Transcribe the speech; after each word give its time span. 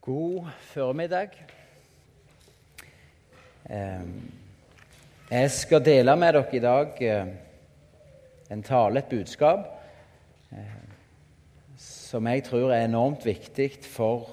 God 0.00 0.46
formiddag. 0.60 1.28
Jeg 5.30 5.50
skal 5.52 5.84
dele 5.84 6.14
med 6.16 6.32
dere 6.32 6.56
i 6.56 6.60
dag 6.64 7.02
eh, 7.04 7.26
en 8.50 8.62
tale, 8.64 9.02
et 9.02 9.10
budskap, 9.10 9.66
eh, 10.56 10.80
som 11.76 12.30
jeg 12.32 12.46
tror 12.48 12.72
er 12.72 12.86
enormt 12.86 13.26
viktig 13.28 13.68
for 13.84 14.30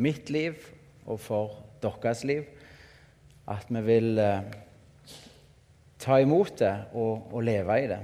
mitt 0.00 0.32
liv 0.32 0.64
og 1.04 1.20
for 1.20 1.60
deres 1.84 2.24
liv. 2.24 2.48
At 3.44 3.68
vi 3.68 3.84
vil 3.84 4.18
eh, 4.18 4.48
ta 6.00 6.22
imot 6.24 6.56
det 6.64 6.74
og, 6.94 7.28
og 7.36 7.44
leve 7.44 7.80
i 7.84 7.88
det. 7.92 8.02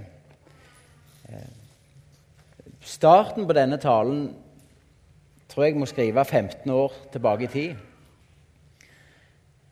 Starten 2.84 3.48
på 3.48 3.56
denne 3.56 3.80
talen 3.80 4.26
tror 5.52 5.66
jeg 5.66 5.76
må 5.76 5.84
skrive 5.86 6.24
15 6.24 6.70
år 6.72 6.92
tilbake 7.12 7.44
i 7.44 7.46
tid. 7.52 7.72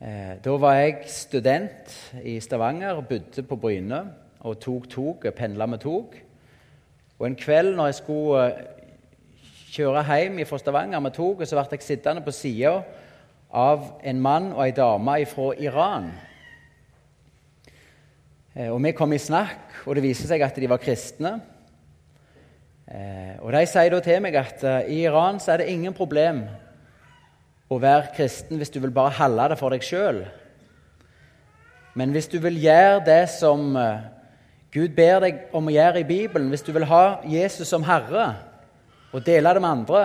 Eh, 0.01 0.35
da 0.45 0.57
var 0.61 0.75
jeg 0.77 1.07
student 1.09 1.95
i 2.23 2.35
Stavanger 2.39 3.01
bodde 3.01 3.43
på 3.43 3.57
Bryne 3.57 4.01
og 4.45 4.59
tok 4.61 4.85
tog, 4.89 5.25
pendla 5.37 5.65
med 5.65 5.81
tog. 5.81 6.13
Og 7.19 7.27
En 7.27 7.35
kveld 7.35 7.75
når 7.75 7.85
jeg 7.85 7.95
skulle 7.95 8.45
eh, 8.45 8.61
kjøre 9.73 10.03
hjem 10.05 10.45
fra 10.45 10.57
Stavanger 10.57 10.99
med 10.99 11.11
toget, 11.17 11.49
så 11.49 11.57
ble 11.57 11.65
jeg 11.71 11.81
sittende 11.87 12.21
på 12.21 12.31
sida 12.31 12.83
av 13.49 13.87
en 14.03 14.21
mann 14.21 14.51
og 14.53 14.65
ei 14.67 14.71
dame 14.77 15.25
fra 15.25 15.53
Iran. 15.57 16.11
Eh, 18.55 18.69
Og 18.69 18.83
Vi 18.83 18.91
kom 18.91 19.13
i 19.13 19.17
snakk, 19.17 19.81
og 19.85 19.95
det 19.95 20.03
viste 20.03 20.27
seg 20.27 20.41
at 20.41 20.55
de 20.55 20.69
var 20.69 20.77
kristne. 20.77 21.39
Eh, 22.91 23.35
og 23.39 23.53
De 23.55 23.63
sier 23.69 23.93
da 23.93 24.01
til 24.03 24.19
meg 24.23 24.35
at 24.35 24.63
eh, 24.67 24.89
i 24.91 24.97
Iran 25.05 25.39
så 25.39 25.53
er 25.53 25.61
det 25.61 25.71
ingen 25.71 25.93
problem 25.95 26.43
å 27.71 27.77
være 27.79 28.11
kristen 28.17 28.59
hvis 28.59 28.73
du 28.73 28.81
vil 28.83 28.91
bare 28.91 29.15
holde 29.15 29.45
det 29.53 29.57
for 29.61 29.71
deg 29.71 29.85
sjøl. 29.85 30.25
Men 31.95 32.11
hvis 32.11 32.27
du 32.31 32.37
vil 32.43 32.59
gjøre 32.59 32.99
det 33.07 33.21
som 33.31 33.77
eh, 33.79 34.03
Gud 34.75 34.91
ber 34.95 35.23
deg 35.23 35.39
om 35.55 35.67
å 35.67 35.75
gjøre 35.75 36.03
i 36.03 36.07
Bibelen, 36.07 36.49
hvis 36.51 36.67
du 36.67 36.73
vil 36.75 36.87
ha 36.91 37.21
Jesus 37.27 37.71
som 37.71 37.87
Herre 37.87 38.27
og 39.11 39.23
dele 39.23 39.55
det 39.55 39.63
med 39.63 39.71
andre, 39.71 40.03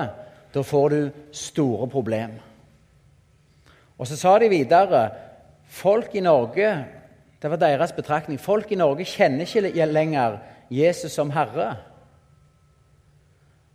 da 0.54 0.62
får 0.62 0.94
du 0.94 1.00
store 1.34 1.90
problemer. 1.90 2.42
Og 3.98 4.06
så 4.06 4.18
sa 4.18 4.36
de 4.38 4.50
videre 4.50 5.08
folk 5.66 6.14
i 6.14 6.22
Norge 6.22 6.70
det 7.42 7.50
var 7.50 7.60
deres 7.60 7.92
betraktning, 7.94 8.38
folk 8.40 8.70
i 8.72 8.78
Norge 8.78 9.04
kjenner 9.06 9.46
ikke 9.46 9.90
lenger 9.90 10.38
Jesus 10.72 11.14
som 11.14 11.30
Herre. 11.34 11.74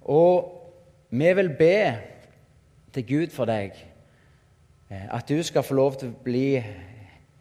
Og 0.02 0.58
vi 1.10 1.34
vil 1.34 1.50
be 1.58 1.98
til 2.94 3.08
Gud 3.08 3.34
for 3.36 3.46
deg 3.46 3.76
eh, 4.90 5.08
at 5.12 5.30
du 5.30 5.44
skal 5.44 5.64
få 5.64 5.78
lov 5.78 6.00
til 6.00 6.12
å 6.12 6.24
bli 6.24 6.62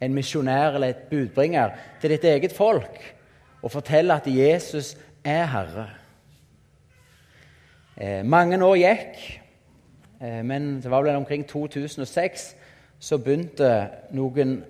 en 0.01 0.13
misjonær 0.13 0.75
eller 0.75 0.93
et 0.93 1.09
budbringer 1.09 1.73
til 2.01 2.13
ditt 2.15 2.25
eget 2.25 2.53
folk 2.55 2.99
og 3.61 3.71
fortelle 3.71 4.15
at 4.15 4.27
Jesus 4.27 4.95
er 5.23 5.45
Herre. 5.45 5.87
Eh, 7.97 8.25
mange 8.25 8.57
år 8.65 8.75
gikk, 8.75 9.19
eh, 10.21 10.41
men 10.45 10.81
det 10.81 10.91
var 10.91 11.03
vel 11.03 11.15
omkring 11.15 11.45
2006 11.47 12.55
så 12.99 13.17
begynte 13.17 13.89
noen 14.13 14.61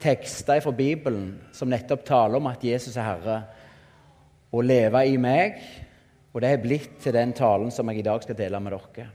tekster 0.00 0.60
fra 0.60 0.72
Bibelen 0.72 1.38
som 1.52 1.68
nettopp 1.68 2.04
taler 2.04 2.36
om 2.36 2.46
at 2.46 2.64
Jesus 2.64 2.96
er 2.96 3.08
Herre, 3.08 3.42
å 4.52 4.60
leve 4.64 5.04
i 5.06 5.16
meg 5.20 5.58
og 6.38 6.42
det 6.44 6.52
er 6.54 6.60
blitt 6.62 7.00
til 7.02 7.16
den 7.16 7.32
talen 7.34 7.72
som 7.74 7.88
jeg 7.90 7.98
i 7.98 8.02
dag 8.06 8.22
skal 8.22 8.36
dele 8.38 8.60
med 8.62 8.70
dere. 8.70 9.06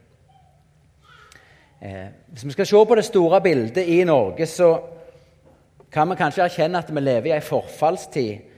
Eh, 1.80 2.10
hvis 2.28 2.44
vi 2.50 2.52
skal 2.52 2.68
se 2.68 2.82
på 2.90 2.98
det 3.00 3.06
store 3.08 3.40
bildet 3.46 3.88
i 3.88 4.02
Norge, 4.04 4.44
så 4.46 4.74
kan 5.92 6.12
vi 6.12 6.18
kanskje 6.20 6.44
erkjenne 6.44 6.82
at 6.84 6.92
vi 6.92 7.00
lever 7.00 7.30
i 7.30 7.36
en 7.38 7.46
forfallstid 7.48 8.50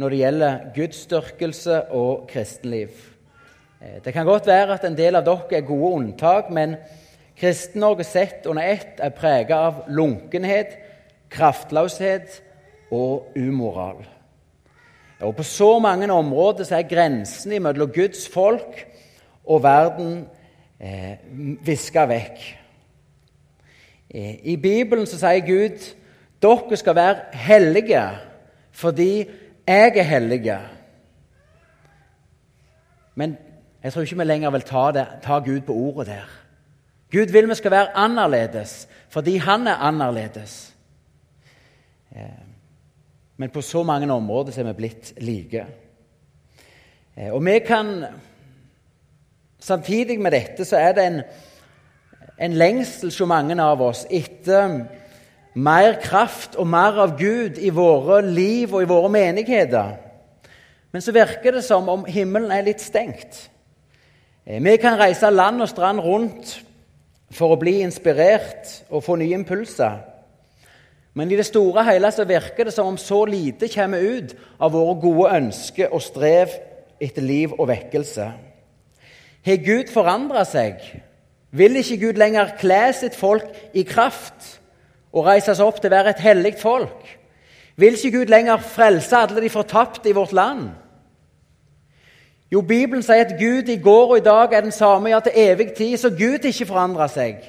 når 0.00 0.08
det 0.08 0.22
gjelder 0.22 0.64
gudsdyrkelse 0.78 1.82
og 2.00 2.24
kristenliv. 2.32 2.96
Eh, 3.82 4.00
det 4.04 4.16
kan 4.16 4.24
godt 4.24 4.48
være 4.48 4.78
at 4.78 4.88
en 4.88 4.96
del 4.96 5.20
av 5.20 5.28
dere 5.28 5.60
er 5.60 5.68
gode 5.68 5.92
unntak, 5.98 6.48
men 6.48 6.78
Kristen-Norge 7.36 8.08
sett 8.08 8.48
under 8.48 8.64
ett 8.64 9.04
er 9.04 9.12
preget 9.12 9.52
av 9.52 9.84
lunkenhet, 9.92 10.78
kraftløshet 11.28 12.40
og 12.88 13.36
umoral. 13.36 14.00
Og 15.24 15.36
På 15.36 15.42
så 15.42 15.78
mange 15.78 16.12
områder 16.12 16.64
så 16.64 16.76
er 16.76 16.88
grensen 16.88 17.62
mellom 17.62 17.92
Guds 17.92 18.28
folk 18.28 18.86
og 19.44 19.62
verden 19.62 20.26
eh, 20.80 21.16
viska 21.64 22.04
vekk. 22.08 22.44
Eh, 24.10 24.34
I 24.44 24.56
Bibelen 24.56 25.06
så 25.06 25.18
sier 25.20 25.44
Gud 25.46 25.90
dere 26.44 26.76
skal 26.76 26.96
være 26.96 27.40
hellige 27.46 28.04
fordi 28.74 29.24
jeg 29.66 29.96
er 29.96 30.02
hellige. 30.02 30.58
Men 33.14 33.36
jeg 33.82 33.92
tror 33.92 34.02
ikke 34.02 34.18
vi 34.18 34.24
lenger 34.24 34.50
vil 34.50 34.66
ta, 34.66 34.90
det, 34.92 35.06
ta 35.22 35.38
Gud 35.38 35.60
på 35.60 35.72
ordet 35.72 36.06
der. 36.06 36.30
Gud 37.12 37.32
vil 37.32 37.48
vi 37.48 37.54
skal 37.54 37.70
være 37.70 37.96
annerledes 37.96 38.88
fordi 39.08 39.36
han 39.36 39.66
er 39.66 39.74
annerledes. 39.74 40.74
Eh, 42.16 42.53
men 43.36 43.50
på 43.50 43.62
så 43.62 43.82
mange 43.82 44.12
områder 44.12 44.58
er 44.58 44.68
vi 44.68 44.76
blitt 44.78 45.12
like. 45.18 45.66
Eh, 47.16 47.32
og 47.32 47.44
vi 47.44 47.58
kan 47.66 48.04
Samtidig 49.64 50.18
med 50.20 50.34
dette 50.34 50.64
så 50.68 50.76
er 50.76 50.90
det 50.92 51.04
en, 51.06 51.22
en 52.36 52.52
lengsel 52.52 53.08
hos 53.08 53.20
mange 53.24 53.56
av 53.62 53.80
oss 53.80 54.02
etter 54.12 54.74
mer 55.54 55.94
kraft 56.02 56.58
og 56.60 56.66
mer 56.68 56.98
av 57.00 57.14
Gud 57.16 57.56
i 57.56 57.70
våre 57.72 58.18
liv 58.26 58.74
og 58.74 58.82
i 58.84 58.90
våre 58.90 59.08
menigheter. 59.08 59.94
Men 60.92 61.02
så 61.02 61.14
virker 61.16 61.56
det 61.56 61.64
som 61.64 61.88
om 61.88 62.04
himmelen 62.04 62.52
er 62.52 62.66
litt 62.66 62.84
stengt. 62.84 63.48
Eh, 64.44 64.60
vi 64.60 64.76
kan 64.76 64.98
reise 65.00 65.30
land 65.32 65.64
og 65.64 65.72
strand 65.72 66.04
rundt 66.04 66.58
for 67.32 67.54
å 67.54 67.60
bli 67.60 67.78
inspirert 67.80 68.84
og 68.90 69.06
få 69.06 69.16
nye 69.16 69.38
impulser. 69.38 70.02
Men 71.14 71.30
i 71.30 71.36
det 71.38 71.46
store 71.46 71.84
og 71.84 71.86
hele 71.86 72.10
så 72.10 72.26
virker 72.26 72.66
det 72.66 72.74
som 72.74 72.90
om 72.90 72.98
så 72.98 73.22
lite 73.24 73.70
kommer 73.70 74.02
ut 74.02 74.34
av 74.58 74.74
våre 74.74 74.96
gode 75.00 75.30
ønsker 75.36 75.94
og 75.94 76.02
strev 76.02 76.50
etter 77.02 77.22
liv 77.22 77.54
og 77.54 77.68
vekkelse. 77.70 78.26
Har 79.44 79.60
Gud 79.62 79.92
forandra 79.92 80.42
seg? 80.48 80.80
Vil 81.54 81.76
ikke 81.78 82.00
Gud 82.06 82.18
lenger 82.18 82.56
kle 82.58 82.88
sitt 82.96 83.14
folk 83.14 83.46
i 83.76 83.84
kraft 83.86 84.56
og 85.14 85.28
reise 85.28 85.54
seg 85.54 85.66
opp 85.66 85.78
til 85.78 85.92
å 85.92 85.94
være 85.94 86.14
et 86.16 86.24
hellig 86.24 86.56
folk? 86.58 87.04
Vil 87.78 87.94
ikke 87.94 88.18
Gud 88.18 88.32
lenger 88.32 88.62
frelse 88.62 89.18
alle 89.18 89.42
de 89.42 89.52
fortapte 89.52 90.10
i 90.10 90.16
vårt 90.16 90.34
land? 90.34 90.72
Jo, 92.50 92.60
Bibelen 92.60 93.02
sier 93.02 93.24
at 93.24 93.38
Gud 93.38 93.70
i 93.70 93.78
går 93.82 94.10
og 94.12 94.18
i 94.18 94.24
dag 94.26 94.52
er 94.52 94.66
den 94.66 94.74
samme 94.74 95.10
ja, 95.10 95.18
til 95.22 95.32
evig 95.34 95.72
tid, 95.74 95.96
så 95.98 96.10
Gud 96.10 96.46
ikke 96.46 96.66
forandrer 96.66 97.10
seg. 97.10 97.40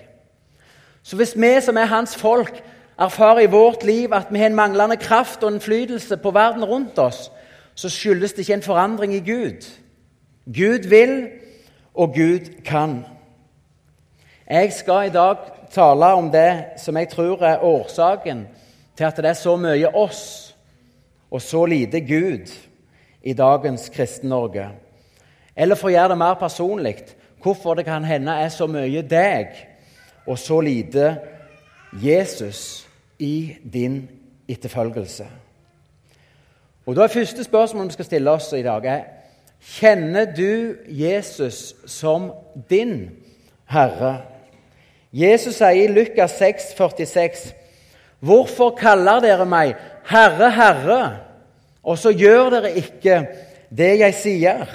Så 1.05 1.17
hvis 1.17 1.35
vi 1.37 1.51
som 1.61 1.77
er 1.77 1.91
hans 1.91 2.15
folk, 2.17 2.57
erfarer 2.97 3.39
i 3.39 3.51
vårt 3.51 3.83
liv 3.83 4.13
at 4.13 4.27
vi 4.31 4.39
har 4.39 4.45
en 4.45 4.55
manglende 4.55 4.97
kraft 4.97 5.43
og 5.43 5.53
innflytelse 5.53 6.17
på 6.17 6.31
verden 6.31 6.65
rundt 6.65 6.99
oss, 6.99 7.31
så 7.75 7.89
skyldes 7.89 8.33
det 8.33 8.45
ikke 8.45 8.53
en 8.53 8.61
forandring 8.61 9.13
i 9.13 9.19
Gud. 9.19 9.65
Gud 10.45 10.87
vil, 10.89 11.27
og 11.93 12.13
Gud 12.13 12.63
kan. 12.65 13.05
Jeg 14.49 14.73
skal 14.73 15.07
i 15.07 15.13
dag 15.13 15.37
tale 15.71 16.13
om 16.13 16.31
det 16.31 16.65
som 16.77 16.97
jeg 16.97 17.09
tror 17.09 17.43
er 17.43 17.63
årsaken 17.63 18.47
til 18.97 19.03
at 19.03 19.17
det 19.17 19.25
er 19.25 19.33
så 19.33 19.55
mye 19.55 19.95
oss 19.95 20.55
og 21.31 21.41
så 21.41 21.65
lite 21.65 21.99
Gud 22.01 22.51
i 23.23 23.33
dagens 23.33 23.89
Kristen-Norge. 23.89 24.69
Eller 25.55 25.75
for 25.75 25.89
å 25.89 25.95
gjøre 25.95 26.13
det 26.13 26.17
mer 26.17 26.35
personlig 26.39 26.95
hvorfor 27.43 27.75
det 27.75 27.85
kan 27.85 28.05
hende 28.05 28.31
er 28.31 28.49
så 28.49 28.67
mye 28.67 29.01
deg 29.01 29.55
og 30.25 30.39
så 30.39 30.61
lite 30.61 31.15
Jesus 32.03 32.84
i 33.19 33.55
din 33.73 34.09
etterfølgelse. 34.47 35.25
Og 36.85 36.95
da 36.95 37.03
er 37.03 37.07
Første 37.07 37.43
spørsmål 37.43 37.87
vi 37.87 37.97
skal 37.97 38.05
stille 38.05 38.31
oss 38.31 38.53
i 38.53 38.63
dag, 38.63 38.85
er 38.85 39.03
Kjenner 39.65 40.25
du 40.35 40.75
Jesus 40.87 41.75
som 41.89 42.31
din 42.69 43.09
Herre? 43.65 44.21
Jesus 45.13 45.55
sier 45.55 45.87
i 45.87 45.93
Lukas 45.93 46.35
6, 46.37 46.73
46, 46.77 47.53
Hvorfor 48.19 48.75
kaller 48.77 49.21
dere 49.23 49.45
meg 49.45 49.75
Herre, 50.09 50.51
Herre, 50.51 50.99
og 51.83 51.97
så 51.97 52.11
gjør 52.13 52.49
dere 52.57 52.75
ikke 52.77 53.21
det 53.69 53.93
jeg 53.99 54.17
sier? 54.17 54.67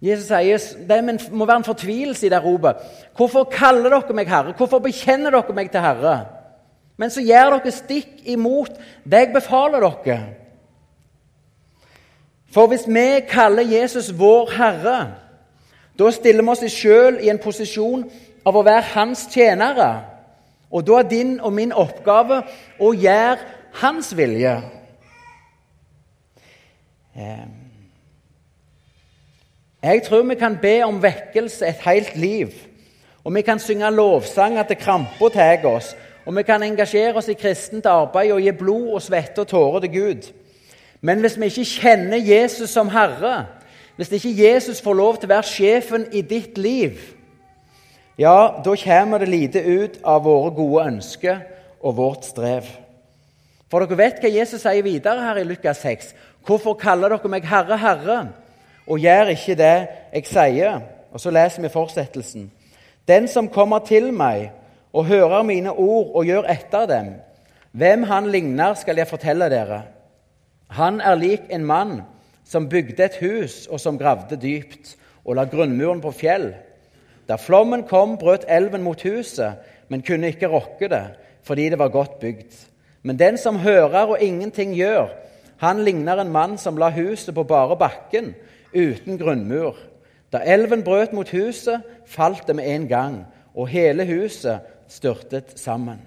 Jesus 0.00 0.28
sier 0.28 0.86
det 0.88 1.30
må 1.32 1.46
være 1.48 1.62
en 1.62 1.68
fortvilelse 1.68 2.26
i 2.26 2.32
det 2.32 2.42
ropet. 2.44 2.80
Hvorfor 3.16 3.48
kaller 3.52 3.90
dere 3.90 4.16
meg 4.16 4.28
Herre? 4.28 4.54
Hvorfor 4.56 4.80
bekjenner 4.84 5.34
dere 5.34 5.56
meg 5.56 5.70
til 5.72 5.84
Herre? 5.84 6.16
Men 6.96 7.12
så 7.12 7.20
gjør 7.20 7.58
dere 7.58 7.72
stikk 7.74 8.24
imot 8.24 8.76
det 9.04 9.26
jeg 9.26 9.32
befaler 9.34 9.84
dere. 9.84 10.20
For 12.52 12.70
hvis 12.72 12.86
vi 12.88 13.20
kaller 13.28 13.66
Jesus 13.68 14.08
vår 14.16 14.52
Herre, 14.56 15.00
da 15.98 16.10
stiller 16.12 16.44
vi 16.44 16.52
oss 16.54 16.72
sjøl 16.72 17.18
i 17.20 17.28
en 17.32 17.40
posisjon 17.42 18.06
av 18.46 18.56
å 18.56 18.64
være 18.64 18.92
hans 18.94 19.26
tjenere. 19.32 19.90
Og 20.72 20.86
da 20.86 21.00
er 21.00 21.10
din 21.10 21.36
og 21.40 21.52
min 21.52 21.72
oppgave 21.72 22.42
å 22.80 22.92
gjøre 22.96 23.38
hans 23.80 24.12
vilje. 24.16 24.56
Jeg 29.82 30.02
tror 30.04 30.24
vi 30.28 30.34
kan 30.34 30.56
be 30.62 30.78
om 30.84 31.02
vekkelse 31.02 31.66
et 31.66 31.84
helt 31.84 32.16
liv. 32.16 32.52
Og 33.24 33.34
vi 33.34 33.42
kan 33.42 33.58
synge 33.58 33.90
lovsanger 33.90 34.62
til 34.68 34.80
krampa 34.80 35.28
tar 35.32 35.64
oss. 35.66 35.94
Og 36.26 36.34
vi 36.36 36.42
kan 36.42 36.62
engasjere 36.62 37.14
oss 37.20 37.28
i 37.30 37.38
kristent 37.38 37.86
arbeid 37.86 38.32
og 38.34 38.42
gi 38.42 38.52
blod 38.58 38.96
og 38.98 39.02
svette 39.02 39.44
og 39.44 39.48
tårer 39.48 39.84
til 39.84 39.92
Gud. 39.94 40.30
Men 41.00 41.20
hvis 41.22 41.36
vi 41.38 41.50
ikke 41.50 41.68
kjenner 41.70 42.18
Jesus 42.18 42.70
som 42.70 42.88
Herre, 42.90 43.46
hvis 43.96 44.10
ikke 44.12 44.34
Jesus 44.34 44.82
får 44.82 44.94
lov 44.98 45.16
til 45.16 45.30
å 45.30 45.34
være 45.36 45.48
sjefen 45.48 46.08
i 46.12 46.24
ditt 46.26 46.58
liv, 46.58 46.98
ja, 48.18 48.58
da 48.64 48.74
kommer 48.80 49.22
det 49.22 49.28
lite 49.28 49.62
ut 49.62 50.00
av 50.02 50.24
våre 50.24 50.50
gode 50.56 50.88
ønsker 50.88 51.38
og 51.80 51.96
vårt 51.96 52.26
strev. 52.26 52.66
For 53.70 53.82
dere 53.82 53.98
vet 53.98 54.20
hva 54.22 54.32
Jesus 54.32 54.62
sier 54.64 54.82
videre 54.82 55.22
her 55.22 55.40
i 55.40 55.46
Lukas 55.46 55.82
6. 55.84 56.12
Hvorfor 56.46 56.78
kaller 56.80 57.12
dere 57.12 57.30
meg 57.30 57.46
Herre, 57.46 57.78
Herre, 57.78 58.18
og 58.86 59.02
gjør 59.02 59.34
ikke 59.34 59.58
det 59.58 59.74
jeg 60.12 60.28
sier? 60.30 60.80
Og 61.12 61.22
så 61.22 61.30
leser 61.30 61.62
vi 61.62 61.72
fortsettelsen. 61.72 62.50
Den 63.08 63.28
som 63.28 63.48
kommer 63.48 63.84
til 63.86 64.10
meg 64.14 64.50
og 64.96 65.04
hører 65.04 65.42
mine 65.44 65.72
ord 65.72 66.14
og 66.16 66.24
gjør 66.24 66.46
etter 66.48 66.86
dem, 66.88 67.08
hvem 67.76 68.06
han 68.08 68.30
ligner, 68.32 68.74
skal 68.74 68.96
jeg 68.96 69.08
fortelle 69.10 69.50
dere. 69.52 69.82
Han 70.72 71.02
er 71.04 71.18
lik 71.20 71.50
en 71.52 71.66
mann 71.68 71.98
som 72.48 72.68
bygde 72.72 73.04
et 73.04 73.18
hus, 73.20 73.66
og 73.66 73.80
som 73.82 73.98
gravde 74.00 74.38
dypt, 74.40 74.94
og 75.26 75.36
la 75.36 75.44
grunnmuren 75.50 76.00
på 76.00 76.14
fjell. 76.16 76.54
Da 77.28 77.36
flommen 77.36 77.84
kom, 77.84 78.14
brøt 78.16 78.46
elven 78.48 78.86
mot 78.86 79.02
huset, 79.02 79.58
men 79.88 80.04
kunne 80.06 80.30
ikke 80.32 80.48
rokke 80.48 80.88
det, 80.88 81.04
fordi 81.44 81.68
det 81.70 81.78
var 81.78 81.92
godt 81.92 82.18
bygd. 82.22 82.54
Men 83.02 83.18
den 83.18 83.36
som 83.38 83.58
hører 83.60 84.14
og 84.14 84.22
ingenting 84.22 84.72
gjør, 84.78 85.10
han 85.60 85.82
ligner 85.84 86.22
en 86.22 86.32
mann 86.32 86.56
som 86.58 86.78
la 86.80 86.88
huset 86.94 87.34
på 87.34 87.44
bare 87.44 87.76
bakken, 87.76 88.32
uten 88.72 89.18
grunnmur. 89.18 89.76
Da 90.32 90.40
elven 90.44 90.84
brøt 90.84 91.12
mot 91.12 91.28
huset, 91.30 91.84
falt 92.06 92.46
det 92.48 92.56
med 92.56 92.70
en 92.74 92.88
gang, 92.88 93.20
og 93.54 93.68
hele 93.68 94.06
huset 94.06 94.60
styrtet 94.92 95.56
sammen. 95.58 96.00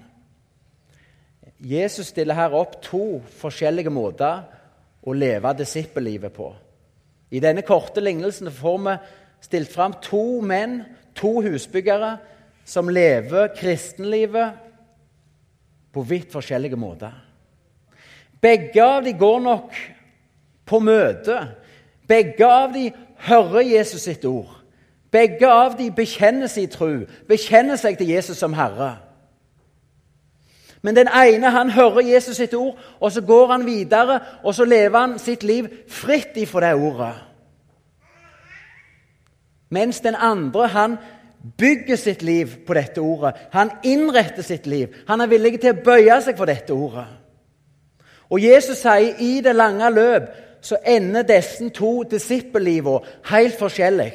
Jesus 1.60 2.12
stiller 2.12 2.34
her 2.34 2.54
opp 2.56 2.78
to 2.82 3.20
forskjellige 3.40 3.92
måter 3.92 4.46
å 5.04 5.12
leve 5.16 5.52
disippellivet 5.58 6.32
på. 6.32 6.48
I 7.30 7.40
denne 7.42 7.62
korte 7.66 8.02
lignelsen 8.02 8.50
får 8.52 8.78
vi 8.86 8.96
stilt 9.44 9.72
fram 9.72 9.98
to 10.04 10.40
menn 10.44 10.80
To 11.20 11.40
husbyggere 11.42 12.18
som 12.64 12.88
lever 12.88 13.50
kristenlivet 13.56 14.52
på 15.92 16.04
vidt 16.06 16.30
forskjellige 16.32 16.78
måter. 16.78 17.12
Begge 18.40 18.84
av 18.84 19.04
dem 19.04 19.18
går 19.18 19.40
nok 19.44 19.74
på 20.64 20.80
møte. 20.80 21.40
Begge 22.08 22.46
av 22.46 22.72
dem 22.72 22.94
hører 23.26 23.66
Jesus 23.66 24.06
sitt 24.06 24.24
ord. 24.24 24.59
Begge 25.12 25.48
av 25.50 25.76
dem 25.78 25.94
bekjenner 25.94 26.46
sin 26.46 26.70
tro, 26.70 26.90
bekjenner 27.28 27.76
seg 27.76 27.98
til 27.98 28.12
Jesus 28.12 28.38
som 28.38 28.54
Herre. 28.54 28.96
Men 30.82 30.96
den 30.96 31.10
ene 31.12 31.50
han 31.50 31.70
hører 31.70 32.00
Jesus 32.00 32.36
sitt 32.36 32.54
ord, 32.54 32.78
og 33.00 33.12
så 33.12 33.20
går 33.20 33.50
han 33.52 33.66
videre 33.66 34.20
og 34.42 34.54
så 34.54 34.64
lever 34.64 34.98
han 34.98 35.18
sitt 35.18 35.42
liv 35.42 35.68
fritt 35.88 36.36
ifra 36.40 36.60
det 36.70 36.74
ordet. 36.74 37.14
Mens 39.70 40.00
den 40.00 40.14
andre 40.14 40.68
han 40.68 40.96
bygger 41.58 41.96
sitt 41.96 42.22
liv 42.22 42.46
på 42.66 42.74
dette 42.74 43.00
ordet. 43.00 43.34
Han 43.52 43.70
innretter 43.84 44.42
sitt 44.42 44.66
liv. 44.66 44.88
Han 45.06 45.20
er 45.20 45.30
villig 45.30 45.60
til 45.60 45.74
å 45.74 45.82
bøye 45.84 46.20
seg 46.24 46.36
for 46.38 46.50
dette 46.50 46.74
ordet. 46.74 47.06
Og 48.30 48.42
Jesus 48.42 48.82
sier 48.82 49.18
i 49.18 49.40
det 49.44 49.54
lange 49.56 49.90
løp 49.90 50.30
så 50.62 50.76
ender 50.86 51.24
disse 51.24 51.68
to 51.74 52.02
disippellivene 52.10 53.00
helt 53.30 53.56
forskjellig. 53.58 54.12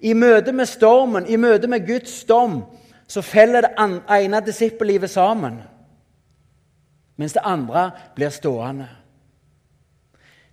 I 0.00 0.12
møte 0.12 0.52
med 0.52 0.66
stormen, 0.66 1.26
i 1.28 1.36
møte 1.36 1.68
med 1.68 1.86
Guds 1.86 2.24
dom, 2.24 2.62
så 3.08 3.22
feller 3.22 3.66
det 3.66 3.90
ene 4.10 4.40
disippellivet 4.46 5.10
sammen. 5.10 5.60
Mens 7.16 7.32
det 7.32 7.42
andre 7.44 7.90
blir 8.14 8.30
stående. 8.32 8.88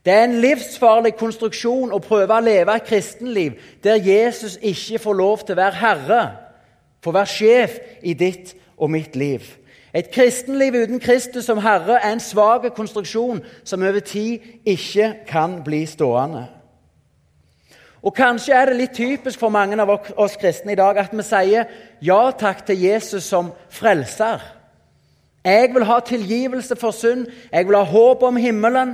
Det 0.05 0.13
er 0.13 0.23
en 0.23 0.39
livsfarlig 0.39 1.13
konstruksjon 1.19 1.91
å 1.91 1.99
prøve 1.99 2.31
å 2.31 2.43
leve 2.43 2.75
et 2.75 2.85
kristenliv 2.87 3.57
der 3.83 3.99
Jesus 3.99 4.55
ikke 4.61 5.01
får 5.03 5.17
lov 5.19 5.41
til 5.43 5.55
å 5.55 5.59
være 5.61 5.81
herre, 5.81 6.21
få 7.03 7.11
være 7.11 7.31
sjef 7.31 7.79
i 8.03 8.13
ditt 8.15 8.53
og 8.77 8.91
mitt 8.91 9.15
liv. 9.15 9.43
Et 9.93 10.07
kristenliv 10.11 10.75
uten 10.75 10.99
Kristus 10.99 11.45
som 11.45 11.59
herre 11.63 11.99
er 11.99 12.11
en 12.11 12.23
svak 12.23 12.69
konstruksjon 12.75 13.41
som 13.63 13.83
over 13.83 13.99
tid 13.99 14.43
ikke 14.65 15.13
kan 15.27 15.59
bli 15.63 15.85
stående. 15.85 16.45
Og 18.07 18.13
Kanskje 18.15 18.55
er 18.55 18.69
det 18.69 18.77
litt 18.79 18.93
typisk 18.95 19.39
for 19.41 19.51
mange 19.51 19.75
av 19.83 19.89
oss 19.91 20.37
kristne 20.39 20.71
i 20.71 20.79
dag 20.79 20.95
at 21.01 21.11
vi 21.11 21.23
sier 21.27 21.67
ja 21.99 22.19
takk 22.31 22.61
til 22.69 22.79
Jesus 22.79 23.25
som 23.27 23.49
frelser. 23.67 24.39
Jeg 25.43 25.73
vil 25.75 25.83
ha 25.87 25.97
tilgivelse 25.99 26.75
for 26.79 26.95
synd, 26.95 27.25
jeg 27.51 27.67
vil 27.67 27.75
ha 27.75 27.83
håp 27.83 28.23
om 28.23 28.39
himmelen. 28.39 28.93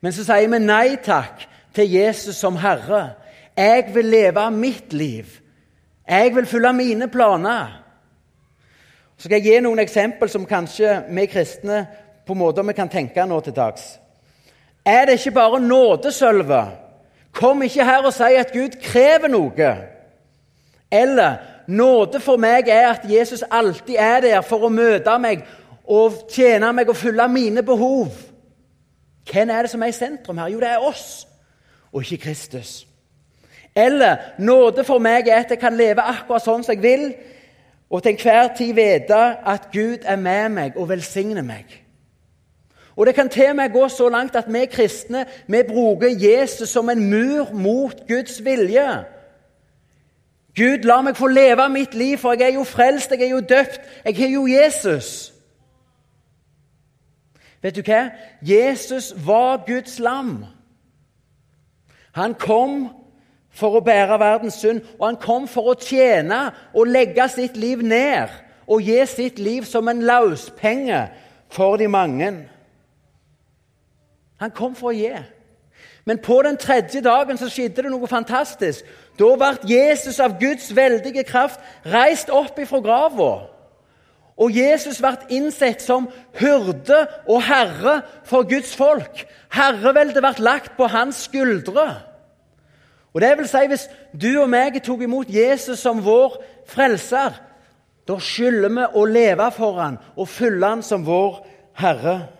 Men 0.00 0.12
så 0.12 0.26
sier 0.26 0.50
vi 0.52 0.60
nei 0.60 0.98
takk 1.04 1.46
til 1.76 1.88
Jesus 1.88 2.36
som 2.36 2.56
Herre. 2.60 3.14
Jeg 3.56 3.94
vil 3.94 4.10
leve 4.12 4.44
mitt 4.52 4.92
liv. 4.92 5.30
Jeg 6.08 6.34
vil 6.34 6.46
følge 6.46 6.72
mine 6.72 7.08
planer. 7.08 7.72
Så 9.16 9.26
skal 9.26 9.40
jeg 9.40 9.46
gi 9.48 9.62
noen 9.64 9.80
eksempel 9.82 10.28
som 10.28 10.44
kanskje 10.46 11.00
vi 11.08 11.24
kristne 11.32 11.80
på 12.28 12.36
måter 12.36 12.66
vi 12.68 12.76
kan 12.76 12.92
tenke 12.92 13.24
nå 13.26 13.40
til 13.40 13.56
dags. 13.56 13.96
Er 14.84 15.08
det 15.08 15.16
ikke 15.18 15.34
bare 15.40 15.60
nådesølvet? 15.60 16.87
Kom 17.38 17.62
ikke 17.62 17.84
her 17.86 18.02
og 18.02 18.12
si 18.14 18.34
at 18.34 18.50
Gud 18.52 18.74
krever 18.82 19.30
noe. 19.30 19.70
Eller 20.90 21.36
nåde 21.70 22.20
for 22.20 22.40
meg 22.40 22.68
er 22.72 22.88
at 22.90 23.06
Jesus 23.06 23.44
alltid 23.50 23.94
er 23.98 24.20
der 24.24 24.42
for 24.42 24.66
å 24.66 24.72
møte 24.72 25.14
meg 25.22 25.44
og 25.86 26.24
tjene 26.32 26.72
meg 26.74 26.90
og 26.90 26.98
fylle 26.98 27.28
mine 27.30 27.62
behov. 27.62 28.10
Hvem 29.30 29.50
er 29.50 29.62
det 29.62 29.70
som 29.70 29.82
er 29.82 29.92
i 29.92 29.96
sentrum 29.96 30.38
her? 30.40 30.50
Jo, 30.50 30.60
det 30.60 30.68
er 30.72 30.84
oss, 30.84 31.28
og 31.92 32.02
ikke 32.02 32.24
Kristus. 32.24 32.86
Eller 33.76 34.16
nåde 34.38 34.84
for 34.84 34.98
meg 34.98 35.28
er 35.28 35.44
at 35.44 35.52
jeg 35.52 35.60
kan 35.60 35.76
leve 35.76 36.02
akkurat 36.02 36.42
sånn 36.42 36.64
som 36.64 36.74
jeg 36.74 36.82
vil, 36.82 37.10
og 37.90 38.02
til 38.02 38.16
enhver 38.16 38.50
tid 38.56 38.72
vite 38.76 39.20
at 39.46 39.68
Gud 39.72 40.04
er 40.04 40.16
med 40.20 40.48
meg 40.56 40.76
og 40.76 40.88
velsigner 40.90 41.44
meg. 41.46 41.70
Og 42.98 43.06
Det 43.06 43.14
kan 43.14 43.28
til 43.28 43.50
og 43.50 43.56
med 43.56 43.72
gå 43.72 43.88
så 43.88 44.08
langt 44.08 44.36
at 44.36 44.44
vi 44.52 44.66
kristne 44.66 45.26
vi 45.46 45.62
bruker 45.68 46.08
Jesus 46.08 46.68
som 46.68 46.88
en 46.90 47.10
mur 47.10 47.52
mot 47.52 48.08
Guds 48.08 48.44
vilje. 48.44 49.04
Gud, 50.56 50.82
la 50.82 50.96
meg 51.06 51.14
få 51.16 51.28
leve 51.30 51.68
mitt 51.70 51.94
liv, 51.94 52.16
for 52.18 52.34
jeg 52.34 52.48
er 52.48 52.58
jo 52.58 52.64
frelst, 52.66 53.10
jeg 53.10 53.22
er 53.22 53.30
jo 53.30 53.40
døpt, 53.40 53.80
jeg 54.04 54.16
har 54.16 54.28
jo 54.28 54.46
Jesus. 54.46 55.32
Vet 57.62 57.76
du 57.76 57.82
hva? 57.86 58.08
Jesus 58.42 59.12
var 59.26 59.62
Guds 59.66 59.98
lam. 60.02 60.44
Han 62.18 62.34
kom 62.34 62.88
for 63.54 63.78
å 63.78 63.84
bære 63.86 64.18
verdens 64.18 64.58
synd, 64.58 64.82
og 64.98 65.06
han 65.06 65.22
kom 65.22 65.46
for 65.46 65.70
å 65.70 65.78
tjene 65.78 66.48
og 66.74 66.90
legge 66.90 67.30
sitt 67.30 67.56
liv 67.56 67.82
ned 67.82 68.34
og 68.66 68.82
gi 68.82 69.06
sitt 69.06 69.38
liv 69.38 69.62
som 69.62 69.86
en 69.88 70.02
lauspenge 70.02 71.06
for 71.48 71.78
de 71.78 71.86
mange. 71.86 72.34
Han 74.40 74.54
kom 74.54 74.74
for 74.78 74.92
å 74.92 74.96
gi. 74.96 75.12
Men 76.08 76.18
på 76.24 76.40
den 76.42 76.56
tredje 76.56 77.02
dagen 77.04 77.38
så 77.38 77.50
skjedde 77.52 77.84
det 77.84 77.92
noe 77.92 78.08
fantastisk. 78.08 78.86
Da 79.18 79.28
ble 79.36 79.50
Jesus 79.68 80.20
av 80.24 80.38
Guds 80.40 80.70
veldige 80.76 81.24
kraft 81.28 81.60
reist 81.84 82.30
opp 82.32 82.58
ifra 82.58 82.80
grava. 82.80 83.32
Og 84.38 84.54
Jesus 84.54 85.00
ble 85.02 85.16
innsett 85.34 85.82
som 85.82 86.06
hyrde 86.38 87.00
og 87.26 87.42
herre 87.42 87.98
for 88.28 88.46
Guds 88.48 88.76
folk. 88.78 89.24
Herreveldet 89.50 90.22
ble 90.22 90.32
lagt 90.46 90.76
på 90.78 90.86
hans 90.88 91.24
skuldre. 91.26 91.88
Og 93.12 93.20
det 93.20 93.34
vil 93.38 93.48
si, 93.48 93.66
Hvis 93.66 93.88
du 94.14 94.40
og 94.40 94.48
meg 94.50 94.78
tok 94.84 95.02
imot 95.02 95.28
Jesus 95.28 95.80
som 95.82 96.04
vår 96.04 96.38
frelser, 96.66 97.34
da 98.08 98.16
skylder 98.16 98.70
vi 98.72 98.84
å 98.94 99.04
leve 99.04 99.50
for 99.52 99.80
han 99.82 99.98
og 100.16 100.28
følge 100.28 100.66
han 100.66 100.82
som 100.82 101.04
vår 101.04 101.42
herre. 101.74 102.37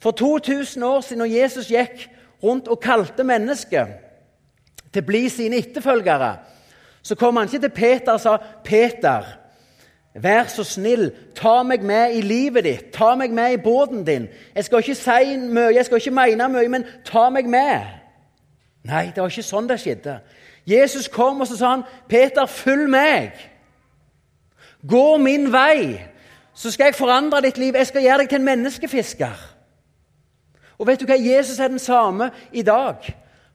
For 0.00 0.10
2000 0.10 0.82
år 0.82 1.00
siden, 1.00 1.18
når 1.18 1.24
Jesus 1.24 1.68
gikk 1.68 2.08
rundt 2.42 2.68
og 2.68 2.80
kalte 2.80 3.24
mennesker 3.24 3.86
til 4.92 5.02
å 5.02 5.06
bli 5.06 5.28
sine 5.28 5.60
etterfølgere, 5.60 6.36
så 7.02 7.14
kom 7.14 7.36
han 7.36 7.48
ikke 7.48 7.60
til 7.66 7.76
Peter 7.76 8.12
og 8.12 8.20
sa 8.20 8.36
'Peter'. 8.36 9.36
Vær 10.14 10.46
så 10.46 10.64
snill, 10.64 11.12
ta 11.34 11.62
meg 11.62 11.82
med 11.82 12.14
i 12.14 12.20
livet 12.20 12.64
ditt, 12.64 12.90
ta 12.92 13.14
meg 13.14 13.30
med 13.30 13.52
i 13.52 13.62
båten 13.62 14.06
din. 14.06 14.28
Jeg 14.54 14.64
skal 14.64 14.78
ikke 14.78 14.94
si 14.94 15.36
mye, 15.36 15.74
jeg 15.74 15.84
skal 15.84 15.96
ikke 15.96 16.10
mene 16.10 16.48
mye, 16.48 16.68
men 16.68 16.84
ta 17.04 17.28
meg 17.30 17.46
med. 17.46 17.80
Nei, 18.84 19.12
det 19.14 19.22
var 19.22 19.28
ikke 19.30 19.42
sånn 19.42 19.68
det 19.68 19.80
skjedde. 19.80 20.18
Jesus 20.66 21.08
kom 21.08 21.40
og 21.40 21.46
så 21.46 21.56
sa 21.56 21.70
han, 21.70 21.84
'Peter, 22.08 22.46
følg 22.46 22.90
meg.' 22.90 23.50
Gå 24.88 25.16
min 25.16 25.52
vei, 25.52 26.00
så 26.54 26.70
skal 26.70 26.84
jeg 26.84 26.94
forandre 26.94 27.40
ditt 27.40 27.58
liv. 27.58 27.74
Jeg 27.74 27.86
skal 27.86 28.02
gjøre 28.02 28.18
deg 28.18 28.28
til 28.28 28.38
en 28.38 28.44
menneskefisker. 28.44 29.49
Og 30.80 30.88
vet 30.88 31.02
du 31.02 31.06
hva? 31.08 31.18
Jesus 31.20 31.60
er 31.60 31.68
den 31.68 31.82
samme 31.82 32.30
i 32.56 32.64
dag. 32.64 33.04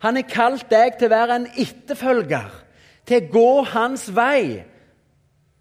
Han 0.05 0.19
har 0.19 0.27
kalt 0.29 0.69
deg 0.69 0.99
til 0.99 1.09
å 1.09 1.15
være 1.15 1.39
en 1.39 1.47
etterfølger, 1.57 2.51
til 3.09 3.23
å 3.23 3.31
gå 3.33 3.51
hans 3.73 4.05
vei, 4.13 4.61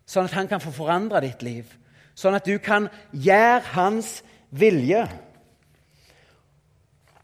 sånn 0.05 0.29
at 0.29 0.37
han 0.37 0.51
kan 0.51 0.61
få 0.61 0.75
forandre 0.77 1.23
ditt 1.25 1.45
liv. 1.45 1.71
Sånn 2.15 2.37
at 2.37 2.47
du 2.47 2.59
kan 2.63 2.91
gjøre 3.11 3.65
hans 3.75 4.19
vilje. 4.53 5.07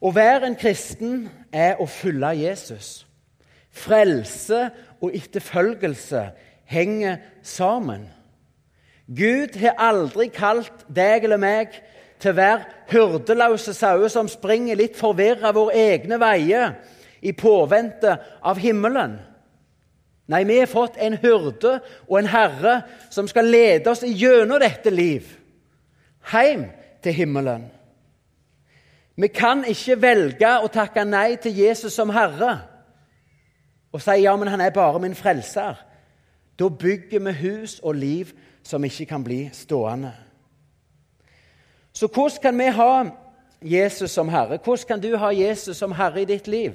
Å 0.00 0.12
være 0.16 0.48
en 0.48 0.56
kristen 0.58 1.28
er 1.52 1.76
å 1.76 1.86
følge 1.86 2.32
Jesus. 2.40 2.88
Frelse 3.70 4.70
og 4.98 5.12
etterfølgelse 5.14 6.24
henger 6.70 7.20
sammen. 7.44 8.08
Gud 9.04 9.58
har 9.60 9.76
aldri 9.82 10.30
kalt 10.32 10.86
deg 10.88 11.26
eller 11.26 11.40
meg 11.42 11.76
til 12.20 12.32
å 12.32 12.38
være 12.38 12.86
hyrdeløse 12.90 13.74
sauer 13.76 14.12
som 14.12 14.28
springer 14.28 14.78
litt 14.78 14.98
forvirra 14.98 15.52
våre 15.56 15.76
egne 15.78 16.18
veier 16.20 16.76
i 17.20 17.32
påvente 17.36 18.16
av 18.42 18.60
himmelen. 18.60 19.18
Nei, 20.30 20.44
vi 20.46 20.60
har 20.60 20.70
fått 20.70 21.00
en 21.02 21.16
hyrde 21.18 21.80
og 22.06 22.16
en 22.20 22.30
herre 22.30 22.76
som 23.10 23.28
skal 23.28 23.50
lede 23.50 23.90
oss 23.90 24.04
gjennom 24.06 24.60
dette 24.62 24.92
liv, 24.94 25.26
hjem 26.30 26.68
til 27.02 27.16
himmelen. 27.16 27.66
Vi 29.20 29.28
kan 29.34 29.64
ikke 29.68 29.98
velge 30.00 30.52
å 30.62 30.70
takke 30.72 31.04
nei 31.04 31.34
til 31.42 31.56
Jesus 31.58 31.96
som 31.96 32.12
herre 32.14 32.60
og 33.90 33.98
si 33.98 34.20
ja, 34.22 34.36
men 34.38 34.48
han 34.48 34.62
er 34.62 34.70
bare 34.70 35.00
min 35.02 35.16
frelser. 35.18 35.74
Da 36.54 36.68
bygger 36.68 37.24
vi 37.26 37.32
hus 37.40 37.80
og 37.82 37.98
liv 37.98 38.30
som 38.62 38.84
ikke 38.84 39.08
kan 39.10 39.24
bli 39.26 39.48
stående. 39.52 40.12
Så 41.92 42.06
hvordan 42.06 42.42
kan 42.42 42.58
vi 42.58 42.64
ha 42.64 43.04
Jesus 43.62 44.10
som 44.10 44.28
Herre? 44.28 44.58
Hvordan 44.64 44.86
kan 44.88 45.00
du 45.00 45.16
ha 45.16 45.30
Jesus 45.30 45.76
som 45.76 45.92
Herre 45.92 46.22
i 46.22 46.24
ditt 46.24 46.48
liv? 46.48 46.72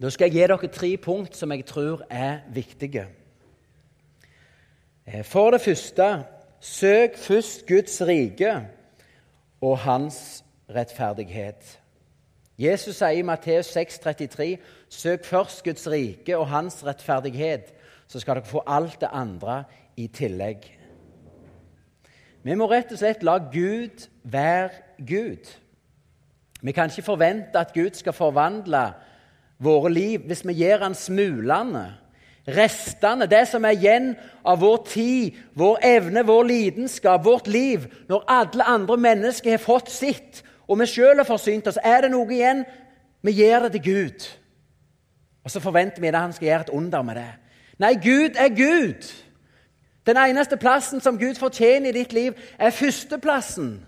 Da 0.00 0.10
skal 0.10 0.30
jeg 0.30 0.32
gi 0.32 0.46
dere 0.48 0.68
tre 0.72 0.96
punkt 0.96 1.36
som 1.36 1.52
jeg 1.52 1.66
tror 1.68 2.06
er 2.10 2.38
viktige. 2.52 3.06
Eh, 5.06 5.24
for 5.24 5.50
det 5.50 5.60
første 5.60 6.24
søk 6.60 7.18
først 7.18 7.66
Guds 7.66 8.00
rike 8.02 8.54
og 9.60 9.78
hans 9.78 10.44
rettferdighet. 10.74 11.76
Jesus 12.58 12.96
sier 12.96 13.20
i 13.20 13.22
Matteus 13.22 13.76
6,33.: 13.76 14.56
Søk 14.88 15.24
først 15.24 15.64
Guds 15.64 15.86
rike 15.88 16.38
og 16.38 16.48
hans 16.48 16.84
rettferdighet, 16.86 17.72
så 18.08 18.20
skal 18.20 18.34
dere 18.34 18.44
få 18.44 18.62
alt 18.66 19.00
det 19.00 19.08
andre 19.12 19.64
i 19.96 20.06
tillegg. 20.06 20.79
Vi 22.42 22.56
må 22.56 22.68
rett 22.70 22.92
og 22.92 23.00
slett 23.00 23.24
la 23.26 23.36
Gud 23.52 24.06
være 24.24 24.70
Gud. 24.98 25.48
Vi 26.60 26.72
kan 26.72 26.90
ikke 26.90 27.04
forvente 27.04 27.60
at 27.60 27.72
Gud 27.74 27.96
skal 27.96 28.16
forvandle 28.16 28.90
våre 29.60 29.92
liv 29.92 30.24
hvis 30.28 30.44
vi 30.48 30.56
gir 30.62 30.80
han 30.80 30.96
smulene, 30.96 31.86
restene, 32.48 33.28
det 33.28 33.44
som 33.48 33.64
er 33.64 33.76
igjen 33.76 34.12
av 34.44 34.60
vår 34.62 34.78
tid, 34.88 35.36
vår 35.54 35.80
evne, 35.84 36.24
vår 36.26 36.44
lidenskap, 36.48 37.24
vårt 37.24 37.48
liv, 37.48 37.84
når 38.08 38.24
alle 38.28 38.64
andre 38.64 38.96
mennesker 38.96 39.54
har 39.56 39.62
fått 39.62 39.92
sitt, 39.92 40.42
og 40.68 40.80
vi 40.80 40.88
sjøl 40.88 41.20
har 41.20 41.28
forsynt 41.28 41.68
oss. 41.68 41.80
Er 41.82 42.06
det 42.06 42.12
noe 42.12 42.28
igjen? 42.32 42.64
Vi 43.26 43.34
gir 43.36 43.66
det 43.66 43.74
til 43.76 43.84
Gud. 43.84 44.28
Og 45.44 45.50
så 45.50 45.60
forventer 45.60 46.00
vi 46.00 46.08
at 46.08 46.20
han 46.20 46.32
skal 46.32 46.48
gjøre 46.48 46.66
et 46.68 46.74
under 46.76 47.02
med 47.02 47.20
det. 47.20 47.30
Nei, 47.80 47.94
Gud 48.00 48.38
er 48.38 48.52
Gud. 48.54 49.08
Den 50.10 50.18
eneste 50.18 50.56
plassen 50.56 51.00
som 51.00 51.18
Gud 51.18 51.34
fortjener 51.38 51.88
i 51.88 51.92
ditt 51.92 52.12
liv, 52.12 52.32
er 52.58 52.70
førsteplassen. 52.74 53.86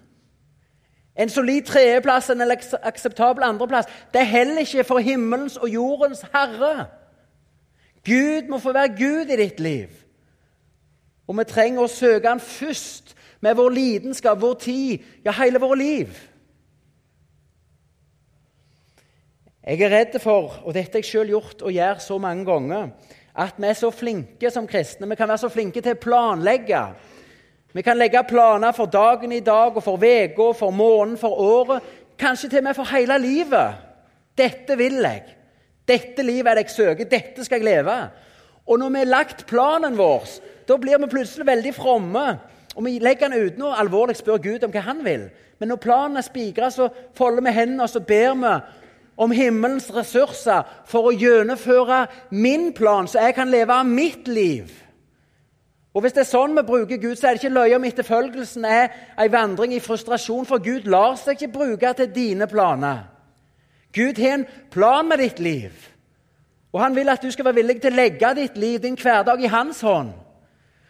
En 1.18 1.28
solid 1.28 1.64
tredjeplass 1.66 2.30
en 2.30 2.44
akseptabel 2.82 3.42
andreplass. 3.42 3.88
Det 4.14 4.20
er 4.20 4.30
heller 4.30 4.62
ikke 4.62 4.84
for 4.84 5.02
himmelens 5.02 5.56
og 5.56 5.68
jordens 5.68 6.22
herre. 6.32 6.86
Gud 8.06 8.48
må 8.48 8.58
få 8.58 8.72
være 8.72 8.94
Gud 8.98 9.32
i 9.34 9.40
ditt 9.40 9.60
liv. 9.60 9.88
Og 11.26 11.38
vi 11.38 11.44
trenger 11.48 11.82
å 11.82 11.90
søke 11.90 12.28
Han 12.28 12.40
først, 12.40 13.16
med 13.40 13.58
vår 13.58 13.74
lidenskap, 13.74 14.38
vår 14.40 14.54
tid, 14.54 15.02
ja, 15.24 15.34
hele 15.42 15.58
vårt 15.58 15.78
liv. 15.78 16.12
Jeg 19.66 19.80
er 19.80 19.90
redd 19.90 20.20
for, 20.22 20.60
og 20.62 20.74
dette 20.74 20.94
har 20.94 21.02
jeg 21.02 21.10
sjøl 21.10 21.34
gjort 21.34 21.66
og 21.66 21.74
gjør 21.74 21.98
så 21.98 22.18
mange 22.22 22.46
ganger, 22.46 22.92
at 23.34 23.56
vi 23.56 23.66
er 23.66 23.76
så 23.78 23.90
flinke 23.90 24.50
som 24.50 24.66
kristne. 24.68 25.08
Vi 25.08 25.16
kan 25.16 25.28
være 25.28 25.44
så 25.44 25.50
flinke 25.52 25.80
til 25.80 25.96
å 25.96 26.00
planlegge. 26.00 26.82
Vi 27.72 27.82
kan 27.82 27.96
legge 27.96 28.20
planer 28.28 28.74
for 28.76 28.90
dagen 28.92 29.32
i 29.32 29.40
dag 29.40 29.76
og 29.76 29.82
for 29.82 29.96
uka, 29.96 30.52
for 30.52 30.70
måneden, 30.70 31.16
for 31.18 31.40
året. 31.40 31.82
Kanskje 32.18 32.48
til 32.48 32.58
og 32.58 32.64
med 32.64 32.76
for 32.76 32.92
hele 32.92 33.18
livet. 33.18 33.74
Dette 34.38 34.76
vil 34.76 35.00
jeg. 35.00 35.22
Dette 35.88 36.22
livet 36.22 36.50
er 36.50 36.54
det 36.54 36.66
jeg 36.66 36.76
søker. 36.76 37.08
Dette 37.08 37.44
skal 37.44 37.62
jeg 37.62 37.64
leve. 37.64 37.96
Og 38.66 38.78
når 38.78 38.90
vi 38.90 38.98
har 38.98 39.10
lagt 39.10 39.46
planen 39.46 39.96
vår, 39.98 40.28
da 40.68 40.76
blir 40.76 41.00
vi 41.00 41.08
plutselig 41.10 41.46
veldig 41.46 41.74
fromme. 41.74 42.26
Og 42.76 42.84
vi 42.84 42.98
legger 43.02 43.28
den 43.28 43.48
uten 43.48 43.64
å 43.66 43.72
alvorlig 43.76 44.16
spørre 44.16 44.44
Gud 44.44 44.64
om 44.64 44.72
hva 44.72 44.84
han 44.84 45.02
vil. 45.04 45.26
Men 45.58 45.72
når 45.72 45.80
planen 45.82 46.20
er 46.20 46.26
spigra, 46.26 46.70
så 46.70 46.88
folder 47.16 47.44
vi 47.46 47.56
hendene 47.56 47.84
og 47.84 47.90
så 47.90 48.00
ber 48.04 48.36
vi 48.36 48.52
om 49.22 49.30
himmelens 49.30 49.86
ressurser 49.94 50.66
for 50.88 51.08
å 51.08 51.14
gjennomføre 51.14 52.06
min 52.34 52.72
plan, 52.74 53.06
så 53.06 53.22
jeg 53.22 53.36
kan 53.36 53.50
leve 53.50 53.74
av 53.74 53.86
mitt 53.86 54.28
liv. 54.28 54.72
Og 55.94 56.02
Hvis 56.02 56.14
det 56.16 56.24
er 56.24 56.30
sånn 56.30 56.56
vi 56.56 56.64
bruker 56.64 56.96
Gud, 56.96 57.16
så 57.20 57.28
er 57.28 57.36
det 57.36 57.42
ikke 57.42 57.54
løye 57.54 57.76
om 57.76 57.84
etterfølgelsen 57.84 58.64
er 58.64 58.88
en 59.20 59.32
vandring 59.32 59.74
i 59.76 59.82
frustrasjon, 59.84 60.48
for 60.48 60.62
Gud 60.64 60.88
lar 60.88 61.18
seg 61.20 61.36
ikke 61.36 61.52
bruke 61.52 61.92
til 61.98 62.10
dine 62.14 62.48
planer. 62.48 63.04
Gud 63.92 64.18
har 64.18 64.38
en 64.38 64.46
plan 64.72 65.08
med 65.08 65.20
ditt 65.20 65.38
liv, 65.38 65.72
og 66.72 66.80
han 66.80 66.96
vil 66.96 67.12
at 67.12 67.22
du 67.22 67.30
skal 67.30 67.44
være 67.44 67.60
villig 67.60 67.80
til 67.82 67.92
å 67.92 68.00
legge 68.00 68.34
ditt 68.38 68.56
liv, 68.56 68.80
din 68.80 68.96
hverdag, 68.96 69.44
i 69.44 69.52
hans 69.52 69.82
hånd. 69.84 70.14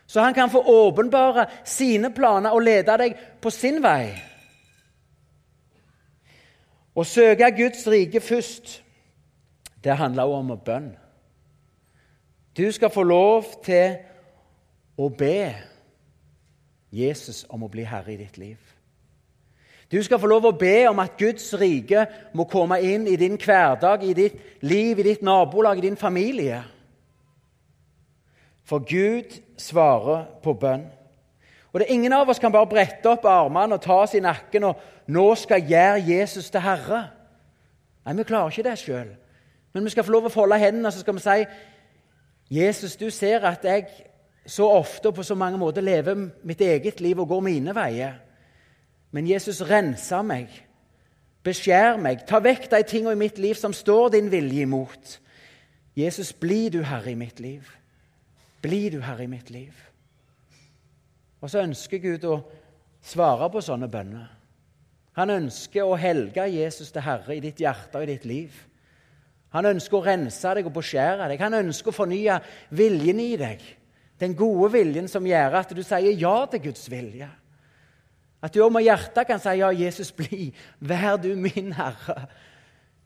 Så 0.06 0.20
han 0.22 0.34
kan 0.34 0.50
få 0.50 0.62
åpenbare 0.62 1.48
sine 1.64 2.12
planer 2.14 2.54
og 2.54 2.62
lede 2.62 2.96
deg 3.00 3.16
på 3.42 3.50
sin 3.50 3.82
vei. 3.82 4.12
Å 6.94 7.04
søke 7.08 7.48
Guds 7.56 7.86
rike 7.88 8.20
først, 8.20 8.82
det 9.84 9.96
handler 9.96 10.28
også 10.28 10.40
om 10.40 10.58
bønn. 10.64 10.90
Du 12.56 12.66
skal 12.72 12.92
få 12.92 13.02
lov 13.02 13.48
til 13.64 13.96
å 15.00 15.08
be 15.08 15.54
Jesus 16.92 17.46
om 17.48 17.64
å 17.64 17.70
bli 17.72 17.86
herre 17.88 18.12
i 18.12 18.20
ditt 18.20 18.36
liv. 18.36 18.60
Du 19.92 19.98
skal 20.04 20.20
få 20.20 20.28
lov 20.28 20.46
å 20.48 20.56
be 20.56 20.86
om 20.88 21.00
at 21.02 21.18
Guds 21.20 21.50
rike 21.60 22.06
må 22.36 22.46
komme 22.48 22.78
inn 22.80 23.04
i 23.08 23.16
din 23.20 23.36
hverdag, 23.40 24.04
i 24.04 24.14
ditt 24.16 24.62
liv, 24.64 24.98
i 24.98 25.04
ditt 25.04 25.24
nabolag, 25.24 25.80
i 25.80 25.86
din 25.88 25.98
familie. 26.00 26.62
For 28.64 28.84
Gud 28.88 29.36
svarer 29.60 30.24
på 30.44 30.54
bønn. 30.56 30.86
Og 31.72 31.80
det 31.80 31.88
er 31.88 31.94
Ingen 31.94 32.12
av 32.12 32.28
oss 32.28 32.40
kan 32.40 32.52
bare 32.52 32.68
brette 32.68 33.08
opp 33.08 33.24
armene 33.28 33.76
og 33.76 33.84
ta 33.84 34.02
oss 34.04 34.14
i 34.16 34.24
nakken 34.24 34.68
og 34.68 34.80
nå 35.06 35.34
skal 35.34 35.66
gjøre 35.66 36.04
Jesus 36.06 36.50
til 36.50 36.60
herre. 36.60 37.02
Nei, 38.04 38.14
Vi 38.14 38.22
klarer 38.22 38.50
ikke 38.50 38.70
det 38.70 38.78
sjøl. 38.78 39.12
Men 39.72 39.84
vi 39.84 39.90
skal 39.90 40.04
få 40.04 40.12
lov 40.12 40.28
å 40.28 40.32
folde 40.32 40.58
hendene 40.60 40.88
og 40.88 40.92
så 40.92 41.00
skal 41.00 41.16
vi 41.16 41.24
si 41.24 41.44
Jesus, 42.52 42.96
du 42.96 43.10
ser 43.10 43.46
at 43.48 43.64
jeg 43.64 43.86
så 44.46 44.66
ofte 44.68 45.08
og 45.08 45.14
på 45.14 45.22
så 45.24 45.34
mange 45.38 45.58
måter 45.58 45.80
lever 45.80 46.18
mitt 46.44 46.60
eget 46.60 47.00
liv 47.00 47.20
og 47.20 47.28
går 47.28 47.40
mine 47.40 47.74
veier. 47.74 48.18
Men 49.10 49.28
Jesus 49.28 49.62
renser 49.64 50.22
meg, 50.22 50.50
beskjær 51.44 51.96
meg, 52.00 52.26
ta 52.28 52.42
vekk 52.44 52.68
de 52.70 52.82
tingene 52.88 53.14
i 53.16 53.22
mitt 53.22 53.38
liv 53.38 53.54
som 53.54 53.72
står 53.72 54.12
din 54.16 54.30
vilje 54.32 54.66
imot. 54.66 55.18
Jesus, 55.96 56.32
bli 56.32 56.68
du 56.68 56.82
herre 56.82 57.12
i 57.12 57.16
mitt 57.16 57.40
liv. 57.40 57.68
Bli 58.62 58.88
du 58.90 59.00
herre 59.00 59.24
i 59.24 59.30
mitt 59.30 59.50
liv. 59.50 59.72
Og 61.40 61.50
så 61.50 61.64
ønsker 61.64 61.98
Gud 61.98 62.24
å 62.28 62.38
svare 63.02 63.48
på 63.52 63.60
sånne 63.64 63.88
bønner. 63.90 64.28
Han 65.18 65.30
ønsker 65.30 65.84
å 65.84 65.98
helge 66.00 66.46
Jesus 66.48 66.92
til 66.92 67.04
Herre 67.04 67.36
i 67.36 67.42
ditt 67.44 67.60
hjerte 67.60 68.00
og 68.00 68.06
i 68.06 68.12
ditt 68.14 68.24
liv. 68.28 68.54
Han 69.52 69.68
ønsker 69.68 69.98
å 69.98 70.06
rense 70.06 70.54
deg 70.56 70.68
og 70.68 70.74
beskjære 70.78 71.28
deg. 71.28 71.42
Han 71.44 71.58
ønsker 71.60 71.92
å 71.92 71.96
fornye 71.96 72.38
viljen 72.72 73.20
i 73.20 73.34
deg. 73.36 73.60
Den 74.20 74.36
gode 74.38 74.70
viljen 74.72 75.10
som 75.12 75.26
gjør 75.26 75.58
at 75.60 75.74
du 75.76 75.82
sier 75.84 76.16
ja 76.16 76.36
til 76.48 76.62
Guds 76.70 76.86
vilje. 76.88 77.28
At 78.42 78.54
du 78.54 78.62
òg 78.64 78.72
med 78.74 78.86
hjertet 78.86 79.28
kan 79.28 79.42
si 79.42 79.52
ja, 79.60 79.68
Jesus, 79.76 80.10
bli, 80.16 80.48
vær 80.80 81.20
du 81.20 81.34
min 81.36 81.74
Herre. 81.76 82.24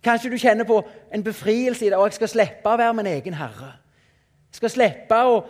Kanskje 0.07 0.31
du 0.31 0.39
kjenner 0.39 0.65
på 0.65 0.81
en 1.13 1.25
befrielse 1.25 1.87
i 1.87 1.91
det, 1.91 1.99
og 1.99 2.07
jeg 2.07 2.21
skal 2.21 2.31
slippe 2.31 2.71
å 2.71 2.79
være 2.79 2.95
min 2.95 3.09
egen 3.11 3.35
herre. 3.35 3.73
Jeg 4.53 4.61
skal 4.61 4.73
slippe 4.73 5.17
å 5.19 5.41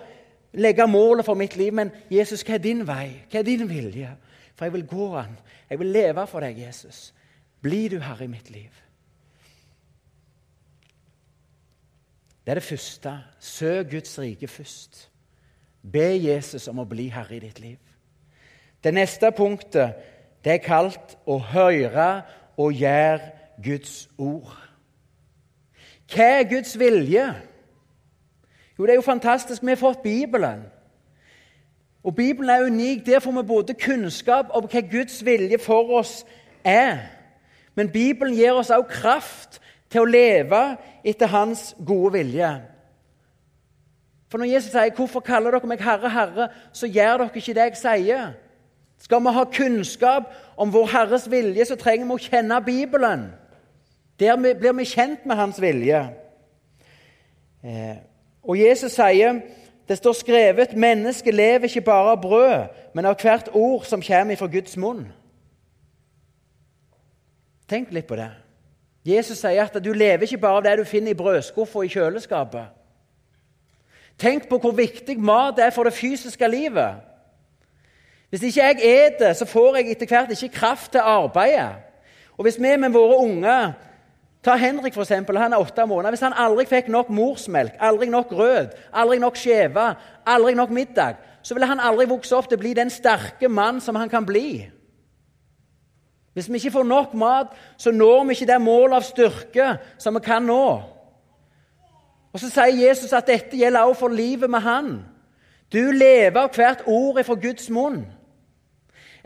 legge 0.57 0.87
målet 0.89 1.27
for 1.27 1.37
mitt 1.37 1.59
liv. 1.61 1.75
Men 1.77 1.91
Jesus, 2.11 2.45
hva 2.47 2.57
er 2.57 2.63
din 2.65 2.81
vei? 2.89 3.11
Hva 3.31 3.43
er 3.43 3.47
din 3.47 3.67
vilje? 3.69 4.15
For 4.57 4.65
jeg 4.65 4.73
vil 4.73 4.87
gå 4.89 5.11
an. 5.21 5.37
Jeg 5.71 5.79
vil 5.79 5.93
leve 5.93 6.27
for 6.27 6.41
deg, 6.41 6.59
Jesus. 6.59 7.15
Bli 7.63 7.89
du 7.93 7.99
herre 8.01 8.25
i 8.25 8.31
mitt 8.33 8.51
liv. 8.51 8.73
Det 12.45 12.51
er 12.51 12.61
det 12.61 12.63
første. 12.63 13.19
Søk 13.39 13.91
Guds 13.91 14.19
rike 14.19 14.49
først. 14.49 15.11
Be 15.93 16.09
Jesus 16.23 16.69
om 16.69 16.79
å 16.79 16.89
bli 16.89 17.09
herre 17.13 17.37
i 17.37 17.43
ditt 17.43 17.61
liv. 17.61 17.79
Det 18.85 18.95
neste 18.95 19.33
punktet 19.35 19.97
det 20.45 20.53
er 20.53 20.63
kalt 20.63 21.17
å 21.27 21.41
høre 21.43 22.23
og 22.57 22.73
gjøre 22.73 23.33
Guds 23.63 24.07
ord. 24.19 24.55
Hva 26.07 26.29
er 26.39 26.49
Guds 26.51 26.77
vilje? 26.79 27.27
Jo, 28.79 28.87
det 28.87 28.95
er 28.95 29.01
jo 29.01 29.07
fantastisk. 29.07 29.63
Vi 29.63 29.75
har 29.75 29.81
fått 29.81 30.05
Bibelen. 30.05 30.63
Og 32.07 32.15
Bibelen 32.15 32.51
er 32.51 32.65
unik. 32.65 33.07
Der 33.07 33.19
får 33.19 33.31
vi 33.31 33.43
både 33.47 33.75
kunnskap 33.75 34.47
om 34.55 34.69
hva 34.71 34.81
Guds 34.81 35.25
vilje 35.25 35.59
for 35.59 35.91
oss 35.99 36.21
er. 36.65 36.99
Men 37.75 37.91
Bibelen 37.91 38.35
gir 38.35 38.55
oss 38.55 38.71
også 38.71 38.87
kraft 39.01 39.59
til 39.91 40.05
å 40.05 40.11
leve 40.11 40.61
etter 41.05 41.27
Hans 41.27 41.73
gode 41.87 42.13
vilje. 42.13 42.53
For 44.31 44.39
når 44.39 44.53
Jesus 44.53 44.71
sier 44.71 44.95
'Hvorfor 44.95 45.21
kaller 45.21 45.51
dere 45.51 45.67
meg 45.67 45.81
Herre, 45.81 46.11
Herre', 46.11 46.49
så 46.73 46.87
gjør 46.87 47.17
dere 47.17 47.31
ikke 47.35 47.55
det 47.55 47.57
jeg 47.63 47.77
sier. 47.77 48.33
Skal 48.99 49.21
vi 49.21 49.33
ha 49.33 49.45
kunnskap 49.45 50.23
om 50.57 50.73
vår 50.73 50.87
Herres 50.87 51.31
vilje, 51.31 51.65
så 51.65 51.77
trenger 51.77 52.07
vi 52.07 52.13
å 52.13 52.31
kjenne 52.31 52.65
Bibelen. 52.65 53.33
Der 54.21 54.37
blir 54.37 54.73
vi 54.73 54.85
kjent 54.85 55.27
med 55.27 55.37
Hans 55.37 55.61
vilje. 55.61 56.11
Eh, 57.65 57.97
og 58.43 58.59
Jesus 58.59 58.93
sier 58.93 59.41
det 59.89 59.97
står 59.97 60.13
skrevet 60.13 60.77
'Mennesket 60.77 61.35
lever 61.35 61.65
ikke 61.65 61.81
bare 61.81 62.11
av 62.11 62.23
brød, 62.23 62.67
men 62.95 63.05
av 63.05 63.21
hvert 63.23 63.49
ord 63.53 63.85
som 63.85 64.03
kommer 64.03 64.37
fra 64.37 64.47
Guds 64.47 64.77
munn'. 64.77 65.13
Tenk 67.69 67.93
litt 67.93 68.07
på 68.07 68.17
det. 68.17 68.31
Jesus 69.07 69.39
sier 69.39 69.63
at 69.63 69.85
du 69.85 69.93
lever 69.93 70.23
ikke 70.23 70.39
bare 70.39 70.57
av 70.57 70.63
det 70.63 70.79
du 70.79 70.85
finner 70.85 71.11
i 71.11 71.15
brødskuffa 71.15 71.83
i 71.83 71.89
kjøleskapet. 71.89 72.67
Tenk 74.19 74.49
på 74.49 74.59
hvor 74.59 74.73
viktig 74.73 75.19
mat 75.21 75.59
er 75.59 75.71
for 75.71 75.85
det 75.85 75.93
fysiske 75.93 76.49
livet. 76.49 76.95
Hvis 78.31 78.43
ikke 78.43 78.63
jeg 78.63 79.07
eter, 79.07 79.33
så 79.33 79.45
får 79.45 79.77
jeg 79.77 79.91
etter 79.91 80.07
hvert 80.07 80.31
ikke 80.31 80.55
kraft 80.55 80.93
til 80.93 81.05
arbeidet. 81.05 81.77
Og 82.37 82.43
hvis 82.43 82.59
vi 82.59 82.77
med 82.77 82.93
våre 82.93 83.19
unger 83.19 83.73
Ta 84.47 84.55
Henrik, 84.55 84.95
for 84.95 85.03
eksempel, 85.03 85.39
han 85.43 85.53
er 85.53 85.59
åtte 85.59 85.87
måneder. 85.87 86.15
Hvis 86.15 86.23
han 86.23 86.37
aldri 86.39 86.69
fikk 86.71 86.87
nok 86.95 87.09
morsmelk, 87.11 87.75
aldri 87.83 88.07
nok 88.07 88.31
rød, 88.31 88.77
aldri 88.95 89.19
nok 89.19 89.37
skjeve, 89.37 89.87
aldri 90.27 90.55
nok 90.55 90.71
middag, 90.71 91.17
så 91.43 91.55
ville 91.55 91.67
han 91.67 91.83
aldri 91.83 92.07
vokse 92.07 92.37
opp 92.37 92.47
til 92.47 92.55
å 92.59 92.63
bli 92.63 92.75
den 92.79 92.93
sterke 92.95 93.51
mann 93.51 93.81
som 93.83 93.99
han 93.99 94.11
kan 94.13 94.27
bli. 94.27 94.69
Hvis 96.37 96.47
vi 96.53 96.61
ikke 96.61 96.77
får 96.77 96.87
nok 96.87 97.15
mat, 97.19 97.57
så 97.77 97.91
når 97.91 98.25
vi 98.29 98.37
ikke 98.37 98.49
det 98.53 98.61
målet 98.63 99.01
av 99.01 99.09
styrke 99.09 99.67
som 99.99 100.15
vi 100.15 100.23
kan 100.23 100.47
nå. 100.47 100.67
Og 102.33 102.41
Så 102.41 102.51
sier 102.53 102.87
Jesus 102.87 103.17
at 103.17 103.27
dette 103.27 103.57
gjelder 103.57 103.89
også 103.89 104.01
for 104.01 104.15
livet 104.15 104.51
med 104.51 104.61
Han. 104.61 105.05
Du 105.73 105.91
lever 105.91 106.39
av 106.39 106.55
hvert 106.55 106.87
ord 106.87 107.25
fra 107.25 107.35
Guds 107.35 107.71
munn. 107.71 108.05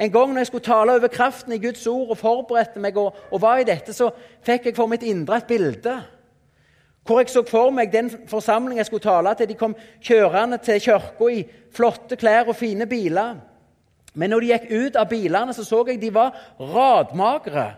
En 0.01 0.13
gang 0.13 0.33
når 0.33 0.41
jeg 0.41 0.47
skulle 0.49 0.65
tale 0.65 0.95
over 0.97 1.13
kraften 1.13 1.53
i 1.53 1.61
Guds 1.61 1.87
ord 1.87 2.15
og 2.15 2.19
forberedte 2.19 2.81
meg 2.81 2.97
og, 2.97 3.17
og 3.31 3.43
var 3.43 3.61
i 3.61 3.67
dette, 3.69 3.93
så 3.93 4.09
fikk 4.47 4.71
jeg 4.71 4.77
for 4.77 4.89
mitt 4.89 5.05
indre 5.05 5.37
et 5.37 5.49
bilde. 5.51 5.99
Hvor 7.05 7.21
jeg 7.21 7.29
så 7.33 7.43
for 7.49 7.73
meg 7.75 7.93
den 7.93 8.09
forsamlingen 8.29 8.81
jeg 8.81 8.89
skulle 8.89 9.05
tale 9.05 9.35
til. 9.37 9.49
De 9.51 9.59
kom 9.61 9.77
kjørende 10.01 10.59
til 10.65 10.81
kirka 10.81 11.29
i 11.33 11.45
flotte 11.77 12.17
klær 12.17 12.49
og 12.49 12.57
fine 12.57 12.87
biler. 12.89 13.37
Men 14.15 14.33
når 14.33 14.41
de 14.41 14.51
gikk 14.55 14.71
ut 14.71 14.97
av 14.97 15.09
bilene, 15.11 15.55
så 15.55 15.65
så 15.65 15.85
jeg 15.89 16.01
de 16.01 16.11
var 16.15 16.33
radmagre. 16.59 17.69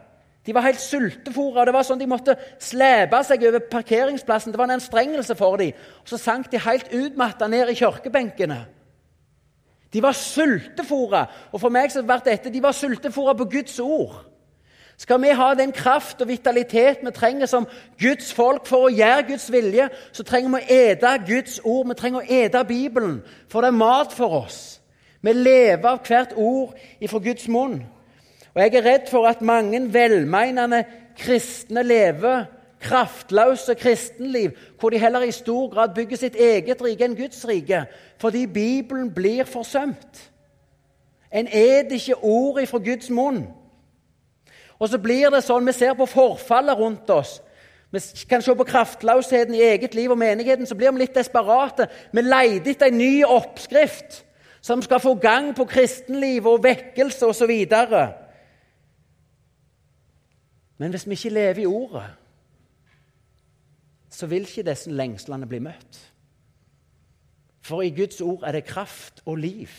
De 0.47 0.55
var 0.55 0.67
helt 0.67 0.81
sultefòra. 0.83 1.67
Det 1.67 1.75
var 1.75 1.87
sånn 1.87 2.00
de 2.00 2.09
måtte 2.11 2.37
slepe 2.62 3.19
seg 3.26 3.45
over 3.47 3.67
parkeringsplassen. 3.71 4.55
Det 4.55 4.59
var 4.59 4.71
en 4.71 4.79
anstrengelse 4.79 5.37
for 5.38 5.59
dem. 5.61 5.75
Og 6.02 6.14
så 6.14 6.19
sank 6.19 6.50
de 6.50 6.62
helt 6.62 6.91
utmatta 6.91 7.50
ned 7.50 7.71
i 7.71 7.76
kirkebenkene. 7.79 8.62
De 9.93 10.03
var 10.03 10.17
sultefòra. 10.17 11.26
Og 11.52 11.61
for 11.61 11.73
meg 11.73 11.93
så 11.93 12.02
ble 12.07 12.19
dette 12.25 12.52
de 12.52 12.63
var 12.63 12.76
sultefòra 12.76 13.35
på 13.37 13.49
Guds 13.52 13.78
ord. 13.81 14.23
Skal 14.97 15.23
vi 15.23 15.33
ha 15.35 15.49
den 15.59 15.73
kraft 15.73 16.21
og 16.23 16.28
vitalitet 16.28 17.00
vi 17.02 17.11
trenger 17.11 17.49
som 17.50 17.67
Guds 18.00 18.33
folk 18.35 18.69
for 18.69 18.87
å 18.87 18.93
gjøre 18.93 19.26
Guds 19.33 19.49
vilje, 19.52 19.89
så 20.13 20.23
trenger 20.23 20.52
vi 20.52 20.61
å 20.61 20.76
ete 20.76 21.15
Guds 21.26 21.59
ord. 21.65 21.89
Vi 21.89 21.97
trenger 21.99 22.21
å 22.21 22.28
ete 22.43 22.65
Bibelen, 22.69 23.17
for 23.50 23.65
det 23.65 23.73
er 23.73 23.81
mat 23.81 24.15
for 24.15 24.45
oss. 24.45 24.61
Vi 25.23 25.33
lever 25.33 25.89
av 25.89 26.02
hvert 26.07 26.37
ord 26.37 26.76
ifra 27.02 27.19
Guds 27.23 27.49
munn. 27.49 27.81
Og 28.52 28.61
Jeg 28.61 28.75
er 28.76 28.85
redd 28.85 29.11
for 29.11 29.26
at 29.26 29.43
mange 29.43 29.81
velmeinende 29.93 30.85
kristne 31.19 31.83
lever 31.83 32.45
kraftløse 32.82 33.75
kristenliv, 33.75 34.50
hvor 34.80 34.90
de 34.90 34.99
heller 34.99 35.23
i 35.23 35.30
stor 35.30 35.68
grad 35.75 35.95
bygger 35.95 36.16
sitt 36.16 36.36
eget 36.36 36.82
rike 36.82 37.06
enn 37.06 37.16
Guds 37.16 37.45
rike, 37.49 37.84
fordi 38.21 38.47
Bibelen 38.47 39.10
blir 39.14 39.45
forsømt. 39.45 40.30
En 41.32 41.49
et 41.49 41.92
ikke 41.92 42.18
ordet 42.25 42.68
fra 42.68 42.78
Guds 42.78 43.10
munn. 43.10 43.47
Og 44.78 44.88
så 44.88 44.99
blir 44.99 45.30
det 45.30 45.45
sånn, 45.45 45.66
Vi 45.66 45.73
ser 45.73 45.95
på 45.95 46.06
forfallet 46.06 46.78
rundt 46.78 47.10
oss. 47.10 47.40
Vi 47.92 48.00
kan 48.28 48.42
se 48.42 48.54
på 48.54 48.64
kraftløsheten 48.64 49.54
i 49.54 49.62
eget 49.62 49.95
liv 49.95 50.10
og 50.10 50.18
menigheten, 50.18 50.66
så 50.66 50.75
blir 50.75 50.90
vi 50.92 50.99
litt 51.04 51.14
desperate. 51.14 51.86
Vi 52.12 52.21
leter 52.21 52.71
etter 52.71 52.86
en 52.86 52.99
ny 52.99 53.25
oppskrift 53.25 54.25
som 54.62 54.82
skal 54.82 55.00
få 55.00 55.14
gang 55.14 55.54
på 55.54 55.64
kristenliv 55.64 56.47
og 56.47 56.62
vekkelse 56.64 57.26
osv. 57.26 57.52
Men 60.78 60.90
hvis 60.90 61.06
vi 61.06 61.18
ikke 61.18 61.34
lever 61.34 61.62
i 61.62 61.66
Ordet 61.66 62.22
så 64.23 64.28
vil 64.30 64.47
ikke 64.47 64.63
disse 64.71 64.91
lengslene 64.95 65.49
bli 65.50 65.58
møtt. 65.65 65.99
For 67.67 67.82
i 67.82 67.91
Guds 67.95 68.21
ord 68.23 68.45
er 68.47 68.54
det 68.54 68.69
kraft 68.69 69.23
og 69.26 69.41
liv. 69.43 69.71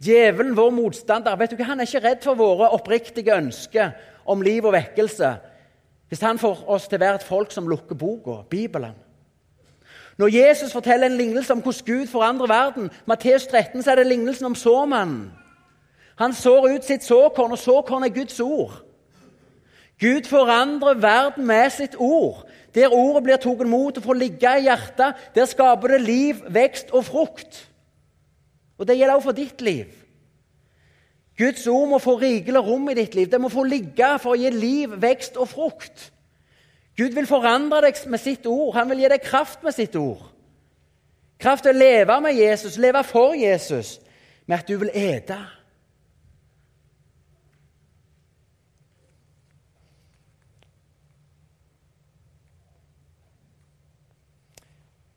Djevelen, 0.00 0.56
vår 0.56 0.72
motstander, 0.72 1.36
vet 1.36 1.52
du 1.52 1.58
hva? 1.58 1.70
han 1.70 1.80
er 1.80 1.88
ikke 1.88 2.04
redd 2.04 2.24
for 2.24 2.40
våre 2.40 2.70
oppriktige 2.72 3.36
ønsker 3.36 3.92
om 4.24 4.44
liv 4.44 4.64
og 4.64 4.72
vekkelse 4.76 5.34
hvis 6.06 6.22
han 6.22 6.38
får 6.38 6.60
oss 6.70 6.84
til 6.86 7.00
å 7.00 7.02
være 7.02 7.18
et 7.18 7.26
folk 7.26 7.50
som 7.50 7.66
lukker 7.66 7.98
boka, 7.98 8.44
Bibelen. 8.46 8.94
Når 10.16 10.30
Jesus 10.30 10.72
forteller 10.72 11.10
en 11.10 11.18
lignelse 11.18 11.52
om 11.52 11.60
hvordan 11.64 11.86
Gud 11.88 12.06
forandrer 12.06 12.48
verden, 12.48 12.90
Matteus 13.10 13.48
13, 13.50 13.82
så 13.82 13.90
er 13.90 14.00
det 14.00 14.06
lignelsen 14.06 14.46
om 14.46 14.54
såmannen. 14.54 15.32
Han 16.22 16.32
sår 16.32 16.70
ut 16.76 16.86
sitt 16.86 17.04
såkorn, 17.04 17.52
og 17.52 17.58
såkorn 17.58 18.06
er 18.06 18.14
Guds 18.14 18.38
ord. 18.40 18.85
Gud 20.00 20.28
forandrer 20.28 20.98
verden 21.00 21.46
med 21.46 21.70
sitt 21.72 21.96
ord. 21.98 22.44
Der 22.74 22.92
ordet 22.92 23.22
blir 23.24 23.38
tatt 23.40 23.62
imot 23.64 23.96
og 23.96 24.04
får 24.04 24.18
ligge 24.20 24.50
i 24.58 24.66
hjertet, 24.66 25.22
der 25.34 25.48
skaper 25.48 25.94
det 25.94 26.02
liv, 26.04 26.42
vekst 26.52 26.92
og 26.92 27.06
frukt. 27.08 27.62
Og 28.78 28.86
Det 28.86 28.98
gjelder 28.98 29.14
også 29.14 29.30
for 29.30 29.38
ditt 29.38 29.62
liv. 29.64 29.86
Guds 31.38 31.66
ord 31.66 31.88
må 31.88 31.98
få 31.98 32.16
rikelig 32.20 32.60
rom 32.64 32.88
i 32.88 32.94
ditt 32.96 33.14
liv. 33.14 33.28
Det 33.30 33.40
må 33.40 33.48
få 33.52 33.64
ligge 33.64 34.08
for 34.20 34.32
å 34.32 34.40
gi 34.40 34.50
liv, 34.52 34.92
vekst 35.00 35.36
og 35.36 35.48
frukt. 35.48 36.12
Gud 36.96 37.12
vil 37.12 37.28
forandre 37.28 37.82
deg 37.84 37.98
med 38.08 38.20
sitt 38.20 38.46
ord. 38.48 38.74
Han 38.76 38.88
vil 38.90 39.04
gi 39.04 39.10
deg 39.12 39.24
kraft 39.24 39.64
med 39.64 39.76
sitt 39.76 39.96
ord. 40.00 40.22
Kraft 41.40 41.66
til 41.66 41.76
å 41.76 41.78
leve 41.78 42.16
med 42.24 42.38
Jesus, 42.38 42.78
leve 42.80 43.02
for 43.04 43.34
Jesus, 43.36 43.98
med 44.46 44.62
at 44.62 44.68
du 44.68 44.78
vil 44.80 44.92
ete. 44.96 45.36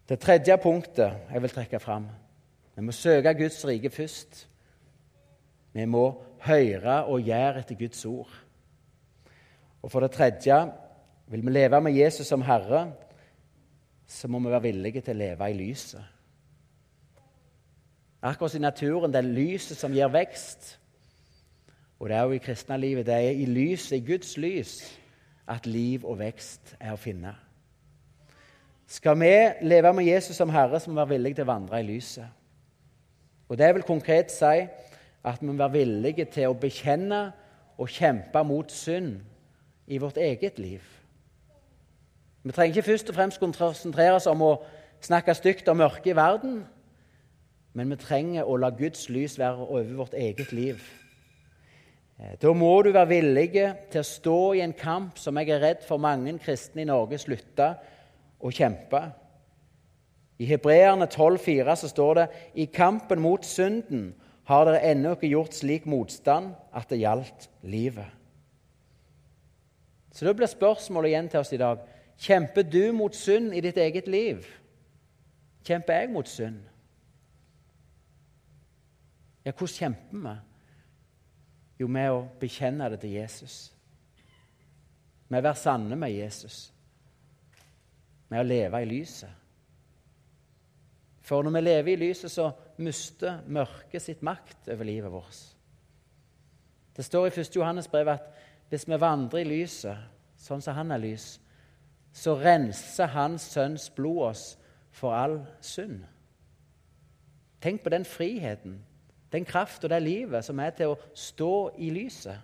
Det 0.10 0.18
tredje 0.18 0.58
punktet 0.58 1.30
jeg 1.30 1.42
vil 1.42 1.52
trekke 1.54 1.80
fram 1.80 2.08
Vi 2.76 2.82
må 2.82 2.92
søke 2.96 3.34
Guds 3.38 3.60
rike 3.68 3.90
først. 3.90 4.48
Vi 5.74 5.86
må 5.86 6.06
høre 6.42 7.04
og 7.06 7.22
gjøre 7.22 7.60
etter 7.60 7.76
Guds 7.76 8.06
ord. 8.06 8.32
Og 9.82 9.92
for 9.92 10.00
det 10.00 10.12
tredje 10.12 10.56
vil 11.28 11.44
vi 11.46 11.52
leve 11.52 11.82
med 11.82 11.92
Jesus 11.92 12.28
som 12.28 12.42
Herre, 12.42 12.94
så 14.08 14.28
må 14.28 14.40
vi 14.40 14.50
være 14.50 14.62
villige 14.62 15.02
til 15.02 15.18
å 15.18 15.20
leve 15.20 15.50
i 15.52 15.58
lyset. 15.58 16.02
Akkurat 18.22 18.56
i 18.56 18.64
naturen 18.64 19.12
det 19.12 19.22
er 19.22 19.30
lyset 19.36 19.78
som 19.78 19.94
gir 19.94 20.10
vekst. 20.12 20.80
Og 22.00 22.10
det 22.10 22.16
er 22.16 22.24
jo 22.24 22.40
i 22.40 22.42
kristne 22.44 22.80
livet, 22.80 23.06
det 23.06 23.14
er 23.16 23.36
i 23.36 23.46
lyset, 23.46 23.98
i 24.00 24.06
Guds 24.08 24.38
lys, 24.38 24.80
at 25.48 25.68
liv 25.68 26.08
og 26.08 26.20
vekst 26.24 26.78
er 26.80 26.96
å 26.96 27.00
finne. 27.00 27.36
Skal 28.90 29.20
vi 29.20 29.34
leve 29.62 29.94
med 29.94 30.04
Jesus 30.04 30.36
som 30.36 30.50
Herre, 30.50 30.80
så 30.80 30.90
må 30.90 30.94
vi 30.94 31.00
være 31.00 31.10
villige 31.10 31.38
til 31.38 31.46
å 31.46 31.52
vandre 31.52 31.80
i 31.80 31.86
lyset. 31.86 32.26
Og 33.50 33.58
Det 33.58 33.68
vil 33.76 33.84
konkret 33.86 34.32
si 34.34 34.66
at 35.24 35.42
vi 35.42 35.46
må 35.46 35.54
være 35.54 35.72
villige 35.72 36.26
til 36.26 36.50
å 36.50 36.58
bekjenne 36.58 37.20
og 37.78 37.90
kjempe 37.90 38.42
mot 38.44 38.72
synd 38.72 39.20
i 39.88 40.00
vårt 40.02 40.18
eget 40.18 40.58
liv. 40.60 40.82
Vi 42.44 42.52
trenger 42.52 42.78
ikke 42.78 42.88
først 42.88 43.10
og 43.10 43.16
fremst 43.16 43.40
konsentrere 43.40 44.16
oss 44.16 44.28
om 44.28 44.42
å 44.42 44.56
snakke 45.06 45.38
stygt 45.38 45.70
om 45.70 45.78
mørket 45.78 46.14
i 46.14 46.18
verden, 46.18 46.64
men 47.74 47.94
vi 47.94 48.00
trenger 48.02 48.50
å 48.50 48.58
la 48.58 48.72
Guds 48.74 49.06
lys 49.10 49.38
være 49.38 49.70
over 49.70 49.94
vårt 50.02 50.18
eget 50.18 50.52
liv. 50.52 50.82
Eh, 52.20 52.34
da 52.42 52.54
må 52.54 52.74
du 52.82 52.90
være 52.90 53.14
villig 53.14 53.52
til 53.92 54.02
å 54.02 54.10
stå 54.16 54.40
i 54.58 54.66
en 54.66 54.74
kamp 54.74 55.22
som 55.22 55.38
jeg 55.38 55.54
er 55.54 55.62
redd 55.62 55.86
for 55.86 56.02
mange 56.02 56.40
kristne 56.42 56.82
i 56.82 56.90
Norge 56.90 57.22
slutter 57.22 57.78
å 58.40 58.52
kjempe. 58.54 59.02
I 60.40 60.48
Hebreerne 60.48 61.10
12,4 61.12 61.76
så 61.76 61.90
står 61.92 62.14
det 62.20 62.28
i 62.64 62.70
kampen 62.72 63.20
mot 63.22 63.46
synden 63.46 64.14
har 64.50 64.66
dere 64.66 64.82
ennå 64.92 65.14
ikke 65.14 65.30
gjort 65.30 65.54
slik 65.54 65.86
motstand 65.86 66.56
at 66.74 66.90
det 66.90 67.04
gjaldt 67.04 67.50
livet. 67.62 68.08
Så 70.12 70.26
da 70.26 70.34
blir 70.34 70.50
spørsmålet 70.50 71.12
igjen 71.12 71.30
til 71.30 71.44
oss 71.44 71.54
i 71.54 71.62
dag 71.62 71.84
kjemper 72.20 72.66
du 72.66 72.92
mot 72.96 73.16
synd 73.16 73.54
i 73.54 73.62
ditt 73.64 73.78
eget 73.78 74.08
liv. 74.10 74.48
Kjemper 75.68 76.02
jeg 76.02 76.12
mot 76.12 76.28
synd? 76.28 76.64
Ja, 79.46 79.52
hvordan 79.52 79.76
kjemper 79.76 80.24
vi? 80.26 80.36
Jo, 81.80 81.88
med 81.88 82.12
å 82.12 82.24
bekjenne 82.42 82.90
det 82.92 83.00
til 83.04 83.14
Jesus. 83.16 83.70
Med 85.30 85.40
å 85.40 85.48
være 85.48 85.62
sanne 85.62 85.96
med 85.96 86.12
Jesus. 86.12 86.72
Med 88.30 88.42
å 88.42 88.48
leve 88.48 88.82
i 88.82 88.90
lyset. 88.90 89.30
For 91.22 91.46
når 91.46 91.54
vi 91.58 91.62
lever 91.62 91.94
i 91.94 92.00
lyset, 92.08 92.32
så 92.32 92.52
mister 92.82 93.44
mørket 93.48 94.02
sitt 94.02 94.22
makt 94.26 94.70
over 94.74 94.88
livet 94.88 95.12
vårt. 95.12 95.42
Det 96.96 97.06
står 97.06 97.28
i 97.28 97.34
1. 97.40 97.56
Johannes 97.56 97.88
brev 97.88 98.10
at 98.10 98.32
hvis 98.70 98.88
vi 98.90 98.98
vandrer 99.00 99.44
i 99.44 99.50
lyset, 99.50 99.98
sånn 100.38 100.62
som 100.62 100.78
han 100.78 100.92
er 100.92 101.02
lys, 101.04 101.40
så 102.14 102.34
renser 102.40 103.12
Hans 103.14 103.46
Sønns 103.54 103.90
blod 103.94 104.24
oss 104.32 104.44
for 104.92 105.14
all 105.14 105.40
synd. 105.62 106.02
Tenk 107.62 107.84
på 107.84 107.94
den 107.94 108.06
friheten, 108.06 108.80
den 109.32 109.46
kraft 109.46 109.84
og 109.84 109.94
det 109.94 110.02
livet 110.04 110.46
som 110.46 110.60
er 110.60 110.74
til 110.76 110.94
å 110.94 111.00
stå 111.14 111.54
i 111.78 111.90
lyset. 111.94 112.38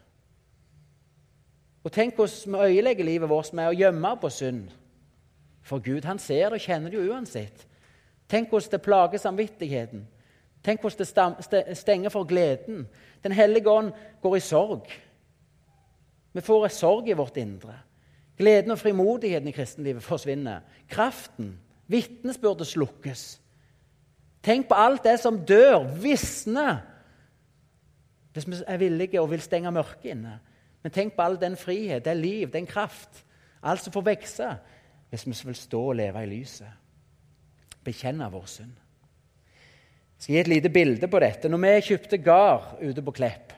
Og 1.85 1.93
tenk 1.93 2.17
hvordan 2.17 2.53
vi 2.53 2.75
øyelegger 2.75 3.05
livet 3.05 3.29
vårt 3.29 3.53
med 3.53 3.69
å 3.69 3.77
gjemme 3.77 4.15
på 4.21 4.29
synd. 4.33 4.69
For 5.65 5.81
Gud 5.81 6.05
han 6.05 6.19
ser 6.21 6.51
det 6.51 6.59
og 6.59 6.67
kjenner 6.67 6.93
det 6.93 6.99
jo 6.99 7.13
uansett. 7.13 7.65
Tenk 8.29 8.51
hvordan 8.53 8.71
det 8.71 8.81
plager 8.85 9.21
samvittigheten. 9.21 10.05
Tenk 10.65 10.81
hvordan 10.81 11.35
det 11.51 11.77
stenger 11.77 12.13
for 12.13 12.27
gleden. 12.29 12.85
Den 13.23 13.33
hellige 13.33 13.69
ånd 13.69 13.91
går 14.21 14.35
i 14.35 14.43
sorg. 14.45 14.93
Vi 16.33 16.41
får 16.41 16.65
en 16.65 16.73
sorg 16.73 17.09
i 17.09 17.17
vårt 17.17 17.37
indre. 17.37 17.79
Gleden 18.37 18.71
og 18.71 18.79
frimodigheten 18.79 19.47
i 19.47 19.55
kristenlivet 19.55 20.03
forsvinner. 20.03 20.65
Kraften, 20.89 21.55
vitnesbyrdet 21.87 22.67
slukkes. 22.67 23.23
Tenk 24.43 24.67
på 24.67 24.77
alt 24.77 25.03
det 25.03 25.19
som 25.19 25.39
dør, 25.47 25.87
visner, 26.01 26.83
hvis 28.33 28.47
vi 28.47 28.57
er 28.67 28.77
villige 28.77 29.21
og 29.21 29.31
vil 29.31 29.41
stenge 29.41 29.71
mørket 29.71 30.11
inne. 30.11 30.39
Men 30.83 30.91
tenk 30.91 31.15
på 31.15 31.23
all 31.23 31.39
den 31.41 31.55
frihet, 31.57 32.05
det 32.05 32.17
liv, 32.17 32.51
den 32.53 32.67
kraft, 32.67 33.23
alt 33.63 33.81
som 33.81 33.93
får 33.93 34.05
vokse, 34.05 34.49
hvis 35.09 35.25
vi 35.27 35.35
vil 35.45 35.55
stå 35.55 35.81
og 35.91 35.95
leve 35.95 36.23
i 36.23 36.31
lyset 36.31 36.81
bekjenne 37.85 38.27
vår 38.33 38.49
synd. 38.49 38.73
Jeg 40.15 40.23
skal 40.23 40.33
gi 40.33 40.41
et 40.41 40.51
lite 40.51 40.71
bilde 40.73 41.07
på 41.11 41.21
dette. 41.21 41.49
Når 41.51 41.61
vi 41.61 41.73
kjøpte 41.89 42.21
gard 42.23 42.77
ute 42.81 43.03
på 43.05 43.13
Klepp 43.15 43.53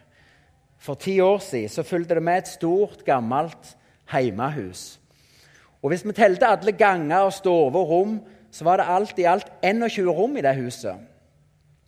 for 0.82 1.00
ti 1.00 1.20
år 1.24 1.40
siden, 1.42 1.72
så 1.72 1.86
fulgte 1.86 2.18
det 2.18 2.24
med 2.26 2.44
et 2.44 2.52
stort, 2.52 3.06
gammelt 3.06 3.76
heimehus. 4.12 5.00
Og 5.82 5.92
Hvis 5.94 6.06
vi 6.06 6.12
telte 6.18 6.50
alle 6.50 6.72
ganger, 6.72 7.30
og 7.30 7.34
stover 7.34 7.80
og 7.80 7.90
rom, 7.90 8.20
så 8.52 8.64
var 8.64 8.78
det 8.78 8.90
alt 8.90 9.20
i 9.20 9.28
alt 9.30 9.52
21 9.64 10.12
rom 10.12 10.38
i 10.38 10.42
det 10.42 10.56
huset. 10.56 10.96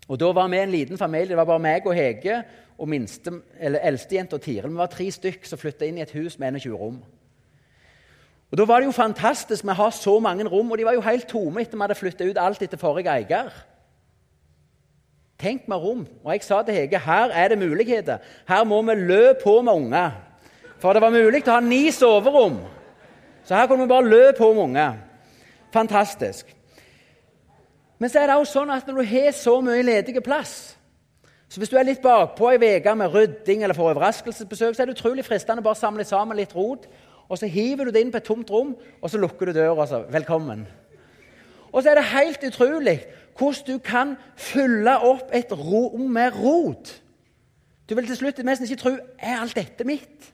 Og 0.07 0.19
Da 0.19 0.31
var 0.31 0.47
vi 0.47 0.57
en 0.57 0.71
liten 0.71 0.97
familie. 0.97 1.29
Det 1.29 1.37
var 1.37 1.45
bare 1.45 1.59
meg 1.59 1.87
og 1.87 1.95
Hege 1.95 2.43
og 2.77 2.89
eldstejenta 2.93 4.37
Tiril. 4.37 4.69
Vi 4.69 4.77
var 4.77 4.87
tre 4.87 5.11
stykk 5.11 5.45
som 5.45 5.59
flytta 5.59 5.85
inn 5.85 5.97
i 5.97 6.01
et 6.01 6.11
hus 6.11 6.39
med 6.39 6.53
21 6.53 6.77
rom. 6.77 7.03
Og 8.51 8.57
Da 8.57 8.65
var 8.65 8.79
det 8.79 8.85
jo 8.85 8.91
fantastisk. 8.91 9.63
Vi 9.63 9.73
har 9.73 9.89
så 9.89 10.19
mange 10.19 10.47
rom, 10.47 10.71
og 10.71 10.77
de 10.77 10.85
var 10.85 10.93
jo 10.93 11.01
helt 11.01 11.27
tomme 11.27 11.61
etter 11.61 11.77
vi 11.77 11.81
hadde 11.81 11.95
flytta 11.95 12.29
ut 12.29 12.37
alt 12.37 12.61
etter 12.61 12.77
forrige 12.77 13.13
eier. 13.13 13.51
Tenk 15.39 15.67
med 15.67 15.77
rom. 15.77 16.07
Og 16.23 16.33
jeg 16.33 16.43
sa 16.43 16.63
til 16.63 16.73
Hege 16.73 16.99
her 16.99 17.29
er 17.31 17.47
det 17.47 17.59
muligheter. 17.59 18.17
Her 18.47 18.63
må 18.63 18.81
vi 18.81 18.95
lø 18.95 19.33
på 19.43 19.61
med 19.61 19.73
unger. 19.73 20.11
For 20.79 20.93
det 20.93 21.01
var 21.01 21.11
mulig 21.11 21.43
å 21.47 21.51
ha 21.51 21.59
ni 21.59 21.91
soverom. 21.91 22.59
Så 23.43 23.55
her 23.55 23.67
kunne 23.67 23.85
vi 23.85 23.93
bare 23.93 24.09
lø 24.09 24.31
på 24.37 24.53
med 24.53 24.63
unger. 24.63 24.97
Fantastisk. 25.73 26.55
Men 27.99 28.09
så 28.09 28.19
er 28.19 28.27
det 28.27 28.35
også 28.35 28.59
sånn 28.59 28.73
at 28.73 28.87
når 28.87 28.99
du 28.99 29.09
har 29.11 29.31
så 29.35 29.61
mye 29.61 29.83
ledig 29.83 30.23
plass 30.23 30.75
så 31.49 31.57
Hvis 31.57 31.71
du 31.71 31.77
er 31.79 31.87
litt 31.87 32.01
bakpå 32.03 32.51
ei 32.51 32.75
uke 32.77 32.91
med 32.95 33.09
rydding 33.09 33.63
eller 33.63 33.73
får 33.73 33.95
overraskelsesbesøk, 33.95 34.75
så 34.75 34.83
er 34.83 34.85
det 34.85 34.99
utrolig 34.99 35.23
fristende 35.25 35.63
bare 35.65 35.73
å 35.73 35.79
samle 35.79 36.05
sammen 36.05 36.37
litt 36.37 36.53
rot 36.53 36.85
og 37.29 37.37
så 37.37 37.47
hiver 37.47 37.85
du 37.85 37.91
det 37.93 38.01
inn 38.01 38.11
på 38.11 38.17
et 38.17 38.25
tomt 38.25 38.51
rom, 38.51 38.73
og 39.01 39.09
så 39.09 39.17
lukker 39.21 39.45
du 39.45 39.53
døra. 39.53 39.81
Altså. 39.81 40.03
velkommen. 40.09 40.67
Og 41.71 41.83
så 41.83 41.89
er 41.91 41.95
det 41.95 42.03
helt 42.03 42.43
utrolig 42.43 42.97
hvordan 43.37 43.67
du 43.67 43.77
kan 43.77 44.15
fylle 44.35 44.97
opp 44.99 45.29
et 45.33 45.51
rom 45.51 46.09
med 46.11 46.33
rot. 46.35 47.01
Du 47.89 47.95
vil 47.95 48.07
til 48.07 48.17
slutt 48.17 48.41
nesten 48.43 48.67
ikke 48.67 48.81
tro 48.81 48.91
er 49.19 49.39
alt 49.39 49.55
dette 49.55 49.85
mitt. 49.87 50.33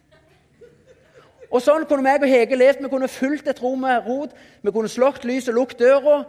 Og 1.51 1.61
Sånn 1.61 1.85
kunne 1.87 2.03
meg 2.03 2.23
og 2.23 2.31
Hege 2.31 2.57
levd. 2.57 2.81
Vi 2.83 2.89
kunne 2.89 3.07
fulgt 3.07 3.47
et 3.47 3.61
rom 3.63 3.85
med 3.85 4.07
rot. 4.07 4.33
Vi 4.63 4.73
kunne 4.73 4.89
slått 4.91 5.23
lyset 5.27 5.53
lukket 5.55 5.79
døra. 5.79 6.23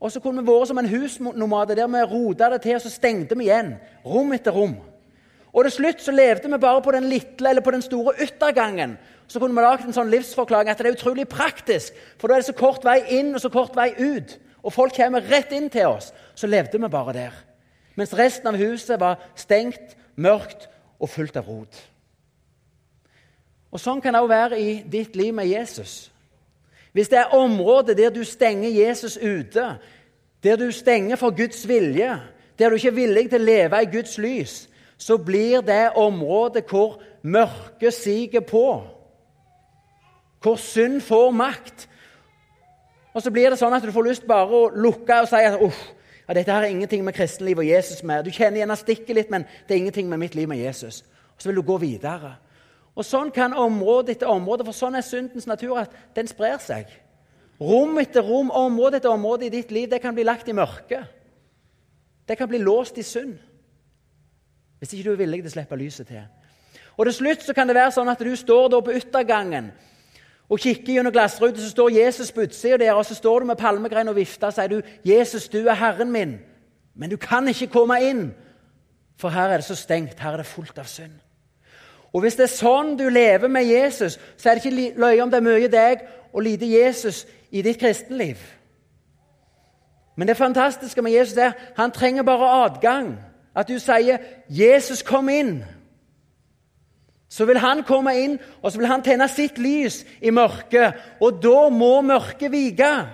Og 0.00 0.12
så 0.12 0.20
kunne 0.20 0.44
vi 0.44 0.52
vært 0.52 0.70
som 0.70 0.78
en 0.78 0.88
husnomade 0.88 1.76
der 1.76 1.90
vi 1.90 2.04
rota 2.08 2.50
det 2.52 2.62
til, 2.62 2.76
og 2.76 2.84
så 2.84 2.92
stengte 2.92 3.36
vi 3.36 3.48
igjen. 3.48 3.74
Rom 4.06 4.32
etter 4.36 4.52
rom. 4.52 4.76
Og 5.54 5.64
til 5.64 5.76
slutt 5.76 6.02
så 6.02 6.12
levde 6.12 6.50
vi 6.50 6.58
bare 6.58 6.82
på 6.82 6.92
den 6.92 7.06
lille 7.06 7.48
eller 7.50 7.62
på 7.62 7.70
den 7.70 7.82
store 7.82 8.16
yttergangen. 8.22 8.96
Så 9.26 9.38
kunne 9.40 9.54
vi 9.54 9.62
lagd 9.62 9.86
en 9.86 9.94
sånn 9.94 10.10
livsforklaring 10.10 10.70
at 10.70 10.82
det 10.82 10.90
er 10.90 10.96
utrolig 10.98 11.28
praktisk. 11.30 11.94
For 12.18 12.28
da 12.28 12.36
er 12.36 12.42
det 12.42 12.50
så 12.50 12.58
kort 12.58 12.84
vei 12.84 12.98
inn 13.20 13.32
og 13.34 13.42
så 13.42 13.50
kort 13.54 13.76
vei 13.78 13.92
ut. 13.94 14.36
Og 14.64 14.74
folk 14.74 14.96
kommer 14.96 15.24
rett 15.30 15.52
inn 15.54 15.70
til 15.70 15.94
oss. 15.94 16.10
Så 16.34 16.50
levde 16.50 16.80
vi 16.80 16.90
bare 16.90 17.14
der. 17.14 17.36
Mens 17.94 18.14
resten 18.18 18.50
av 18.50 18.58
huset 18.58 18.98
var 19.00 19.22
stengt, 19.38 19.94
mørkt 20.16 20.66
og 20.98 21.10
fullt 21.10 21.36
av 21.38 21.46
rot. 21.46 21.78
Og 23.74 23.82
Sånn 23.82 24.02
kan 24.02 24.14
det 24.14 24.22
òg 24.22 24.30
være 24.30 24.58
i 24.58 24.74
ditt 24.86 25.16
liv 25.18 25.34
med 25.34 25.50
Jesus. 25.50 26.10
Hvis 26.94 27.10
det 27.10 27.18
er 27.18 27.34
områder 27.34 27.96
der 27.98 28.12
du 28.14 28.22
stenger 28.26 28.70
Jesus 28.70 29.16
ute, 29.18 29.64
der 30.42 30.56
du 30.56 30.68
stenger 30.70 31.18
for 31.18 31.34
Guds 31.34 31.64
vilje, 31.68 32.20
der 32.58 32.70
du 32.70 32.78
ikke 32.78 32.92
er 32.92 33.00
villig 33.00 33.24
til 33.30 33.42
å 33.42 33.48
leve 33.48 33.80
i 33.82 33.90
Guds 33.90 34.14
lys, 34.22 34.54
så 35.04 35.18
blir 35.20 35.60
det 35.60 35.92
området 36.00 36.64
hvor 36.70 37.00
mørket 37.22 37.94
siger 37.94 38.40
på. 38.40 38.82
Hvor 40.42 40.56
synd 40.56 41.00
får 41.00 41.30
makt. 41.30 41.88
Og 43.14 43.22
så 43.22 43.30
blir 43.30 43.52
det 43.52 43.58
sånn 43.60 43.76
at 43.76 43.84
du 43.84 43.92
får 43.92 44.08
lyst 44.08 44.24
bare 44.28 44.48
å 44.48 44.70
lukke 44.72 45.20
og 45.20 45.28
si 45.28 45.42
at 45.44 45.60
uff, 45.60 45.82
ja, 46.24 46.32
dette 46.32 46.52
her 46.52 46.64
er 46.64 46.72
ingenting 46.72 47.04
med 47.04 47.14
kristenliv 47.14 47.60
og 47.60 47.68
Jesus 47.68 48.00
med. 48.02 48.24
Du 48.24 48.32
kjenner 48.32 48.62
gjerne 48.62 48.78
stikket 48.80 49.14
litt, 49.18 49.30
men 49.30 49.44
det 49.68 49.76
er 49.76 49.82
ingenting 49.82 50.08
med 50.08 50.24
mitt 50.24 50.34
liv 50.38 50.48
med 50.48 50.62
Jesus. 50.62 51.02
Og 51.36 51.42
så 51.42 51.50
vil 51.50 51.60
du 51.60 51.66
gå 51.68 51.76
videre. 51.84 52.34
Og 52.96 53.04
Sånn 53.04 53.32
kan 53.34 53.52
område 53.52 54.14
etter 54.14 54.30
område, 54.30 54.64
for 54.64 54.76
sånn 54.76 54.96
er 54.96 55.04
syndens 55.04 55.48
natur, 55.50 55.76
at 55.82 55.92
den 56.16 56.30
sprer 56.30 56.56
seg. 56.64 56.88
Rom 57.60 57.98
etter 58.00 58.24
rom, 58.24 58.48
område 58.50 59.02
etter 59.02 59.12
område 59.12 59.50
i 59.50 59.52
ditt 59.52 59.74
liv, 59.74 59.90
det 59.90 60.00
kan 60.00 60.16
bli 60.16 60.24
lagt 60.24 60.48
i 60.48 60.56
mørket. 60.56 61.12
Det 62.24 62.38
kan 62.40 62.48
bli 62.48 62.62
låst 62.62 62.96
i 62.98 63.04
synd. 63.04 63.36
Hvis 64.78 64.92
ikke 64.92 65.08
du 65.08 65.12
er 65.12 65.22
villig 65.22 65.42
til 65.42 65.50
å 65.52 65.54
slippe 65.54 65.76
lyset 65.76 66.06
til. 66.06 66.22
Og 66.96 67.06
til 67.06 67.14
slutt 67.14 67.42
så 67.42 67.54
kan 67.54 67.68
det 67.68 67.76
være 67.76 67.92
sånn 67.94 68.08
at 68.08 68.22
du 68.22 68.36
står 68.36 68.68
da 68.70 68.80
på 68.84 68.94
yttergangen 68.94 69.72
og 70.48 70.60
kikker 70.60 70.98
gjennom 70.98 71.12
glassruta, 71.12 71.56
så 71.60 71.70
står 71.70 71.94
Jesus 71.96 72.32
på 72.32 72.44
utsida 72.44 72.76
der, 72.76 72.92
og 72.92 73.06
så 73.06 73.14
står 73.16 73.40
du 73.40 73.46
med 73.48 73.56
palmegrein 73.58 74.08
og 74.08 74.18
vifter 74.18 74.46
og 74.46 74.52
sier 74.52 74.68
du, 74.68 74.82
'Jesus, 75.04 75.48
du 75.48 75.66
er 75.66 75.74
Herren 75.74 76.12
min.' 76.12 76.38
Men 76.94 77.10
du 77.10 77.16
kan 77.16 77.48
ikke 77.48 77.66
komme 77.66 78.02
inn, 78.02 78.34
for 79.16 79.28
her 79.28 79.48
er 79.48 79.56
det 79.56 79.64
så 79.64 79.74
stengt. 79.74 80.20
Her 80.20 80.32
er 80.32 80.36
det 80.36 80.46
fullt 80.46 80.78
av 80.78 80.84
synd. 80.84 81.12
Og 82.12 82.20
Hvis 82.20 82.36
det 82.36 82.42
er 82.42 82.56
sånn 82.56 82.96
du 82.98 83.08
lever 83.08 83.48
med 83.48 83.66
Jesus, 83.66 84.18
så 84.36 84.50
er 84.50 84.54
det 84.54 84.64
ikke 84.64 85.00
løye 85.00 85.22
om 85.22 85.30
det 85.30 85.36
er 85.36 85.48
mye 85.48 85.68
deg 85.68 86.04
og 86.32 86.42
lite 86.42 86.66
Jesus 86.66 87.26
i 87.50 87.62
ditt 87.62 87.80
kristenliv. 87.80 88.38
Men 90.16 90.28
det 90.28 90.36
fantastiske 90.36 91.02
med 91.02 91.12
Jesus 91.12 91.36
er 91.36 91.52
han 91.76 91.90
trenger 91.90 92.22
bare 92.22 92.64
adgang. 92.64 93.18
At 93.54 93.68
du 93.68 93.78
sier 93.78 94.18
'Jesus, 94.48 95.02
kom 95.02 95.28
inn'. 95.28 95.64
Så 97.28 97.44
vil 97.44 97.58
han 97.58 97.82
komme 97.82 98.14
inn 98.22 98.38
og 98.62 98.72
så 98.72 98.78
vil 98.78 98.86
han 98.86 99.02
tenne 99.02 99.28
sitt 99.28 99.58
lys 99.58 100.04
i 100.22 100.30
mørket. 100.30 100.94
Og 101.20 101.42
da 101.42 101.68
må 101.68 102.00
mørket 102.00 102.52
vike. 102.52 103.06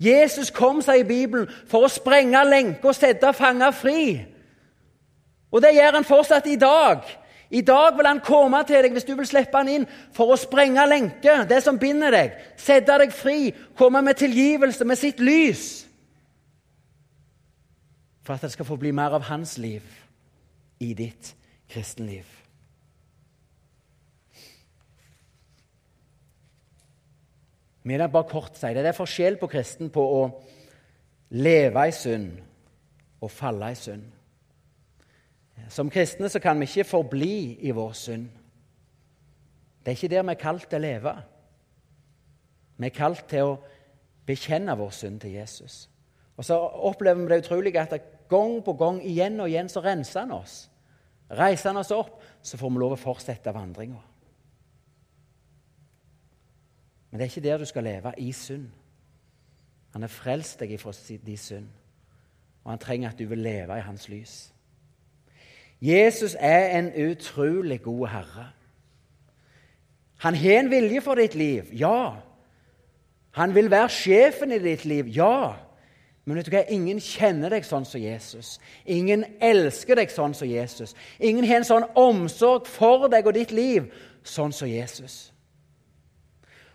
Jesus 0.00 0.50
kom 0.50 0.82
sier 0.82 1.04
Bibelen 1.04 1.48
for 1.66 1.82
å 1.82 1.90
sprenge 1.90 2.44
lenker 2.46 2.92
og 2.92 2.94
sette 2.94 3.32
fanger 3.34 3.74
fri. 3.74 4.26
Og 5.50 5.62
det 5.62 5.74
gjør 5.74 5.98
han 5.98 6.06
fortsatt 6.06 6.46
i 6.46 6.56
dag. 6.56 7.02
I 7.50 7.60
dag 7.60 7.96
vil 7.96 8.06
han 8.06 8.20
komme 8.20 8.60
til 8.68 8.84
deg 8.84 8.92
hvis 8.92 9.08
du 9.08 9.14
vil 9.16 9.26
slippe 9.26 9.56
han 9.56 9.70
inn, 9.72 9.86
for 10.12 10.30
å 10.30 10.36
sprenge 10.36 10.84
lenker, 10.86 11.46
det 11.48 11.62
som 11.64 11.78
binder 11.80 12.12
deg, 12.12 12.34
sette 12.60 12.98
deg 13.00 13.12
fri, 13.16 13.54
komme 13.76 14.02
med 14.04 14.20
tilgivelse, 14.20 14.84
med 14.84 15.00
sitt 15.00 15.20
lys. 15.20 15.87
For 18.28 18.34
at 18.36 18.42
det 18.44 18.50
skal 18.52 18.66
få 18.68 18.76
bli 18.76 18.90
mer 18.92 19.14
av 19.16 19.22
hans 19.24 19.54
liv 19.58 19.84
i 20.84 20.90
ditt 20.92 21.30
kristenliv. 21.72 22.26
Vi 27.82 27.94
jeg 27.96 28.12
bare 28.12 28.28
kort 28.28 28.58
si 28.60 28.66
det. 28.66 28.82
Det 28.84 28.90
er 28.90 28.98
forskjell 28.98 29.38
på 29.40 29.48
kristen 29.48 29.88
på 29.88 30.04
å 30.04 30.18
leve 31.40 31.86
i 31.88 31.94
synd 31.96 32.34
og 33.24 33.32
falle 33.32 33.70
i 33.72 33.80
synd. 33.80 34.04
Som 35.72 35.88
kristne 35.88 36.28
så 36.28 36.44
kan 36.44 36.60
vi 36.60 36.68
ikke 36.68 36.84
forbli 36.84 37.56
i 37.64 37.72
vår 37.72 37.96
synd. 37.96 38.28
Det 39.80 39.94
er 39.94 39.96
ikke 39.96 40.12
der 40.12 40.28
vi 40.28 40.36
er 40.36 40.42
kalt 40.44 40.68
til 40.68 40.82
å 40.82 40.84
leve. 40.84 41.16
Vi 42.76 42.92
er 42.92 42.98
kalt 43.00 43.24
til 43.32 43.54
å 43.54 43.58
bekjenne 44.28 44.76
vår 44.76 44.92
synd 45.00 45.24
til 45.24 45.40
Jesus. 45.40 45.80
Og 46.36 46.44
så 46.44 46.60
opplever 46.60 47.24
vi 47.24 47.32
det 47.32 47.42
utrolige 47.46 47.88
at 47.88 48.17
gang 48.28 48.58
på 48.64 48.74
gang, 48.78 49.00
igjen 49.04 49.40
og 49.40 49.48
igjen, 49.50 49.68
så 49.68 49.82
renser 49.84 50.26
han 50.26 50.34
oss. 50.36 50.66
Reiser 51.30 51.72
han 51.72 51.80
oss 51.80 51.92
opp, 51.92 52.22
så 52.42 52.56
får 52.56 52.72
vi 52.72 52.80
lov 52.80 52.94
å 52.96 53.00
fortsette 53.00 53.52
vandringa. 53.52 54.00
Men 57.08 57.18
det 57.18 57.24
er 57.24 57.32
ikke 57.32 57.44
der 57.48 57.58
du 57.58 57.68
skal 57.68 57.84
leve, 57.88 58.12
i 58.18 58.32
synd. 58.32 58.68
Han 59.92 60.04
har 60.04 60.12
frelst 60.12 60.60
deg 60.60 60.76
fra 60.80 60.92
din 61.08 61.40
synd, 61.40 61.68
og 62.64 62.70
han 62.74 62.80
trenger 62.82 63.10
at 63.10 63.18
du 63.18 63.26
vil 63.28 63.40
leve 63.42 63.78
i 63.78 63.84
hans 63.84 64.08
lys. 64.08 64.36
Jesus 65.80 66.36
er 66.38 66.78
en 66.78 66.90
utrolig 67.10 67.82
god 67.82 68.06
herre. 68.08 68.46
Han 70.18 70.34
har 70.34 70.60
en 70.60 70.70
vilje 70.70 71.00
for 71.00 71.14
ditt 71.14 71.34
liv, 71.34 71.68
ja. 71.72 72.16
Han 73.38 73.54
vil 73.54 73.70
være 73.70 73.88
sjefen 73.88 74.52
i 74.52 74.58
ditt 74.58 74.84
liv, 74.84 75.06
ja. 75.14 75.67
Men 76.28 76.36
vet 76.36 76.48
du 76.50 76.52
hva? 76.52 76.60
ingen 76.68 76.98
kjenner 77.00 77.54
deg 77.54 77.64
sånn 77.64 77.86
som 77.88 78.02
Jesus. 78.02 78.58
Ingen 78.84 79.22
elsker 79.40 79.96
deg 79.96 80.10
sånn 80.12 80.34
som 80.36 80.50
Jesus. 80.50 80.92
Ingen 81.24 81.46
har 81.48 81.62
en 81.62 81.64
sånn 81.64 81.86
omsorg 81.96 82.66
for 82.68 83.06
deg 83.08 83.24
og 83.30 83.32
ditt 83.32 83.54
liv 83.56 83.86
sånn 84.28 84.52
som 84.52 84.68
Jesus. 84.68 85.30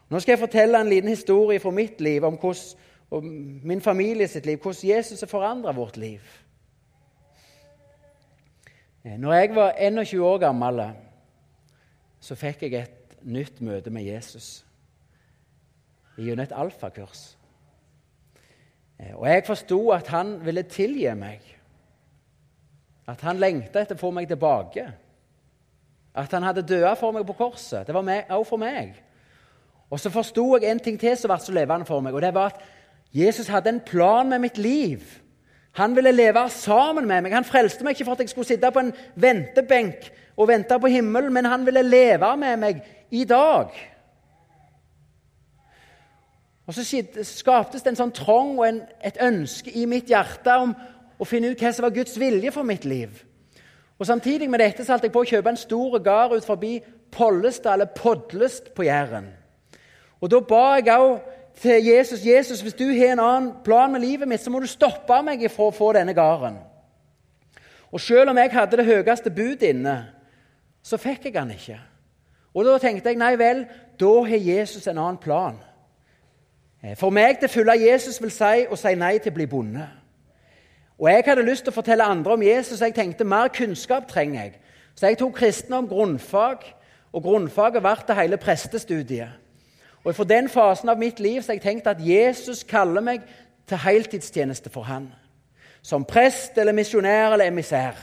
Nå 0.10 0.18
skal 0.24 0.34
jeg 0.34 0.42
fortelle 0.42 0.82
en 0.82 0.90
liten 0.90 1.14
historie 1.14 1.62
fra 1.62 1.70
mitt 1.70 2.02
liv 2.02 2.26
om 2.26 2.40
hvordan, 2.42 2.82
og 3.14 3.28
min 3.70 3.86
familie 3.86 4.26
sitt 4.28 4.50
liv, 4.50 4.58
hvordan 4.58 4.90
Jesus 4.90 5.22
har 5.22 5.30
forandra 5.30 5.76
vårt 5.78 6.02
liv. 6.02 6.34
Eh, 9.06 9.14
når 9.22 9.38
jeg 9.38 9.54
var 9.54 9.78
21 9.78 10.26
år 10.32 10.42
gammel, 10.48 10.82
så 12.26 12.42
fikk 12.42 12.66
jeg 12.66 12.74
et 12.82 13.16
nytt 13.22 13.62
møte 13.62 13.94
med 13.94 14.10
Jesus 14.10 14.64
gjennom 16.18 16.42
et 16.42 16.58
alfakurs. 16.58 17.36
Eh, 19.04 19.16
og 19.16 19.28
jeg 19.28 19.46
forsto 19.48 19.80
at 19.92 20.08
han 20.14 20.38
ville 20.46 20.64
tilgi 20.64 21.12
meg. 21.18 21.42
At 23.08 23.22
han 23.28 23.42
lengta 23.42 23.82
etter 23.82 23.98
å 23.98 24.04
få 24.04 24.12
meg 24.16 24.30
tilbake. 24.32 24.86
At 26.16 26.32
han 26.32 26.46
hadde 26.46 26.66
dødd 26.68 26.96
for 27.00 27.16
meg 27.16 27.26
på 27.28 27.36
korset. 27.36 27.88
Det 27.88 27.96
var 27.96 28.06
også 28.30 28.50
for 28.50 28.62
meg. 28.62 28.94
Og 29.90 30.00
så 30.00 30.10
forsto 30.10 30.46
jeg 30.58 30.72
en 30.72 30.80
ting 30.80 31.00
til 31.00 31.18
som 31.18 31.30
ble 31.30 31.40
så 31.42 31.54
levende 31.54 31.86
for 31.86 32.02
meg, 32.02 32.16
og 32.16 32.22
det 32.24 32.32
var 32.34 32.54
at 32.54 32.62
Jesus 33.14 33.50
hadde 33.52 33.70
en 33.70 33.84
plan 33.86 34.30
med 34.30 34.42
mitt 34.42 34.58
liv. 34.58 35.04
Han 35.78 35.96
ville 35.96 36.12
leve 36.12 36.48
sammen 36.50 37.06
med 37.08 37.22
meg. 37.22 37.34
Han 37.34 37.46
frelste 37.46 37.86
meg 37.86 37.94
ikke 37.94 38.08
for 38.08 38.18
at 38.18 38.24
jeg 38.24 38.32
skulle 38.32 38.48
sitte 38.48 38.72
på 38.74 38.82
en 38.82 38.94
ventebenk 39.16 40.08
og 40.38 40.50
vente 40.50 40.80
på 40.82 40.90
himmelen, 40.90 41.34
men 41.34 41.46
han 41.46 41.66
ville 41.66 41.82
leve 41.86 42.32
med 42.38 42.58
meg 42.62 42.82
i 43.14 43.26
dag. 43.30 43.70
Og 46.68 46.74
Så 46.74 47.04
skaptes 47.24 47.84
det 47.84 47.92
en 47.92 48.00
sånn 48.00 48.16
trang 48.16 48.56
og 48.58 48.68
en, 48.68 48.82
et 49.04 49.18
ønske 49.22 49.72
i 49.72 49.86
mitt 49.86 50.08
hjerte 50.10 50.56
om 50.64 50.72
å 51.20 51.28
finne 51.28 51.52
ut 51.52 51.60
hva 51.60 51.74
som 51.74 51.84
var 51.84 51.96
Guds 51.96 52.16
vilje 52.20 52.52
for 52.52 52.64
mitt 52.64 52.86
liv. 52.86 53.24
Og 54.00 54.08
Samtidig 54.08 54.50
med 54.50 54.60
dette 54.60 54.86
så 54.86 54.94
holdt 54.94 55.04
jeg 55.10 55.14
på 55.14 55.24
å 55.24 55.28
kjøpe 55.28 55.52
en 55.52 55.60
stor 55.60 56.00
gard 56.04 56.36
ut 56.38 56.46
forbi 56.46 56.78
Pollestad, 57.14 57.74
eller 57.74 57.92
Podlest 57.96 58.74
på 58.76 58.84
Jæren. 58.88 59.28
Og 60.22 60.32
Da 60.32 60.40
ba 60.40 60.76
jeg 60.80 61.00
òg 61.00 61.20
til 61.62 61.86
Jesus 61.86 62.26
Jesus, 62.26 62.62
hvis 62.62 62.74
du 62.74 62.88
har 62.88 63.12
en 63.12 63.20
annen 63.20 63.52
plan 63.64 63.92
med 63.92 64.02
livet 64.02 64.28
mitt, 64.28 64.42
så 64.42 64.50
må 64.50 64.60
du 64.60 64.68
stoppe 64.68 65.22
meg 65.24 65.44
for 65.52 65.70
å 65.70 65.76
få 65.76 65.92
denne 65.94 66.14
gården. 66.14 66.58
Og 67.92 68.02
selv 68.02 68.30
om 68.30 68.38
jeg 68.38 68.52
hadde 68.52 68.78
det 68.78 68.86
høyeste 68.86 69.30
budet 69.30 69.70
inne, 69.70 69.98
så 70.84 70.98
fikk 70.98 71.26
jeg 71.26 71.38
han 71.38 71.52
ikke. 71.52 71.80
Og 72.54 72.66
Da 72.66 72.78
tenkte 72.78 73.10
jeg 73.10 73.18
nei 73.18 73.36
vel, 73.38 73.66
da 74.00 74.14
har 74.26 74.38
Jesus 74.38 74.88
en 74.88 74.98
annen 74.98 75.18
plan. 75.18 75.60
Eh, 76.84 76.96
for 76.98 77.10
meg 77.10 77.40
til 77.40 77.48
å 77.48 77.54
følge 77.54 77.92
Jesus 77.92 78.22
vil 78.22 78.32
si 78.32 78.66
å 78.70 78.76
si 78.76 78.96
nei 79.00 79.18
til 79.20 79.32
å 79.32 79.36
bli 79.36 79.48
bonde. 79.48 79.88
Og 81.00 81.10
Jeg 81.10 81.24
hadde 81.26 81.46
lyst 81.46 81.64
til 81.64 81.72
å 81.72 81.76
fortelle 81.76 82.04
andre 82.04 82.34
om 82.34 82.44
Jesus, 82.44 82.82
og 82.82 82.86
jeg 82.88 82.96
tenkte 82.96 83.24
mer 83.24 83.48
kunnskap 83.48 84.08
trenger 84.08 84.42
jeg. 84.42 84.54
Så 84.96 85.08
jeg 85.08 85.18
tok 85.18 85.34
kristendom 85.34 85.88
grunnfag, 85.88 86.64
og 87.14 87.24
grunnfaget 87.24 87.82
ble 87.82 87.96
til 88.06 88.16
hele 88.16 88.38
prestestudiet. 88.38 89.30
Og 90.04 90.16
For 90.16 90.24
den 90.24 90.50
fasen 90.50 90.90
av 90.90 91.00
mitt 91.00 91.20
liv 91.20 91.42
så 91.42 91.54
jeg 91.54 91.62
tenkte 91.62 91.90
at 91.90 92.08
Jesus 92.08 92.64
kaller 92.64 93.02
meg 93.02 93.22
til 93.68 93.78
heltidstjeneste 93.78 94.70
for 94.70 94.84
han. 94.84 95.14
Som 95.82 96.06
prest 96.06 96.58
eller 96.58 96.74
misjonær 96.74 97.34
eller 97.34 97.48
emissær. 97.48 97.96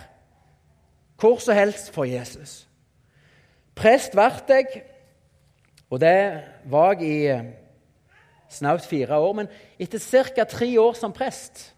Hvor 1.20 1.38
som 1.38 1.54
helst 1.54 1.92
for 1.92 2.04
Jesus. 2.04 2.68
Prest 3.74 4.12
ble 4.12 4.30
jeg, 4.48 4.82
og 5.90 6.00
det 6.00 6.42
var 6.64 6.92
jeg 6.92 7.02
i 7.02 7.26
eh, 7.26 7.44
snaut 8.50 8.86
fire 8.86 9.18
år. 9.18 9.34
Men 9.40 9.50
etter 9.78 9.98
ca. 10.34 10.44
tre 10.44 10.70
år 10.78 10.96
som 10.98 11.12
prest 11.12 11.70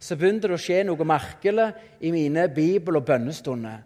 så 0.00 0.16
begynte 0.16 0.48
det 0.48 0.56
å 0.56 0.60
skje 0.60 0.80
noe 0.88 1.04
merkelig 1.04 1.66
i 2.00 2.10
mine 2.12 2.46
bibel- 2.48 2.96
og 2.96 3.04
bønnestunder. 3.04 3.82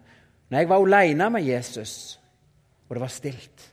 Når 0.49 0.59
jeg 0.59 0.69
var 0.69 0.83
alene 0.85 1.29
med 1.29 1.43
Jesus, 1.43 2.19
og 2.87 2.95
det 2.95 3.01
var 3.01 3.11
stilt. 3.11 3.71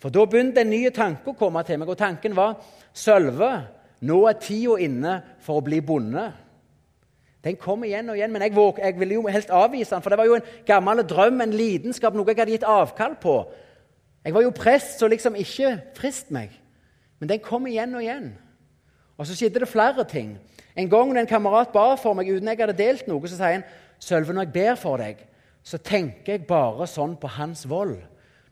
For 0.00 0.12
Da 0.12 0.24
begynte 0.24 0.60
en 0.60 0.70
ny 0.70 0.88
tanke 0.90 1.32
å 1.32 1.36
komme 1.36 1.62
til 1.64 1.78
meg, 1.78 1.88
og 1.88 1.98
tanken 1.98 2.36
var 2.36 2.56
Sølve, 2.94 3.66
nå 4.00 4.18
er 4.28 4.40
tida 4.40 4.78
inne 4.80 5.14
for 5.40 5.58
å 5.58 5.64
bli 5.64 5.80
bonde. 5.80 6.32
Den 7.44 7.56
kom 7.60 7.84
igjen 7.84 8.08
og 8.08 8.16
igjen, 8.16 8.32
men 8.32 8.42
jeg, 8.42 8.54
våg, 8.56 8.78
jeg 8.80 8.96
ville 8.98 9.18
jo 9.18 9.26
helst 9.28 9.52
avvise 9.52 9.92
den, 9.92 10.02
for 10.04 10.12
det 10.12 10.18
var 10.18 10.28
jo 10.28 10.36
en 10.38 10.50
gammel 10.64 11.02
drøm, 11.04 11.42
en 11.44 11.52
lidenskap, 11.52 12.14
noe 12.16 12.28
jeg 12.30 12.38
hadde 12.38 12.54
gitt 12.56 12.68
avkall 12.68 13.18
på. 13.20 13.34
Jeg 14.24 14.32
var 14.32 14.44
jo 14.46 14.52
prest, 14.56 14.98
så 15.00 15.08
liksom 15.12 15.36
ikke 15.36 15.74
frist 15.98 16.30
meg. 16.32 16.54
Men 17.20 17.30
den 17.30 17.42
kom 17.44 17.66
igjen 17.66 17.94
og 17.94 18.02
igjen. 18.02 18.32
Og 19.18 19.26
så 19.26 19.36
skjedde 19.36 19.62
det 19.62 19.70
flere 19.70 20.04
ting. 20.08 20.34
En 20.76 20.90
gang 20.90 21.12
en 21.16 21.30
kamerat 21.30 21.72
ba 21.72 21.94
for 22.00 22.16
meg 22.18 22.28
uten 22.32 22.50
jeg 22.50 22.58
hadde 22.58 22.78
delt 22.78 23.06
noe, 23.08 23.28
så 23.28 23.38
sier 23.38 23.60
han 23.60 23.68
Sølve, 24.02 24.34
når 24.34 24.48
jeg 24.48 24.52
ber 24.56 24.74
for 24.76 25.00
deg, 25.00 25.20
så 25.64 25.78
tenker 25.80 26.34
jeg 26.34 26.48
bare 26.48 26.84
sånn 26.90 27.14
på 27.16 27.30
hans 27.38 27.62
vold. 27.70 27.94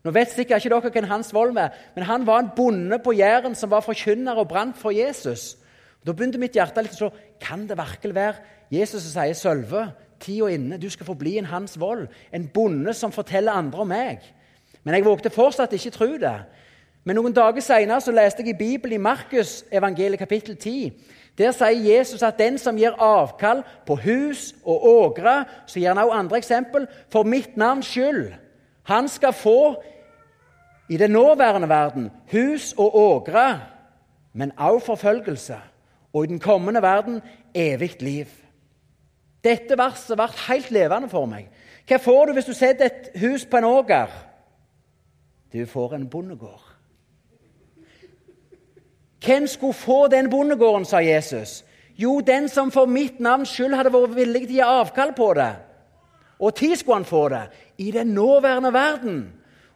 Nå 0.03 0.11
vet 0.11 0.31
sikkert 0.33 0.63
ikke 0.63 0.73
dere 0.73 0.91
hvem 0.91 1.05
Hans 1.07 1.29
Vold 1.31 1.57
er, 1.59 1.75
men 1.95 2.03
han 2.09 2.25
var 2.27 2.41
en 2.41 2.49
bonde 2.55 2.97
på 2.99 3.13
Jæren 3.15 3.55
som 3.55 3.71
var 3.71 3.85
forkynner 3.85 4.39
og 4.41 4.49
brant 4.49 4.75
for 4.79 4.91
Jesus. 4.91 5.53
Da 6.03 6.11
begynte 6.11 6.41
mitt 6.41 6.57
hjerte 6.57 6.83
litt 6.83 6.97
å 6.97 7.05
slå. 7.05 7.11
kan 7.39 7.67
det 7.67 7.77
virkelig 7.77 8.15
være 8.15 8.41
Jesus 8.71 9.03
som 9.03 9.13
sier 9.13 9.33
Sølve, 9.33 9.85
tida 10.19 10.49
inne, 10.51 10.77
du 10.77 10.89
skal 10.89 11.07
få 11.07 11.15
bli 11.15 11.37
en 11.37 11.47
Hans 11.47 11.79
Vold.' 11.79 12.09
en 12.31 12.47
bonde 12.47 12.93
som 12.93 13.11
forteller 13.11 13.53
andre 13.53 13.79
om 13.79 13.87
meg. 13.87 14.19
Men 14.83 14.95
jeg 14.95 15.05
vågte 15.05 15.29
fortsatt 15.29 15.73
ikke 15.73 15.91
tro 15.91 16.17
det. 16.17 16.35
Men 17.03 17.19
noen 17.19 17.33
dager 17.35 17.63
senere 17.63 18.15
leste 18.15 18.43
jeg 18.43 18.53
i 18.53 18.57
Bibelen 18.57 18.95
i 18.95 19.03
Markus 19.03 19.63
evangeliet 19.71 20.19
kapittel 20.19 20.55
10. 20.55 20.93
Der 21.37 21.51
sier 21.51 21.81
Jesus 21.97 22.21
at 22.23 22.37
den 22.39 22.57
som 22.61 22.77
gir 22.77 22.95
avkall 23.01 23.63
på 23.87 23.97
hus 24.03 24.53
og 24.63 24.85
ågre, 24.87 25.43
så 25.65 25.79
gir 25.79 25.89
han 25.89 25.97
også 25.97 26.19
andre 26.19 26.37
eksempel, 26.37 26.87
for 27.09 27.23
mitt 27.23 27.57
navns 27.57 27.89
skyld, 27.89 28.33
han 28.83 29.07
skal 29.07 29.33
få 29.33 29.81
i 30.89 30.97
den 30.97 31.11
nåværende 31.11 31.69
verden 31.69 32.11
hus 32.31 32.73
og 32.77 32.95
ågre, 32.95 33.59
men 34.33 34.51
også 34.57 34.85
forfølgelse. 34.85 35.57
Og 36.13 36.23
i 36.23 36.27
den 36.27 36.39
kommende 36.39 36.81
verden 36.81 37.21
evig 37.55 38.01
liv. 38.03 38.25
Dette 39.43 39.77
verset 39.77 40.17
ble 40.17 40.27
helt 40.47 40.71
levende 40.71 41.09
for 41.09 41.25
meg. 41.25 41.47
Hva 41.87 41.97
får 41.97 42.25
du 42.25 42.33
hvis 42.33 42.45
du 42.45 42.53
setter 42.53 42.85
et 42.85 43.09
hus 43.21 43.45
på 43.45 43.57
en 43.57 43.67
åger? 43.67 44.11
Du 45.53 45.65
får 45.65 45.95
en 45.95 46.09
bondegård. 46.09 46.72
Hvem 49.25 49.47
skulle 49.47 49.73
få 49.73 50.07
den 50.07 50.29
bondegården, 50.29 50.85
sa 50.85 50.99
Jesus. 50.99 51.65
Jo, 51.97 52.19
den 52.19 52.49
som 52.49 52.71
for 52.71 52.85
mitt 52.85 53.19
navns 53.19 53.53
skyld 53.53 53.75
hadde 53.77 53.93
vært 53.93 54.15
villig 54.17 54.47
til 54.47 54.55
å 54.55 54.57
gi 54.57 54.65
avkall 54.65 55.13
på 55.15 55.29
det. 55.37 55.51
Og 56.43 56.55
tid 56.55 56.75
skulle 56.75 57.01
han 57.01 57.07
få 57.07 57.27
det? 57.31 57.43
I 57.77 57.91
den 57.91 58.13
nåværende 58.17 58.73
verden 58.73 59.19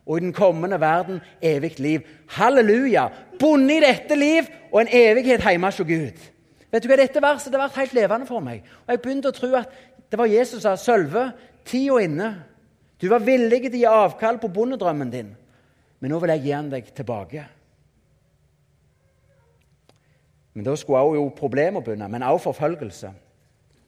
og 0.08 0.18
i 0.18 0.24
den 0.24 0.34
kommende 0.34 0.80
verden 0.80 1.22
evig 1.42 1.80
liv. 1.80 2.02
Halleluja! 2.28 3.08
Bonde 3.40 3.78
i 3.78 3.84
dette 3.84 4.16
liv 4.16 4.48
og 4.72 4.82
en 4.82 4.92
evighet 4.92 5.44
hjemme 5.44 5.70
hos 5.70 5.78
Gud. 5.78 6.26
Vet 6.72 6.84
du 6.84 6.90
hva, 6.90 6.98
Dette 7.00 7.24
verset 7.24 7.54
det 7.54 7.60
ble 7.62 7.70
helt 7.76 7.96
levende 7.96 8.28
for 8.28 8.44
meg. 8.44 8.64
Og 8.86 8.92
Jeg 8.92 9.02
begynte 9.04 9.32
å 9.32 9.36
tro 9.36 9.52
at 9.60 9.72
det 10.12 10.20
var 10.20 10.32
Jesus 10.32 10.62
som 10.62 10.76
sa 10.76 10.80
Sølve, 10.80 11.30
tida 11.68 12.00
inne. 12.04 12.32
Du 13.00 13.08
var 13.12 13.24
villig 13.24 13.68
til 13.68 13.78
å 13.78 13.84
gi 13.84 13.92
avkall 13.92 14.40
på 14.42 14.52
bondedrømmen 14.52 15.12
din, 15.12 15.30
men 16.00 16.12
nå 16.12 16.20
vil 16.20 16.34
jeg 16.34 16.44
gi 16.48 16.56
den 16.56 16.72
deg 16.72 16.90
tilbake. 16.96 17.44
Men 20.58 20.65
Da 20.65 20.76
skulle 20.76 21.00
også 21.00 21.15
jo 21.15 21.32
problemer 21.38 21.82
begynne, 21.82 22.08
men 22.08 22.24
også 22.24 22.43
forfølgelse. 22.43 23.12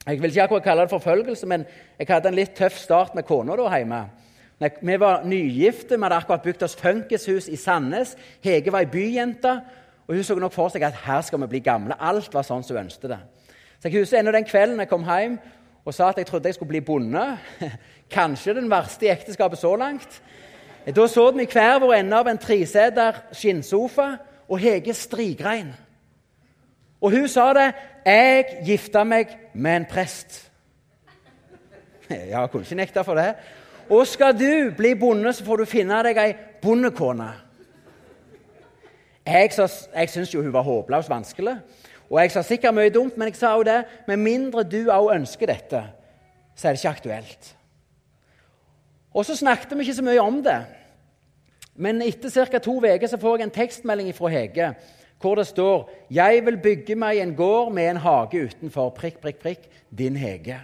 Jeg 0.07 0.21
vil 0.21 0.29
ikke 0.29 0.43
akkurat 0.43 0.63
kalle 0.63 0.81
det 0.81 0.89
forfølgelse, 0.89 1.45
men 1.45 1.65
jeg 1.99 2.07
hadde 2.09 2.27
en 2.29 2.35
litt 2.35 2.51
tøff 2.55 2.77
start 2.77 3.15
med 3.15 3.23
kona 3.23 3.77
hjemme. 3.77 4.03
Vi 4.81 4.99
var 4.99 5.23
nygifte, 5.25 5.97
vi 5.97 6.03
hadde 6.03 6.15
akkurat 6.15 6.41
bygd 6.41 6.63
oss 6.63 6.75
funkishus 6.75 7.47
i 7.47 7.55
Sandnes. 7.55 8.15
Hege 8.41 8.71
var 8.71 8.79
ei 8.79 8.85
byjente, 8.85 9.55
og 10.07 10.15
hun 10.15 10.23
så 10.23 10.35
nok 10.35 10.53
for 10.53 10.69
seg 10.69 10.85
at 10.85 11.01
her 11.07 11.21
skal 11.21 11.41
vi 11.41 11.47
bli 11.47 11.59
gamle. 11.59 11.97
Alt 11.99 12.33
var 12.33 12.45
sånn 12.45 12.63
som 12.63 12.77
hun 12.77 12.83
ønsket 12.85 13.09
det. 13.09 13.19
Så 13.79 13.89
jeg 13.89 13.99
husker 13.99 14.19
ennå 14.19 14.31
den 14.31 14.45
kvelden 14.45 14.79
jeg 14.79 14.93
kom 14.93 15.09
hjem 15.09 15.39
og 15.85 15.93
sa 15.93 16.13
at 16.13 16.21
jeg 16.21 16.29
trodde 16.29 16.53
jeg 16.53 16.61
skulle 16.61 16.75
bli 16.75 16.85
bonde. 16.85 17.25
Kanskje 18.17 18.59
den 18.61 18.69
verste 18.69 19.09
i 19.09 19.13
ekteskapet 19.17 19.57
så 19.57 19.73
langt. 19.75 20.21
Da 20.85 21.07
så 21.07 21.31
vi 21.31 21.49
hver 21.49 21.81
vår 21.81 21.97
ende 22.03 22.21
av 22.21 22.29
en 22.29 22.37
treseter 22.37 23.23
skinnsofa, 23.33 24.11
og 24.49 24.59
Hege 24.59 24.93
strigrein. 24.93 25.73
Og 27.01 27.11
hun 27.11 27.27
sa 27.27 27.53
det 27.53 27.73
'Jeg 28.05 28.45
gifta 28.65 29.03
meg 29.03 29.27
med 29.53 29.75
en 29.75 29.85
prest'. 29.85 30.49
Ja, 32.09 32.47
kunne 32.47 32.63
ikke 32.63 32.75
nekte 32.75 33.03
for 33.03 33.15
det. 33.15 33.35
Og 33.89 34.07
skal 34.07 34.39
du 34.39 34.71
bli 34.77 34.95
bonde, 34.95 35.33
så 35.33 35.45
får 35.45 35.57
du 35.57 35.65
finne 35.65 36.03
deg 36.03 36.17
ei 36.17 36.33
bondekone. 36.61 37.29
Jeg, 39.25 39.51
jeg 39.95 40.09
syns 40.09 40.33
jo 40.33 40.41
hun 40.41 40.53
var 40.53 40.61
håpløst 40.61 41.09
vanskelig. 41.09 41.57
Og 42.09 42.21
jeg 42.21 42.31
sa 42.31 42.41
sikkert 42.41 42.73
mye 42.73 42.89
dumt, 42.89 43.17
men 43.17 43.27
jeg 43.27 43.35
sa 43.35 43.53
jo 43.53 43.63
det 43.63 43.83
med 44.07 44.17
mindre 44.17 44.63
du 44.63 44.89
òg 44.89 45.13
ønsker 45.15 45.45
dette, 45.45 45.83
så 46.55 46.67
er 46.67 46.71
det 46.71 46.81
ikke 46.81 46.89
aktuelt. 46.89 47.55
Og 49.13 49.25
så 49.25 49.35
snakket 49.35 49.77
vi 49.77 49.85
ikke 49.85 49.93
så 49.93 50.05
mye 50.05 50.21
om 50.21 50.41
det. 50.43 50.65
Men 51.75 52.01
etter 52.01 52.29
ca. 52.29 52.57
to 52.57 52.77
uker 52.77 53.17
får 53.17 53.37
jeg 53.37 53.43
en 53.43 53.51
tekstmelding 53.55 54.15
fra 54.15 54.27
Hege 54.27 54.73
hvor 55.21 55.35
det 55.35 55.47
står 55.47 55.89
'Jeg 56.11 56.45
vil 56.45 56.57
bygge 56.57 56.95
meg 56.95 57.17
en 57.17 57.35
gård 57.35 57.73
med 57.73 57.89
en 57.89 57.97
hage 57.97 58.43
utenfor. 58.43 58.89
prikk, 58.89 59.21
prikk, 59.21 59.39
prikk, 59.39 59.69
Din 59.97 60.15
Hege'. 60.15 60.61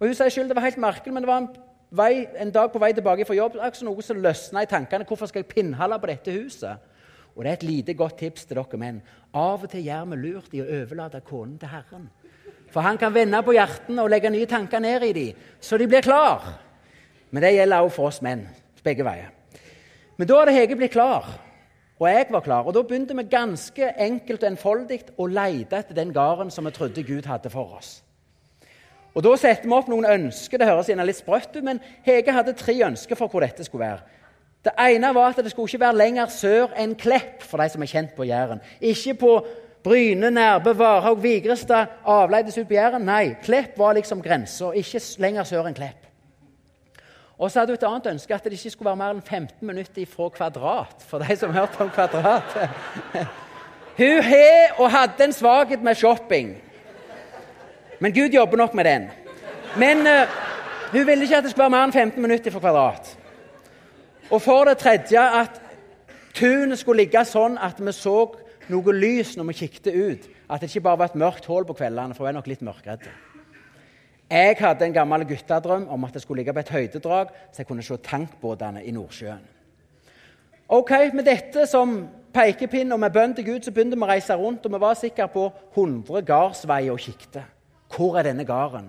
Og 0.00 0.06
Hun 0.06 0.14
sier 0.14 0.28
selv 0.28 0.48
det 0.48 0.56
var 0.56 0.62
helt 0.62 0.78
merkelig, 0.78 1.14
men 1.14 1.22
det 1.22 1.26
var 1.26 1.38
en, 1.38 1.48
vei, 1.90 2.26
en 2.36 2.50
dag 2.50 2.72
på 2.72 2.78
vei 2.78 2.92
tilbake 2.92 3.24
fra 3.24 3.34
jobb 3.34 3.52
akkurat 3.60 3.82
noe 3.82 4.02
som 4.02 4.16
løsna 4.16 4.62
i 4.62 4.66
tankene. 4.66 5.04
Hvorfor 5.04 5.26
skal 5.26 5.38
jeg 5.38 5.46
pinnhalle 5.46 5.98
på 5.98 6.06
dette 6.06 6.32
huset? 6.32 6.76
Og 7.36 7.44
det 7.44 7.50
er 7.50 7.52
et 7.52 7.62
lite 7.62 7.94
godt 7.94 8.18
tips 8.18 8.44
til 8.44 8.56
dere 8.56 8.78
menn. 8.78 9.02
Av 9.34 9.62
og 9.62 9.70
til 9.70 9.84
gjør 9.84 10.04
vi 10.10 10.16
lurt 10.16 10.54
i 10.54 10.60
å 10.60 10.82
overlate 10.82 11.20
konen 11.20 11.58
til 11.58 11.68
Herren. 11.68 12.10
For 12.70 12.80
han 12.80 12.98
kan 12.98 13.14
vende 13.14 13.42
på 13.42 13.52
hjertene 13.52 14.02
og 14.02 14.10
legge 14.10 14.30
nye 14.30 14.46
tanker 14.46 14.80
ned 14.80 15.02
i 15.02 15.12
dem, 15.12 15.38
så 15.60 15.78
de 15.78 15.86
blir 15.86 16.00
klar. 16.00 16.42
Men 17.30 17.42
det 17.42 17.54
gjelder 17.54 17.84
også 17.84 17.96
for 17.96 18.06
oss 18.06 18.22
menn. 18.22 18.48
Begge 18.84 19.04
veier. 19.04 19.30
Men 20.16 20.28
da 20.28 20.38
hadde 20.40 20.52
Hege 20.52 20.76
blitt 20.76 20.92
klar, 20.92 21.28
og 22.02 22.08
jeg 22.10 22.26
var 22.34 22.42
klar. 22.42 22.66
Og 22.66 22.74
da 22.74 22.82
begynte 22.82 23.14
vi 23.14 23.22
ganske 23.30 23.92
enkelt 24.02 24.42
og 24.42 24.48
enfoldig 24.50 24.98
å 25.22 25.26
lete 25.30 25.78
etter 25.78 25.94
den 25.94 26.10
gården 26.14 26.50
som 26.50 26.66
vi 26.66 26.74
trodde 26.74 27.04
Gud 27.06 27.28
hadde 27.30 27.50
for 27.50 27.76
oss. 27.78 28.00
Og 29.14 29.22
Da 29.22 29.36
setter 29.36 29.68
vi 29.68 29.76
opp 29.76 29.90
noen 29.92 30.08
ønsker. 30.08 30.58
Det 30.58 30.66
høres 30.66 30.88
gjerne 30.88 31.04
litt 31.06 31.20
sprøtt 31.20 31.54
ut, 31.54 31.64
men 31.64 31.80
Hege 32.02 32.32
hadde 32.32 32.56
tre 32.56 32.74
ønsker 32.86 33.18
for 33.18 33.28
hvor 33.28 33.44
dette 33.44 33.64
skulle 33.64 33.84
være. 33.84 34.20
Det 34.64 34.72
ene 34.78 35.10
var 35.14 35.30
at 35.30 35.42
det 35.44 35.50
skulle 35.52 35.68
ikke 35.68 35.82
være 35.82 35.98
lenger 35.98 36.30
sør 36.32 36.72
enn 36.78 36.94
Klepp, 36.98 37.42
for 37.42 37.60
de 37.60 37.68
som 37.68 37.82
er 37.82 37.90
kjent 37.90 38.14
på 38.16 38.26
Jæren. 38.26 38.62
Ikke 38.80 39.14
på 39.20 39.32
Bryne, 39.82 40.30
Nærbø, 40.30 40.72
Varhaug, 40.78 41.22
Vigrestad, 41.22 41.98
avleides 42.04 42.58
ut 42.58 42.68
på 42.70 42.78
Jæren. 42.78 43.06
Nei, 43.06 43.34
Klepp 43.42 43.78
var 43.78 43.94
liksom 43.98 44.22
grensa. 44.22 44.72
Ikke 44.78 45.02
lenger 45.22 45.46
sør 45.46 45.68
enn 45.68 45.76
Klepp. 45.76 46.01
Og 47.42 47.50
så 47.50 47.58
hadde 47.58 47.72
hun 47.72 47.78
et 47.80 47.86
annet 47.88 48.04
ønske, 48.06 48.34
at 48.34 48.44
det 48.44 48.52
ikke 48.54 48.70
skulle 48.70 48.88
være 48.92 48.98
mer 49.00 49.16
enn 49.16 49.22
15 49.22 49.66
minutter 49.66 50.04
fra 50.06 50.28
Kvadrat. 50.30 51.00
For 51.10 51.18
de 51.18 51.34
som 51.36 51.50
hørte 51.50 51.80
om 51.82 51.88
Kvadrat. 51.90 52.54
Hun 53.98 54.22
har 54.22 54.78
og 54.78 54.90
hadde 54.90 55.24
en 55.24 55.34
svakhet 55.34 55.82
med 55.82 55.98
shopping. 55.98 56.52
Men 58.00 58.14
Gud 58.14 58.30
jobber 58.32 58.56
nok 58.56 58.74
med 58.74 58.84
den. 58.84 59.08
Men 59.76 60.06
uh, 60.06 60.30
hun 60.92 61.06
ville 61.06 61.22
ikke 61.22 61.36
at 61.36 61.44
det 61.44 61.50
skulle 61.50 61.66
være 61.66 61.74
mer 61.74 61.84
enn 61.88 61.92
15 61.92 62.22
minutter 62.22 62.54
fra 62.54 62.62
Kvadrat. 62.62 63.10
Og 64.30 64.42
for 64.42 64.64
det 64.64 64.78
tredje 64.78 65.26
at 65.40 65.60
tunet 66.34 66.78
skulle 66.78 67.02
ligge 67.02 67.24
sånn 67.26 67.58
at 67.58 67.82
vi 67.82 67.92
så 67.92 68.16
noe 68.70 68.96
lys 68.96 69.34
når 69.36 69.50
vi 69.50 69.58
kikket 69.64 69.90
ut. 69.92 70.30
At 70.48 70.62
det 70.62 70.70
ikke 70.70 70.86
bare 70.86 71.02
var 71.02 71.10
et 71.10 71.20
mørkt 71.26 71.50
hull 71.50 71.66
på 71.66 71.74
kveldene, 71.74 72.14
for 72.14 72.24
vi 72.24 72.32
er 72.32 72.38
nok 72.38 72.50
litt 72.54 72.62
mørkredde. 72.62 73.10
Jeg 74.32 74.56
hadde 74.56 74.86
en 74.86 74.94
gammel 74.94 75.26
guttedrøm 75.28 75.88
om 75.92 76.04
at 76.04 76.14
jeg 76.14 76.22
skulle 76.22 76.38
ligge 76.40 76.52
på 76.56 76.62
et 76.62 76.68
høydedrag, 76.68 77.26
så 77.52 77.60
jeg 77.60 77.66
kunne 77.66 77.82
se 77.84 77.96
tankbåtene 77.96 78.80
i 78.84 78.90
Nordsjøen. 78.90 79.42
Ok, 80.68 80.90
Med 81.12 81.24
dette 81.24 81.66
som 81.66 82.08
pekepinn 82.32 82.92
og 82.92 83.00
med 83.00 83.12
bønn 83.12 83.34
til 83.36 83.44
Gud 83.44 83.66
så 83.66 83.70
begynte 83.70 83.98
vi 83.98 84.06
å 84.06 84.08
reise 84.08 84.34
rundt. 84.34 84.64
og 84.64 84.72
Vi 84.72 84.80
var 84.80 84.94
sikkert 84.94 85.30
på 85.34 85.52
100 85.74 86.22
gardsveier 86.22 86.92
og 86.92 86.98
kikte. 86.98 87.42
Hvor 87.96 88.16
er 88.18 88.22
denne 88.22 88.44
gården? 88.44 88.88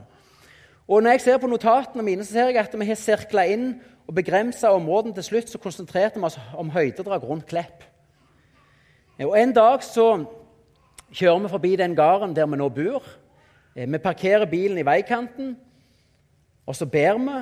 Og 0.88 1.04
Når 1.04 1.12
jeg 1.12 1.22
ser 1.22 1.38
på 1.38 1.48
notatene 1.48 2.04
mine, 2.04 2.26
så 2.26 2.32
ser 2.32 2.46
jeg 2.46 2.58
at 2.58 2.80
vi 2.80 2.86
har 2.86 2.96
sirkla 2.96 3.44
inn 3.44 3.82
og 4.08 4.16
begrensa 4.16 4.72
områdene 4.72 5.14
til 5.14 5.24
slutt. 5.24 5.50
Så 5.50 5.58
konsentrerte 5.58 6.20
vi 6.20 6.26
oss 6.26 6.40
om 6.56 6.70
høydedrag 6.70 7.24
rundt 7.24 7.46
Klepp. 7.48 7.84
Og 9.20 9.40
En 9.40 9.54
dag 9.54 9.84
så 9.84 10.26
kjører 11.12 11.40
vi 11.40 11.50
forbi 11.50 11.76
den 11.76 11.96
gården 11.96 12.36
der 12.36 12.46
vi 12.46 12.58
nå 12.58 12.70
bor. 12.70 13.04
Eh, 13.76 13.92
vi 13.92 13.98
parkerer 13.98 14.46
bilen 14.46 14.78
i 14.78 14.86
veikanten, 14.86 15.58
og 16.66 16.76
så 16.76 16.86
ber 16.86 17.18
vi. 17.18 17.40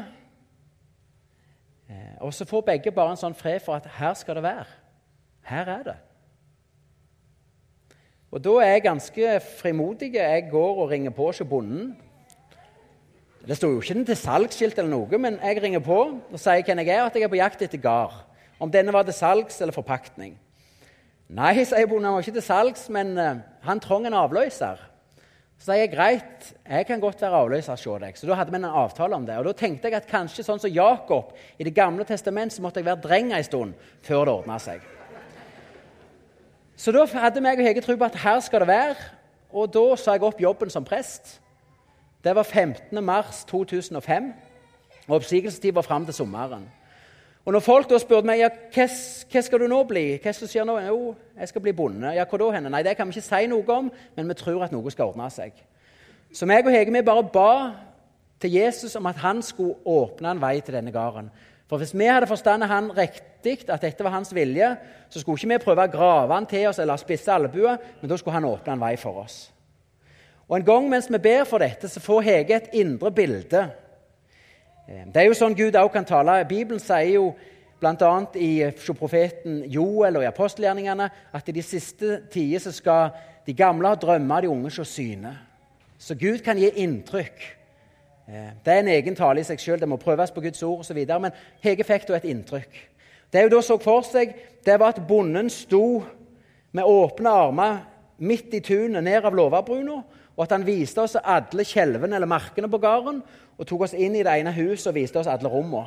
Eh, 1.90 2.16
og 2.20 2.34
så 2.34 2.46
får 2.46 2.62
begge 2.62 2.92
bare 2.92 3.12
en 3.12 3.20
sånn 3.20 3.36
fred 3.36 3.60
for 3.60 3.76
at 3.76 3.90
her 4.00 4.14
skal 4.14 4.40
det 4.40 4.44
være. 4.44 4.66
Her 5.44 5.76
er 5.80 5.84
det. 5.84 5.98
Og 8.32 8.44
Da 8.44 8.50
er 8.50 8.72
jeg 8.72 8.82
ganske 8.82 9.40
frimodig. 9.60 10.14
Jeg 10.14 10.48
går 10.52 10.78
og 10.78 10.90
ringer 10.90 11.12
på 11.12 11.26
hos 11.26 11.42
bonden. 11.50 11.98
Det 13.48 13.58
står 13.58 13.70
jo 13.70 13.82
ikke 13.82 14.06
til 14.06 14.16
salgsskilt, 14.16 14.78
eller 14.78 14.92
noe, 14.92 15.18
men 15.18 15.40
jeg 15.44 15.64
ringer 15.64 15.80
på 15.80 15.98
og 16.32 16.40
sier 16.40 16.64
hvem 16.64 16.80
jeg 16.80 16.88
er, 16.88 17.06
at 17.06 17.16
jeg 17.16 17.24
er 17.24 17.28
på 17.28 17.42
jakt 17.42 17.62
etter 17.62 17.82
gard. 17.82 18.14
Om 18.60 18.72
denne 18.72 18.94
var 18.94 19.04
til 19.04 19.14
salgs 19.14 19.62
eller 19.62 19.74
forpaktning. 19.74 20.38
Nei, 21.28 21.64
sier 21.66 21.88
bonden, 21.88 22.06
han 22.06 22.14
var 22.14 22.22
ikke 22.22 22.38
til 22.38 22.46
salgs, 22.46 22.90
men 22.90 23.18
uh, 23.18 23.42
han 23.66 23.80
trong 23.80 24.06
en 24.06 24.14
avløser. 24.14 24.91
Så 25.62 25.68
sa 25.70 25.76
jeg 25.78 25.92
greit, 25.92 26.46
jeg 26.66 26.86
kan 26.90 26.98
godt 26.98 27.20
være 27.22 27.38
avløser 27.38 27.76
hos 27.78 28.02
deg. 28.02 28.16
Så 28.18 28.26
da 28.26 28.34
hadde 28.34 28.50
vi 28.50 28.58
en 28.58 28.64
avtale 28.66 29.14
om 29.14 29.28
det. 29.28 29.36
Og 29.38 29.46
da 29.46 29.52
tenkte 29.54 29.92
jeg 29.92 30.00
at 30.00 30.08
kanskje 30.10 30.42
sånn 30.42 30.58
som 30.58 30.72
Jakob 30.74 31.36
i 31.62 31.68
Det 31.68 31.76
gamle 31.76 32.02
testamentet, 32.02 32.56
så 32.56 32.64
måtte 32.66 32.82
jeg 32.82 32.88
være 32.88 33.04
dreng 33.04 33.30
en 33.30 33.46
stund 33.46 33.76
før 34.02 34.26
det 34.26 34.34
ordna 34.34 34.58
seg. 34.58 34.82
Så 36.74 36.90
da 36.96 37.06
hadde 37.06 37.46
meg 37.46 37.62
og 37.62 37.68
Hege 37.68 37.84
tro 37.86 37.94
på 37.94 38.10
at 38.10 38.18
her 38.24 38.40
skal 38.42 38.66
det 38.66 38.72
være. 38.72 38.96
Og 39.54 39.70
da 39.70 39.86
sa 40.02 40.18
jeg 40.18 40.26
opp 40.26 40.42
jobben 40.42 40.74
som 40.74 40.88
prest. 40.88 41.38
Det 42.26 42.34
var 42.34 42.44
15. 42.44 42.98
mars 43.06 43.46
2005. 43.46 44.34
Og 45.06 45.16
oppsigelsestid 45.20 45.78
var 45.78 45.86
fram 45.86 46.10
til 46.10 46.18
sommeren. 46.24 46.66
Og 47.46 47.56
når 47.56 47.64
folk 47.66 47.90
da 47.90 47.98
spurte 47.98 48.28
meg 48.30 48.44
ja, 48.44 48.50
hva, 48.74 48.86
skal 49.42 49.64
du 49.64 49.68
nå 49.70 49.80
bli, 49.90 50.06
hva 50.22 50.34
som 50.36 50.50
skjer 50.50 50.66
nå? 50.68 50.76
Jo, 50.86 51.14
jeg 51.40 51.50
skal 51.50 51.64
bli 51.66 51.74
bonde. 51.74 52.12
Ja, 52.14 52.28
hva 52.30 52.38
da 52.38 52.50
henne? 52.54 52.70
Nei, 52.70 52.84
Det 52.86 52.96
kan 52.98 53.10
vi 53.10 53.18
ikke 53.18 53.28
si 53.28 53.48
noe 53.50 53.78
om, 53.78 53.90
men 54.16 54.30
vi 54.30 54.38
tror 54.38 54.66
at 54.66 54.74
noe 54.76 54.94
skal 54.94 55.10
ordne 55.10 55.30
seg. 55.34 55.56
Så 56.32 56.46
meg 56.48 56.68
og 56.68 56.72
Hege 56.72 56.94
vi 56.94 57.02
bare 57.02 57.26
ba 57.26 57.54
til 58.42 58.54
Jesus 58.56 58.96
om 58.96 59.10
at 59.10 59.20
han 59.22 59.42
skulle 59.46 59.82
åpne 59.86 60.32
en 60.32 60.42
vei 60.42 60.60
til 60.62 60.78
denne 60.78 60.94
gården. 60.94 61.32
For 61.68 61.78
Hvis 61.78 61.96
vi 61.96 62.06
hadde 62.06 62.28
forstandet 62.28 62.70
han 62.70 62.92
riktig, 62.92 63.70
at 63.70 63.82
dette 63.82 64.04
var 64.04 64.12
hans 64.12 64.36
vilje, 64.36 64.76
så 65.10 65.20
skulle 65.20 65.40
ikke 65.40 65.54
vi 65.54 65.66
prøve 65.66 65.88
å 65.88 65.92
grave 65.92 66.34
han 66.34 66.46
til 66.46 66.68
oss 66.68 66.80
eller 66.80 67.00
spisse 67.00 67.32
albuer, 67.32 67.78
men 68.02 68.10
da 68.12 68.18
skulle 68.18 68.36
han 68.36 68.46
åpne 68.46 68.76
en 68.76 68.84
vei 68.84 68.96
for 69.00 69.24
oss. 69.24 69.52
Og 70.50 70.58
En 70.58 70.66
gang 70.66 70.90
mens 70.90 71.08
vi 71.10 71.18
ber 71.18 71.46
for 71.48 71.64
dette, 71.64 71.88
så 71.88 72.00
får 72.00 72.22
Hege 72.22 72.56
et 72.56 72.74
indre 72.74 73.12
bilde 73.12 73.70
det 74.88 75.22
er 75.22 75.28
jo 75.30 75.38
sånn 75.38 75.56
Gud 75.56 75.76
også 75.76 75.94
kan 75.94 76.08
tale. 76.08 76.42
Bibelen 76.50 76.82
sier 76.82 77.16
jo 77.16 77.32
bl.a. 77.82 78.12
i 78.36 78.52
profeten 78.98 79.64
Joel 79.72 80.20
og 80.20 80.26
i 80.26 80.30
apostelgjerningene 80.30 81.08
at 81.34 81.50
i 81.50 81.56
de 81.56 81.64
siste 81.66 82.20
tider 82.32 82.62
så 82.62 82.74
skal 82.76 83.16
de 83.46 83.56
gamle 83.58 83.90
ha 83.90 83.98
drømmer, 83.98 84.42
de 84.42 84.52
unge 84.52 84.72
se 84.74 84.86
syne. 84.86 85.34
Så 85.98 86.16
Gud 86.18 86.44
kan 86.46 86.58
gi 86.58 86.70
inntrykk. 86.84 87.42
Eh, 88.28 88.50
det 88.66 88.74
er 88.74 88.80
en 88.84 88.94
egen 88.94 89.18
tale 89.18 89.42
i 89.42 89.48
seg 89.48 89.62
sjøl. 89.62 89.80
Det 89.82 89.90
må 89.90 90.00
prøves 90.02 90.34
på 90.34 90.42
Guds 90.42 90.64
ord 90.64 90.86
osv. 90.86 90.98
Men 90.98 91.34
Hege 91.64 91.86
fikk 91.86 92.08
da 92.10 92.18
et 92.18 92.30
inntrykk. 92.30 92.80
Det 93.32 93.46
hun 93.46 93.54
da 93.54 93.62
så 93.64 93.78
for 93.82 94.06
seg, 94.06 94.34
det 94.66 94.78
var 94.80 94.94
at 94.94 95.06
bonden 95.08 95.50
sto 95.50 96.02
med 96.72 96.88
åpne 96.88 97.32
armer 97.32 97.78
midt 98.22 98.54
i 98.54 98.62
tunet 98.62 99.04
ned 99.04 99.26
av 99.26 99.36
låvebruna, 99.36 100.02
og 100.42 100.48
at 100.48 100.56
han 100.56 100.64
viste 100.66 101.04
oss 101.04 101.20
alle 101.22 101.62
skjelvene 101.70 102.18
eller 102.18 102.26
markene 102.26 102.66
på 102.66 102.80
gården 102.82 103.20
og 103.62 103.68
tok 103.70 103.84
oss 103.86 103.92
inn 103.94 104.16
i 104.18 104.24
det 104.26 104.32
ene 104.40 104.50
huset 104.56 104.88
og 104.90 104.96
viste 104.96 105.22
oss 105.22 105.30
alle 105.30 105.50
rommene. 105.50 105.84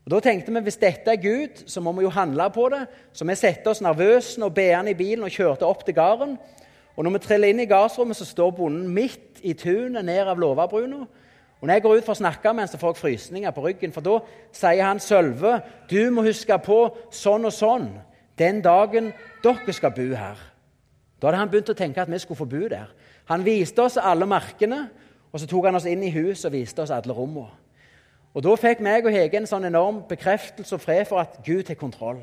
Og 0.00 0.14
Da 0.14 0.20
tenkte 0.24 0.54
vi 0.54 0.62
hvis 0.64 0.80
dette 0.80 1.12
er 1.12 1.20
Gud, 1.20 1.60
så 1.68 1.82
må 1.84 1.92
vi 1.92 2.06
jo 2.06 2.14
handle 2.14 2.46
på 2.54 2.70
det. 2.72 2.86
Så 3.12 3.26
vi 3.28 3.34
satte 3.36 3.68
oss 3.68 3.82
nervøse 3.84 4.40
og 4.42 4.54
beende 4.54 4.94
i 4.94 4.96
bilen 4.96 5.26
og 5.28 5.30
kjørte 5.30 5.68
opp 5.68 5.84
til 5.84 5.94
gården. 5.94 6.38
Og 6.96 7.04
når 7.04 7.10
vi 7.10 7.18
triller 7.18 7.52
inn 7.52 7.60
i 7.60 7.68
gardsrommet, 7.68 8.16
så 8.16 8.24
står 8.24 8.50
bonden 8.50 8.88
midt 8.88 9.42
i 9.42 9.52
tunet 9.52 10.04
ned 10.04 10.24
av 10.24 10.40
låvebruna. 10.40 11.04
Og 11.60 11.68
når 11.68 11.74
jeg 11.74 11.82
går 11.82 11.96
ut 11.96 12.04
for 12.08 12.16
å 12.16 12.22
snakke 12.22 12.54
med 12.54 12.64
ham, 12.64 12.80
får 12.80 12.94
jeg 12.94 13.02
frysninger 13.02 13.50
på 13.50 13.66
ryggen. 13.66 13.92
For 13.92 14.00
da 14.00 14.22
sier 14.56 14.86
han 14.86 15.04
Sølve, 15.04 15.60
du 15.90 16.10
må 16.10 16.24
huske 16.24 16.56
på 16.64 16.80
sånn 17.12 17.44
og 17.44 17.52
sånn 17.52 17.90
den 18.40 18.64
dagen 18.64 19.12
dere 19.44 19.76
skal 19.76 19.92
bo 19.92 20.08
her. 20.16 20.40
Da 21.20 21.28
hadde 21.28 21.42
han 21.42 21.52
begynt 21.52 21.74
å 21.74 21.76
tenke 21.76 22.00
at 22.00 22.08
vi 22.08 22.18
skulle 22.18 22.40
få 22.40 22.48
bo 22.48 22.64
der. 22.72 22.88
Han 23.30 23.44
viste 23.46 23.82
oss 23.82 23.96
alle 23.96 24.26
markene, 24.26 24.88
og 25.30 25.40
så 25.40 25.46
tok 25.46 25.68
han 25.68 25.78
oss 25.78 25.86
inn 25.86 26.02
i 26.02 26.10
huset 26.10 26.48
og 26.50 26.56
viste 26.56 26.82
oss 26.82 26.90
alle 26.94 27.14
rommene. 27.14 27.52
Og 28.34 28.42
Da 28.42 28.54
fikk 28.54 28.82
meg 28.82 29.06
og 29.06 29.14
Hege 29.14 29.40
en 29.40 29.46
sånn 29.46 29.66
enorm 29.66 30.04
bekreftelse 30.06 30.76
og 30.76 30.82
fred 30.82 31.06
for 31.08 31.18
at 31.22 31.40
Gud 31.46 31.66
har 31.66 31.78
kontroll. 31.78 32.20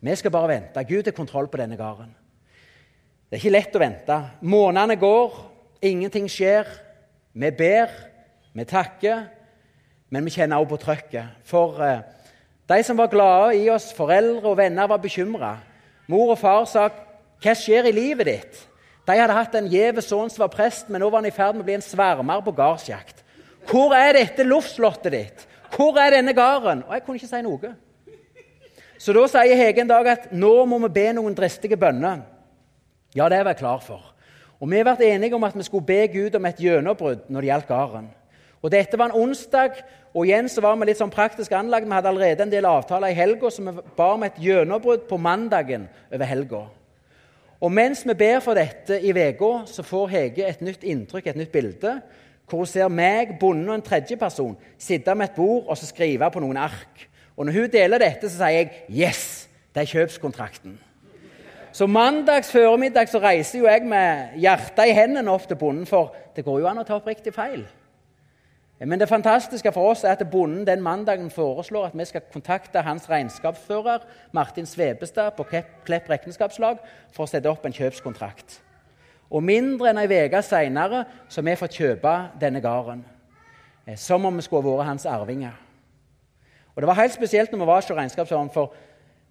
Vi 0.00 0.14
skal 0.16 0.32
bare 0.34 0.48
vente. 0.48 0.84
Gud 0.88 1.06
har 1.06 1.14
kontroll 1.14 1.46
på 1.48 1.60
denne 1.60 1.76
gården. 1.78 2.14
Det 3.30 3.36
er 3.36 3.42
ikke 3.44 3.52
lett 3.54 3.76
å 3.76 3.82
vente. 3.82 4.16
Månedene 4.42 4.96
går, 4.98 5.36
ingenting 5.86 6.26
skjer. 6.30 6.66
Vi 7.32 7.50
ber, 7.54 7.92
vi 8.52 8.66
takker, 8.66 9.22
men 10.10 10.26
vi 10.26 10.34
kjenner 10.34 10.58
også 10.58 10.72
på 10.72 10.80
trøkket. 10.82 11.36
For 11.46 11.78
eh, 11.86 12.02
de 12.70 12.80
som 12.82 12.98
var 12.98 13.12
glade 13.12 13.60
i 13.60 13.68
oss, 13.70 13.92
foreldre 13.94 14.50
og 14.50 14.58
venner, 14.58 14.90
var 14.90 14.98
bekymra. 14.98 15.52
Mor 16.10 16.34
og 16.34 16.38
far 16.38 16.64
sa 16.64 16.88
'Hva 17.40 17.54
skjer 17.54 17.86
i 17.86 17.92
livet 17.92 18.26
ditt?' 18.26 18.66
De 19.06 19.16
hadde 19.16 19.36
hatt 19.36 19.54
en 19.54 19.70
gjev 19.70 20.00
sønn 20.04 20.30
som 20.30 20.44
var 20.44 20.52
prest, 20.52 20.88
men 20.88 21.00
nå 21.00 21.08
var 21.10 21.22
han 21.22 21.30
i 21.30 21.34
ferd 21.34 21.56
med 21.56 21.64
å 21.64 21.68
bli 21.68 21.78
en 21.78 21.84
svermer 21.84 22.42
på 22.44 22.54
gardsjakt. 22.56 23.24
'Hvor 23.66 23.94
er 23.94 24.12
dette 24.12 24.44
luftslottet 24.44 25.12
ditt? 25.12 25.46
Hvor 25.76 25.98
er 25.98 26.10
denne 26.10 26.32
gården?' 26.34 26.84
Og 26.88 26.92
jeg 26.94 27.02
kunne 27.04 27.16
ikke 27.16 27.28
si 27.28 27.42
noe. 27.42 27.74
Så 28.98 29.12
da 29.16 29.26
sier 29.26 29.56
Hege 29.56 29.80
en 29.80 29.88
dag 29.88 30.06
at 30.06 30.32
nå 30.32 30.64
må 30.68 30.78
vi 30.84 30.88
be 30.92 31.12
noen 31.16 31.34
dristige 31.34 31.76
bønner. 31.76 32.20
Ja, 33.16 33.28
det 33.28 33.44
var 33.44 33.54
jeg 33.54 33.62
klar 33.62 33.80
for. 33.80 34.02
Og 34.60 34.68
Vi 34.68 34.76
har 34.76 34.84
vært 34.84 35.00
enige 35.00 35.34
om 35.34 35.44
at 35.44 35.56
vi 35.56 35.62
skulle 35.62 35.86
be 35.86 36.06
Gud 36.08 36.34
om 36.36 36.44
et 36.46 36.58
gjennombrudd 36.60 37.30
når 37.30 37.40
det 37.40 37.48
gjaldt 37.48 37.68
gården. 37.68 38.10
Og 38.62 38.70
Dette 38.70 38.98
var 38.98 39.08
en 39.08 39.22
onsdag, 39.22 39.78
og 40.14 40.26
igjen 40.26 40.48
så 40.48 40.60
var 40.60 40.76
vi 40.76 40.90
litt 40.90 40.98
sånn 40.98 41.12
praktisk 41.12 41.52
anlagt. 41.52 41.86
Vi 41.86 41.96
hadde 41.96 42.08
allerede 42.08 42.42
en 42.42 42.52
del 42.52 42.66
avtaler 42.68 43.08
i 43.08 43.16
helga, 43.16 43.48
så 43.50 43.62
vi 43.62 43.72
ba 43.96 44.10
om 44.12 44.26
et 44.26 44.36
gjennombrudd 44.36 45.06
på 45.08 45.16
mandagen 45.16 45.88
over 46.12 46.28
helga. 46.28 46.66
Og 47.60 47.72
mens 47.72 48.06
vi 48.08 48.14
ber 48.16 48.40
for 48.40 48.56
dette 48.56 48.96
i 49.04 49.12
uka, 49.12 49.66
så 49.68 49.84
får 49.84 50.08
Hege 50.08 50.46
et 50.48 50.62
nytt 50.64 50.84
inntrykk, 50.84 51.26
et 51.26 51.36
nytt 51.36 51.52
bilde, 51.52 52.00
hvor 52.48 52.64
hun 52.64 52.66
ser 52.66 52.88
meg, 52.88 53.36
bonden 53.40 53.68
og 53.68 53.76
en 53.76 53.84
tredjeperson 53.84 54.56
sitte 54.78 55.14
med 55.14 55.28
et 55.28 55.36
bord 55.36 55.68
og 55.68 55.78
så 55.78 55.86
skrive 55.86 56.30
på 56.32 56.40
noen 56.40 56.56
ark. 56.56 57.06
Og 57.36 57.46
Når 57.46 57.52
hun 57.52 57.70
deler 57.70 57.98
dette, 57.98 58.28
så 58.28 58.36
sier 58.36 58.48
jeg 58.48 58.70
'yes'. 58.88 59.48
Det 59.74 59.80
er 59.80 59.86
kjøpskontrakten. 59.86 60.78
Så 61.72 61.86
mandags 61.86 62.52
formiddag 62.52 63.08
så 63.08 63.18
reiser 63.18 63.58
jo 63.58 63.66
jeg 63.66 63.82
med 63.86 64.34
hjertet 64.36 64.88
i 64.88 64.92
hendene 64.92 65.30
opp 65.30 65.46
til 65.48 65.56
bonden, 65.56 65.86
for 65.86 66.14
det 66.36 66.44
går 66.44 66.58
jo 66.58 66.66
an 66.66 66.78
å 66.78 66.82
ta 66.82 66.94
opp 66.94 67.06
riktig 67.06 67.34
feil. 67.34 67.66
Men 68.80 69.00
det 69.00 69.08
fantastiske 69.08 69.72
for 69.72 69.90
oss 69.90 70.04
er 70.04 70.16
at 70.16 70.30
bonden 70.30 70.64
den 70.66 70.80
mandagen 70.80 71.30
foreslår 71.30 71.90
at 71.90 71.98
vi 71.98 72.04
skal 72.08 72.22
kontakte 72.32 72.80
hans 72.80 73.10
regnskapsfører 73.10 74.06
Martin 74.32 74.66
Svebestad 74.66 75.30
på 75.36 75.44
Klepp 75.84 76.08
regnskapslag 76.08 76.78
for 77.12 77.26
å 77.26 77.28
sette 77.28 77.50
opp 77.50 77.66
en 77.68 77.76
kjøpskontrakt. 77.76 78.60
Og 79.30 79.44
mindre 79.44 79.90
enn 79.90 80.00
ei 80.00 80.08
uke 80.08 80.40
seinere 80.42 81.04
har 81.04 81.44
vi 81.44 81.56
fått 81.60 81.76
kjøpe 81.76 82.14
denne 82.40 82.62
gården. 82.64 83.02
Eh, 83.86 83.96
som 83.96 84.24
om 84.24 84.36
vi 84.36 84.42
skulle 84.42 84.64
vært 84.64 84.88
hans 84.88 85.06
arvinger. 85.06 85.52
Og 86.74 86.80
Det 86.80 86.86
var 86.86 86.94
helt 87.02 87.12
spesielt 87.12 87.52
når 87.52 87.58
vi 87.58 87.66
var 87.66 87.82
hos 87.82 87.90
regnskapsføreren. 87.90 88.50
for 88.50 88.72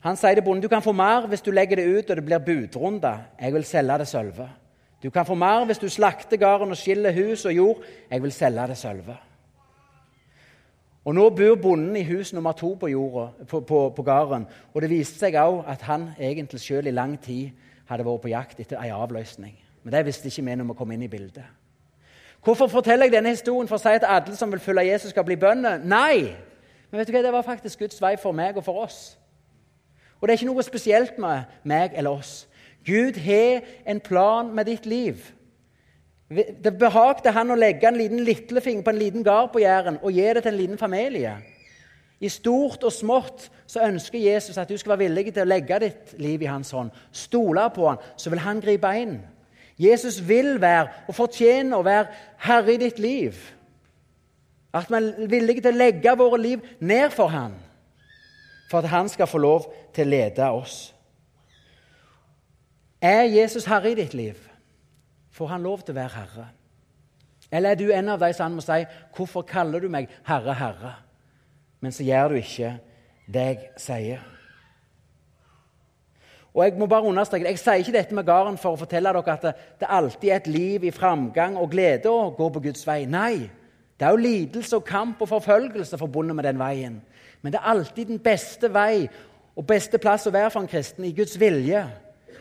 Han 0.03 0.15
sier 0.15 0.35
til 0.35 0.43
bonden 0.43 0.61
du 0.61 0.67
kan 0.67 0.81
få 0.81 0.91
mer 0.91 1.27
hvis 1.27 1.41
du 1.41 1.51
legger 1.51 1.75
det 1.75 1.87
ut 1.87 2.09
og 2.09 2.15
det 2.15 2.25
blir 2.25 2.39
budrunde. 2.39 3.19
Jeg 3.41 3.53
vil 3.53 3.63
selge 3.63 3.97
det 3.97 4.07
sølve. 4.07 4.49
Du 5.03 5.09
kan 5.09 5.25
få 5.25 5.35
mer 5.35 5.65
hvis 5.65 5.79
du 5.79 5.89
slakter 5.89 6.37
gården 6.37 6.71
og 6.71 6.77
skiller 6.77 7.11
hus 7.11 7.45
og 7.45 7.53
jord. 7.53 7.83
Jeg 8.11 8.23
vil 8.23 8.31
selge 8.31 8.67
det 8.67 8.77
sølve. 8.77 9.17
Og 11.09 11.15
Nå 11.15 11.29
bor 11.29 11.55
bonden 11.55 11.95
i 11.95 12.03
hus 12.03 12.33
nummer 12.33 12.51
to 12.51 12.75
på, 12.77 12.87
jorda, 12.87 13.31
på, 13.49 13.59
på, 13.59 13.77
på 13.95 14.03
gården. 14.03 14.43
Og 14.73 14.81
det 14.81 14.89
viste 14.91 15.17
seg 15.17 15.33
òg 15.41 15.63
at 15.65 15.81
han 15.81 16.11
egentlig 16.19 16.59
selv 16.61 16.87
i 16.87 16.93
lang 16.93 17.15
tid 17.17 17.49
hadde 17.89 18.05
vært 18.05 18.21
på 18.21 18.29
jakt 18.29 18.59
etter 18.61 18.77
ei 18.77 18.91
avløsning. 18.93 19.55
Men 19.83 19.95
det 19.95 20.03
visste 20.05 20.29
ikke 20.29 20.43
vi 20.45 20.57
når 20.59 20.67
vi 20.69 20.75
kom 20.77 20.93
inn 20.93 21.07
i 21.07 21.09
bildet. 21.09 21.47
Hvorfor 22.45 22.69
forteller 22.69 23.09
jeg 23.09 23.15
denne 23.15 23.33
historien 23.33 23.67
for 23.67 23.79
å 23.79 23.81
si 23.81 23.95
at 23.97 24.05
alle 24.05 24.37
som 24.37 24.53
vil 24.53 24.61
følge 24.61 24.85
Jesus, 24.85 25.09
skal 25.09 25.25
bli 25.25 25.39
bønder? 25.41 25.81
Nei! 25.81 26.35
Men 26.91 27.01
vet 27.01 27.09
du 27.09 27.17
hva, 27.17 27.25
det 27.25 27.33
var 27.33 27.47
faktisk 27.47 27.81
Guds 27.81 27.97
vei 28.05 28.13
for 28.21 28.37
meg 28.37 28.61
og 28.61 28.69
for 28.69 28.85
oss. 28.85 29.17
Og 30.21 30.27
det 30.27 30.35
er 30.35 30.43
ikke 30.43 30.51
noe 30.51 30.69
spesielt 30.69 31.17
med 31.17 31.49
meg 31.65 31.97
eller 31.97 32.21
oss. 32.21 32.43
Gud 32.85 33.17
har 33.25 33.65
en 33.81 34.05
plan 34.05 34.53
med 34.53 34.69
ditt 34.69 34.85
liv. 34.85 35.25
Det 36.29 36.75
behagte 36.77 37.31
han 37.33 37.49
å 37.49 37.57
legge 37.57 37.87
en 37.89 37.97
liten 37.97 38.21
litlefinger 38.21 38.85
på 38.85 38.91
en 38.93 38.99
liten 39.01 39.23
gard 39.25 39.49
på 39.53 39.63
Jæren 39.63 39.97
og 40.03 40.13
gi 40.13 40.27
det 40.29 40.43
til 40.45 40.53
en 40.53 40.59
liten 40.59 40.77
familie. 40.77 41.37
I 42.19 42.29
stort 42.29 42.83
og 42.83 42.93
smått 42.93 43.47
så 43.69 43.81
ønsker 43.87 44.19
Jesus 44.19 44.57
at 44.59 44.69
du 44.69 44.77
skal 44.77 44.93
være 44.93 45.05
villig 45.07 45.31
til 45.33 45.45
å 45.45 45.49
legge 45.49 45.79
ditt 45.81 46.13
liv 46.19 46.43
i 46.43 46.49
hans 46.51 46.71
hånd. 46.75 46.91
Stole 47.15 47.63
på 47.73 47.87
han, 47.87 48.01
så 48.19 48.29
vil 48.29 48.43
han 48.43 48.59
gripe 48.61 48.91
inn. 48.99 49.15
Jesus 49.79 50.19
vil 50.27 50.57
være 50.61 51.07
og 51.07 51.15
fortjener 51.15 51.79
å 51.79 51.85
være 51.87 52.11
herre 52.43 52.75
i 52.75 52.81
ditt 52.81 52.99
liv. 52.99 53.39
At 54.75 54.91
vi 54.91 54.99
er 54.99 55.31
villige 55.31 55.63
til 55.63 55.73
å 55.73 55.79
legge 55.79 56.17
våre 56.19 56.41
liv 56.41 56.65
ned 56.79 57.15
for 57.15 57.31
han, 57.31 57.55
for 58.69 58.83
at 58.83 58.91
han 58.91 59.09
skal 59.09 59.31
få 59.31 59.39
lov 59.41 59.69
til 59.95 60.05
å 60.05 60.11
lede 60.11 60.51
oss. 60.51 60.91
Er 63.01 63.23
Jesus 63.31 63.65
herre 63.65 63.95
i 63.95 63.97
ditt 63.97 64.13
liv? 64.13 64.48
Får 65.39 65.47
han 65.53 65.63
lov 65.63 65.85
til 65.85 65.95
å 65.95 66.01
være 66.01 66.17
herre? 66.17 66.45
Eller 67.51 67.71
er 67.71 67.79
du 67.79 67.87
en 67.89 68.11
av 68.11 68.19
de 68.19 68.33
som 68.35 68.49
han 68.49 68.57
må 68.57 68.61
si 68.61 68.85
'Hvorfor 69.15 69.41
kaller 69.41 69.79
du 69.79 69.89
meg 69.89 70.09
Herre, 70.23 70.53
Herre?' 70.53 70.95
Men 71.81 71.91
så 71.91 72.03
gjør 72.03 72.27
du 72.27 72.35
ikke 72.35 72.79
det 73.33 73.45
jeg 73.45 73.69
sier. 73.77 74.19
Og 76.53 76.65
Jeg 76.65 76.79
må 76.79 76.85
bare 76.85 77.03
understreke, 77.03 77.45
jeg 77.45 77.59
sier 77.59 77.73
ikke 77.73 77.91
dette 77.91 78.15
med 78.15 78.25
gården 78.25 78.57
for 78.57 78.73
å 78.73 78.77
fortelle 78.77 79.13
dere 79.13 79.33
at 79.33 79.41
det 79.79 79.87
alltid 79.89 80.29
er 80.29 80.35
et 80.35 80.47
liv 80.47 80.83
i 80.83 80.91
framgang 80.91 81.57
og 81.57 81.71
glede 81.71 82.09
å 82.09 82.35
gå 82.35 82.49
på 82.49 82.59
Guds 82.59 82.87
vei. 82.87 83.05
Nei. 83.05 83.49
Det 83.99 84.05
er 84.05 84.09
jo 84.09 84.15
lidelse 84.15 84.75
og 84.75 84.85
kamp 84.85 85.21
og 85.21 85.29
forfølgelse 85.29 85.97
forbundet 85.97 86.35
med 86.35 86.43
den 86.43 86.59
veien. 86.59 87.01
Men 87.41 87.51
det 87.51 87.59
er 87.59 87.69
alltid 87.69 88.05
den 88.05 88.19
beste 88.19 88.73
vei 88.73 89.09
og 89.55 89.67
beste 89.67 89.97
plass 89.97 90.27
å 90.27 90.31
være 90.31 90.49
for 90.49 90.59
en 90.59 90.67
kristen, 90.67 91.05
i 91.05 91.11
Guds 91.11 91.39
vilje, 91.39 91.87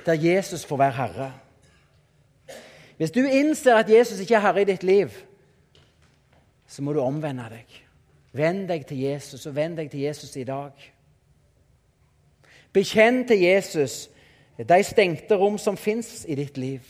der 0.07 0.15
Jesus 0.15 0.65
får 0.65 0.77
være 0.77 0.93
herre. 0.93 1.33
Hvis 2.99 3.15
du 3.15 3.21
innser 3.23 3.79
at 3.79 3.91
Jesus 3.91 4.21
ikke 4.21 4.35
er 4.35 4.43
herre 4.43 4.63
i 4.63 4.69
ditt 4.69 4.83
liv, 4.83 5.15
så 6.67 6.83
må 6.83 6.93
du 6.93 7.01
omvende 7.01 7.47
deg. 7.53 7.77
Venn 8.35 8.65
deg 8.69 8.85
til 8.87 8.99
Jesus, 9.07 9.47
og 9.47 9.55
venn 9.57 9.77
deg 9.79 9.91
til 9.91 10.03
Jesus 10.05 10.35
i 10.37 10.45
dag. 10.45 10.75
Bekjenn 12.75 13.23
til 13.29 13.41
Jesus 13.41 14.09
de 14.59 14.79
stengte 14.83 15.39
rom 15.39 15.57
som 15.59 15.79
fins 15.79 16.25
i 16.29 16.35
ditt 16.35 16.59
liv, 16.59 16.83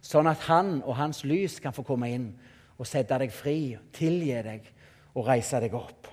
sånn 0.00 0.30
at 0.30 0.46
han 0.46 0.78
og 0.84 0.94
hans 0.96 1.24
lys 1.26 1.58
kan 1.60 1.74
få 1.74 1.82
komme 1.82 2.10
inn 2.14 2.28
og 2.78 2.86
sette 2.86 3.18
deg 3.18 3.34
fri, 3.34 3.74
tilgi 3.92 4.38
deg 4.46 4.70
og 5.18 5.26
reise 5.26 5.58
deg 5.60 5.74
opp. 5.74 6.06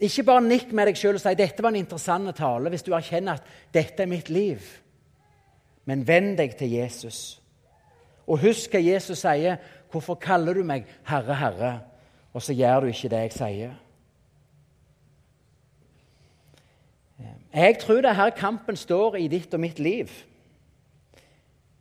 Ikke 0.00 0.24
bare 0.26 0.42
nikk 0.48 0.72
med 0.72 0.88
deg 0.88 0.98
sjøl 0.98 1.18
og 1.18 1.22
si 1.22 1.34
dette 1.36 1.62
var 1.62 1.70
en 1.70 1.82
interessant 1.84 2.32
tale 2.36 2.72
hvis 2.72 2.82
du 2.82 2.90
erkjenner 2.96 3.38
at 3.38 3.52
dette 3.76 4.02
er 4.02 4.10
mitt 4.10 4.32
liv 4.32 4.64
men 5.84 6.06
venn 6.08 6.36
deg 6.38 6.56
til 6.56 6.70
Jesus. 6.70 7.40
Og 8.26 8.40
husk 8.40 8.72
hva 8.72 8.80
Jesus 8.80 9.18
sier. 9.18 9.56
'Hvorfor 9.90 10.14
kaller 10.14 10.54
du 10.54 10.64
meg 10.64 10.86
Herre, 11.06 11.34
Herre?' 11.34 11.80
Og 12.32 12.42
så 12.42 12.54
gjør 12.54 12.80
du 12.80 12.86
ikke 12.86 13.08
det 13.08 13.18
jeg 13.18 13.32
sier. 13.32 13.74
Jeg 17.54 17.78
tror 17.78 17.94
det 17.94 18.10
er 18.10 18.12
her 18.12 18.30
kampen 18.30 18.76
står 18.76 19.14
i 19.14 19.28
ditt 19.28 19.54
og 19.54 19.60
mitt 19.60 19.78
liv. 19.78 20.10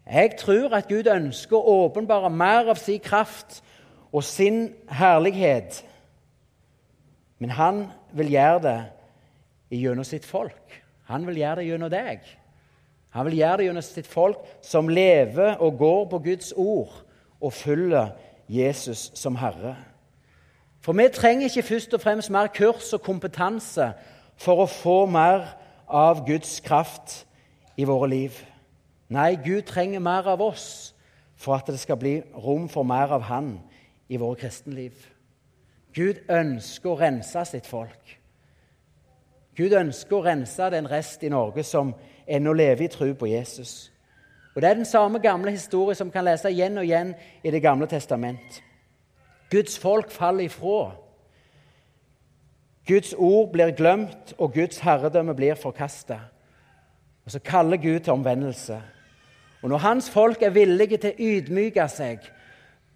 Jeg 0.06 0.36
tror 0.38 0.76
at 0.76 0.88
Gud 0.88 1.08
ønsker 1.10 1.58
å 1.58 1.88
åpenbare 1.88 2.30
mer 2.30 2.70
av 2.70 2.76
sin 2.76 3.00
kraft 3.00 3.64
og 4.12 4.24
sin 4.24 4.76
herlighet. 4.90 5.86
Men 7.40 7.50
han 7.50 7.88
vil 8.14 8.30
gjøre 8.32 8.62
det 8.62 9.80
gjennom 9.80 10.04
sitt 10.04 10.26
folk. 10.26 10.84
Han 11.10 11.26
vil 11.28 11.38
gjøre 11.42 11.56
det 11.56 11.66
gjennom 11.66 11.90
deg. 11.90 12.20
Han 13.14 13.28
vil 13.30 13.38
gjøre 13.38 13.58
det 13.58 13.66
gjennom 13.68 13.86
sitt 13.86 14.10
folk 14.10 14.46
som 14.66 14.90
lever 14.90 15.60
og 15.62 15.78
går 15.78 16.06
på 16.10 16.20
Guds 16.26 16.54
ord 16.58 16.96
og 17.42 17.54
følger 17.54 18.14
Jesus 18.50 19.12
som 19.14 19.36
Herre. 19.36 19.76
For 20.84 20.98
vi 20.98 21.06
trenger 21.14 21.48
ikke 21.48 21.64
først 21.64 21.94
og 21.94 22.02
fremst 22.02 22.32
mer 22.34 22.48
kurs 22.48 22.94
og 22.94 23.02
kompetanse 23.06 23.92
for 24.36 24.64
å 24.64 24.70
få 24.70 25.06
mer 25.06 25.46
av 25.88 26.26
Guds 26.28 26.58
kraft 26.66 27.22
i 27.78 27.86
våre 27.88 28.10
liv. 28.10 28.40
Nei, 29.14 29.36
Gud 29.46 29.62
trenger 29.70 30.02
mer 30.04 30.28
av 30.28 30.42
oss 30.42 30.96
for 31.38 31.56
at 31.56 31.70
det 31.70 31.80
skal 31.80 32.00
bli 32.02 32.18
rom 32.34 32.66
for 32.70 32.84
mer 32.88 33.14
av 33.14 33.28
Han 33.30 33.60
i 34.10 34.18
våre 34.18 34.40
kristenliv. 34.42 34.98
Gud 35.94 36.26
ønsker 36.30 36.90
å 36.90 36.98
rense 36.98 37.46
sitt 37.46 37.70
folk. 37.70 38.18
Gud 39.56 39.76
ønsker 39.78 40.18
å 40.18 40.26
rense 40.26 40.70
den 40.74 40.90
rest 40.90 41.24
i 41.24 41.30
Norge 41.30 41.64
som 41.64 41.94
enn 42.28 42.48
å 42.48 42.54
leve 42.54 42.86
i 42.86 42.92
tro 42.92 43.14
på 43.14 43.28
Jesus. 43.28 43.92
Og 44.56 44.62
Det 44.62 44.70
er 44.70 44.74
den 44.74 44.86
samme 44.86 45.20
gamle 45.20 45.52
historien 45.52 45.96
som 45.96 46.12
kan 46.12 46.26
lese 46.26 46.52
igjen 46.52 46.78
og 46.78 46.84
igjen 46.84 47.16
i 47.44 47.52
Det 47.52 47.62
gamle 47.62 47.88
testament. 47.88 48.64
Guds 49.50 49.80
folk 49.80 50.12
faller 50.12 50.44
ifra. 50.44 50.92
Guds 52.88 53.14
ord 53.18 53.52
blir 53.52 53.72
glemt, 53.72 54.34
og 54.38 54.54
Guds 54.54 54.80
herredømme 54.80 55.36
blir 55.36 55.56
forkasta. 55.56 56.20
Og 57.26 57.32
så 57.32 57.40
kaller 57.40 57.78
Gud 57.78 58.00
til 58.00 58.14
omvendelse. 58.14 58.82
Og 59.62 59.70
når 59.70 59.78
hans 59.78 60.10
folk 60.10 60.42
er 60.42 60.50
villige 60.50 60.98
til 60.98 61.14
å 61.14 61.20
ydmyke 61.20 61.88
seg, 61.88 62.20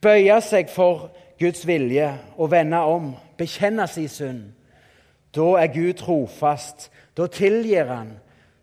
bøye 0.01 0.41
seg 0.41 0.69
for 0.69 1.11
Guds 1.39 1.67
vilje 1.67 2.09
og 2.37 2.51
vende 2.51 2.77
om, 2.77 3.13
bekjenne 3.37 3.87
sin 3.87 4.09
synd, 4.09 4.43
da 5.35 5.53
er 5.61 5.71
Gud 5.71 5.93
trofast. 5.93 6.91
Da 7.17 7.27
tilgir 7.27 7.85
han. 7.85 8.17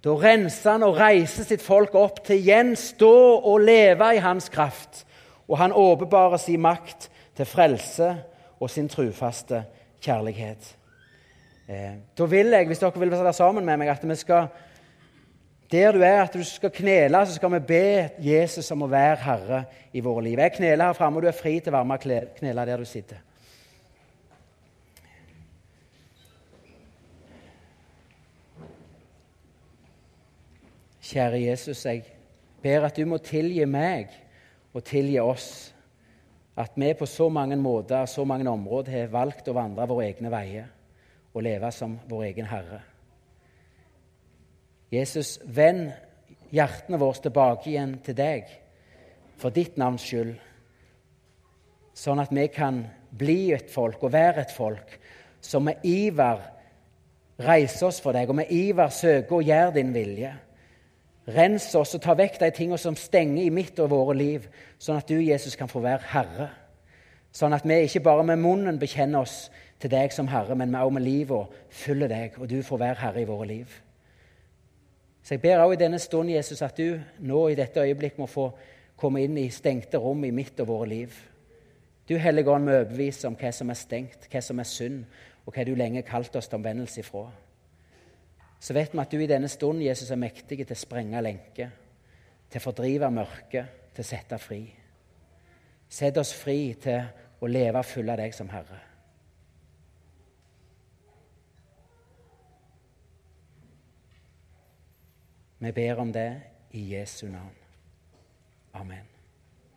Da 0.04 0.12
renser 0.20 0.74
han 0.74 0.84
og 0.84 0.98
reiser 1.00 1.46
sitt 1.48 1.62
folk 1.64 1.94
opp 1.96 2.20
til 2.26 2.42
igjen 2.42 2.74
stå 2.76 3.14
og 3.40 3.62
leve 3.64 4.10
i 4.16 4.20
hans 4.20 4.50
kraft. 4.52 5.06
Og 5.48 5.56
han 5.60 5.72
åpenbarer 5.72 6.40
sin 6.40 6.60
makt 6.64 7.08
til 7.36 7.48
frelse 7.48 8.10
og 8.60 8.70
sin 8.70 8.88
trufaste 8.88 9.62
kjærlighet. 10.04 10.68
Eh, 11.68 11.96
da 12.18 12.28
vil 12.28 12.52
jeg, 12.52 12.68
hvis 12.68 12.82
dere 12.82 13.00
vil 13.00 13.12
være 13.14 13.32
sammen 13.32 13.64
med 13.64 13.80
meg, 13.80 13.88
at 13.88 14.04
vi 14.04 14.16
skal 14.20 14.52
der 15.72 15.92
du 15.92 16.02
er, 16.04 16.22
at 16.22 16.34
du 16.34 16.44
skal 16.44 16.70
knele, 16.70 17.26
så 17.26 17.34
skal 17.34 17.50
vi 17.56 17.58
be 17.66 18.10
Jesus 18.22 18.70
om 18.70 18.84
å 18.84 18.90
være 18.90 19.16
herre 19.24 19.62
i 19.92 20.02
våre 20.04 20.22
liv. 20.22 20.38
Jeg 20.38 20.52
kneler 20.58 20.90
her 20.90 20.98
framme, 20.98 21.18
og 21.18 21.24
du 21.24 21.30
er 21.30 21.38
fri 21.38 21.56
til 21.58 21.72
å 21.72 21.78
være 21.78 21.88
med 21.88 22.04
og 22.04 22.36
knele 22.38 22.66
der 22.68 22.82
du 22.82 22.84
sitter. 22.86 23.22
Kjære 31.14 31.44
Jesus, 31.44 31.84
jeg 31.86 32.02
ber 32.62 32.88
at 32.88 32.96
du 32.96 33.04
må 33.06 33.20
tilgi 33.22 33.62
meg 33.70 34.10
og 34.74 34.82
tilgi 34.82 35.20
oss 35.22 35.48
at 36.58 36.74
vi 36.74 36.88
på 36.98 37.06
så 37.06 37.28
mange 37.30 37.54
måter 37.54 38.08
så 38.10 38.24
mange 38.26 38.50
områder 38.50 38.96
har 38.96 39.12
valgt 39.12 39.46
å 39.46 39.54
vandre 39.54 39.86
våre 39.86 40.08
egne 40.08 40.32
veier 40.32 40.64
og 41.30 41.44
leve 41.46 41.70
som 41.70 41.92
vår 42.10 42.24
egen 42.32 42.48
herre. 42.50 42.80
Jesus, 44.90 45.36
vend 45.46 45.92
hjertene 46.50 46.98
våre 46.98 47.22
tilbake 47.22 47.70
igjen 47.70 47.92
til 48.02 48.16
deg 48.18 48.50
for 49.38 49.54
ditt 49.54 49.78
navns 49.78 50.02
skyld, 50.06 50.32
sånn 51.94 52.22
at 52.24 52.34
vi 52.34 52.48
kan 52.50 52.80
bli 53.14 53.52
et 53.54 53.70
folk 53.70 54.02
og 54.02 54.16
være 54.16 54.42
et 54.42 54.56
folk 54.56 54.98
som 55.38 55.62
med 55.70 55.86
iver 55.86 56.42
reiser 57.38 57.86
oss 57.86 58.02
for 58.02 58.18
deg, 58.18 58.26
og 58.26 58.40
med 58.42 58.50
iver 58.50 58.90
søker 58.90 59.38
å 59.38 59.46
gjøre 59.46 59.76
din 59.78 59.94
vilje. 59.94 60.32
Rens 61.24 61.70
oss 61.78 61.94
og 61.96 62.02
ta 62.04 62.12
vekk 62.18 62.36
de 62.42 62.50
tingene 62.52 62.78
som 62.80 62.96
stenger 62.98 63.46
i 63.46 63.52
mitt 63.52 63.78
og 63.80 63.88
våre 63.94 64.16
liv, 64.16 64.48
sånn 64.78 64.98
at 65.00 65.08
du, 65.08 65.16
Jesus, 65.24 65.56
kan 65.56 65.70
få 65.70 65.80
være 65.80 66.10
Herre. 66.10 66.50
Sånn 67.34 67.56
at 67.56 67.64
vi 67.64 67.78
ikke 67.86 68.02
bare 68.04 68.26
med 68.28 68.42
munnen 68.42 68.78
bekjenner 68.78 69.24
oss 69.24 69.48
til 69.80 69.90
deg 69.90 70.12
som 70.12 70.28
Herre, 70.28 70.54
men 70.54 70.74
vi 70.74 70.82
også 70.82 70.94
med 70.94 71.06
livet 71.06 71.56
følger 71.72 72.12
deg, 72.12 72.36
og 72.38 72.50
du 72.50 72.60
får 72.62 72.82
være 72.82 73.00
Herre 73.00 73.22
i 73.22 73.28
våre 73.28 73.48
liv. 73.48 73.72
Så 75.24 75.34
jeg 75.34 75.40
ber 75.40 75.62
også 75.64 75.78
i 75.78 75.80
denne 75.80 75.98
stund, 75.98 76.30
Jesus, 76.30 76.60
at 76.62 76.76
du 76.76 77.00
nå 77.24 77.46
i 77.48 77.56
dette 77.56 77.80
øyeblikk 77.80 78.20
må 78.20 78.28
få 78.28 78.50
komme 79.00 79.24
inn 79.24 79.38
i 79.40 79.48
stengte 79.48 79.98
rom 79.98 80.26
i 80.28 80.32
mitt 80.34 80.60
og 80.60 80.68
våre 80.68 80.90
liv. 80.90 81.16
Du 82.04 82.18
Hellige 82.20 82.52
Ånd 82.52 82.68
må 82.68 82.76
overbevise 82.76 83.24
om 83.30 83.36
hva 83.40 83.48
som 83.52 83.72
er 83.72 83.80
stengt, 83.80 84.28
hva 84.28 84.44
som 84.44 84.60
er 84.60 84.68
synd, 84.68 85.00
og 85.48 85.56
hva 85.56 85.64
du 85.64 85.72
lenge 85.74 86.04
kalte 86.04 86.36
oss 86.38 86.52
til 86.52 86.60
omvendelse 86.60 87.00
ifra 87.00 87.30
så 88.64 88.72
vet 88.72 88.94
vi 88.94 89.00
at 89.02 89.12
du 89.12 89.20
i 89.20 89.28
denne 89.28 89.48
stund 89.52 89.82
Jesus, 89.84 90.08
er 90.10 90.16
mektig 90.16 90.62
til 90.62 90.72
å 90.72 90.78
sprenge 90.78 91.20
lenker, 91.20 91.72
til 92.48 92.62
å 92.62 92.64
fordrive 92.64 93.10
mørket, 93.12 93.92
til 93.92 94.00
å 94.00 94.08
sette 94.08 94.38
fri. 94.40 94.62
Sett 95.84 96.16
oss 96.16 96.32
fri 96.32 96.72
til 96.80 97.04
å 97.44 97.50
leve 97.50 97.84
full 97.84 98.08
av 98.08 98.22
deg 98.22 98.32
som 98.32 98.48
Herre. 98.48 98.80
Vi 105.64 105.72
ber 105.72 106.00
om 106.00 106.12
det 106.12 106.28
i 106.76 106.88
Jesu 106.96 107.26
navn. 107.28 107.56
Amen. 108.74 109.13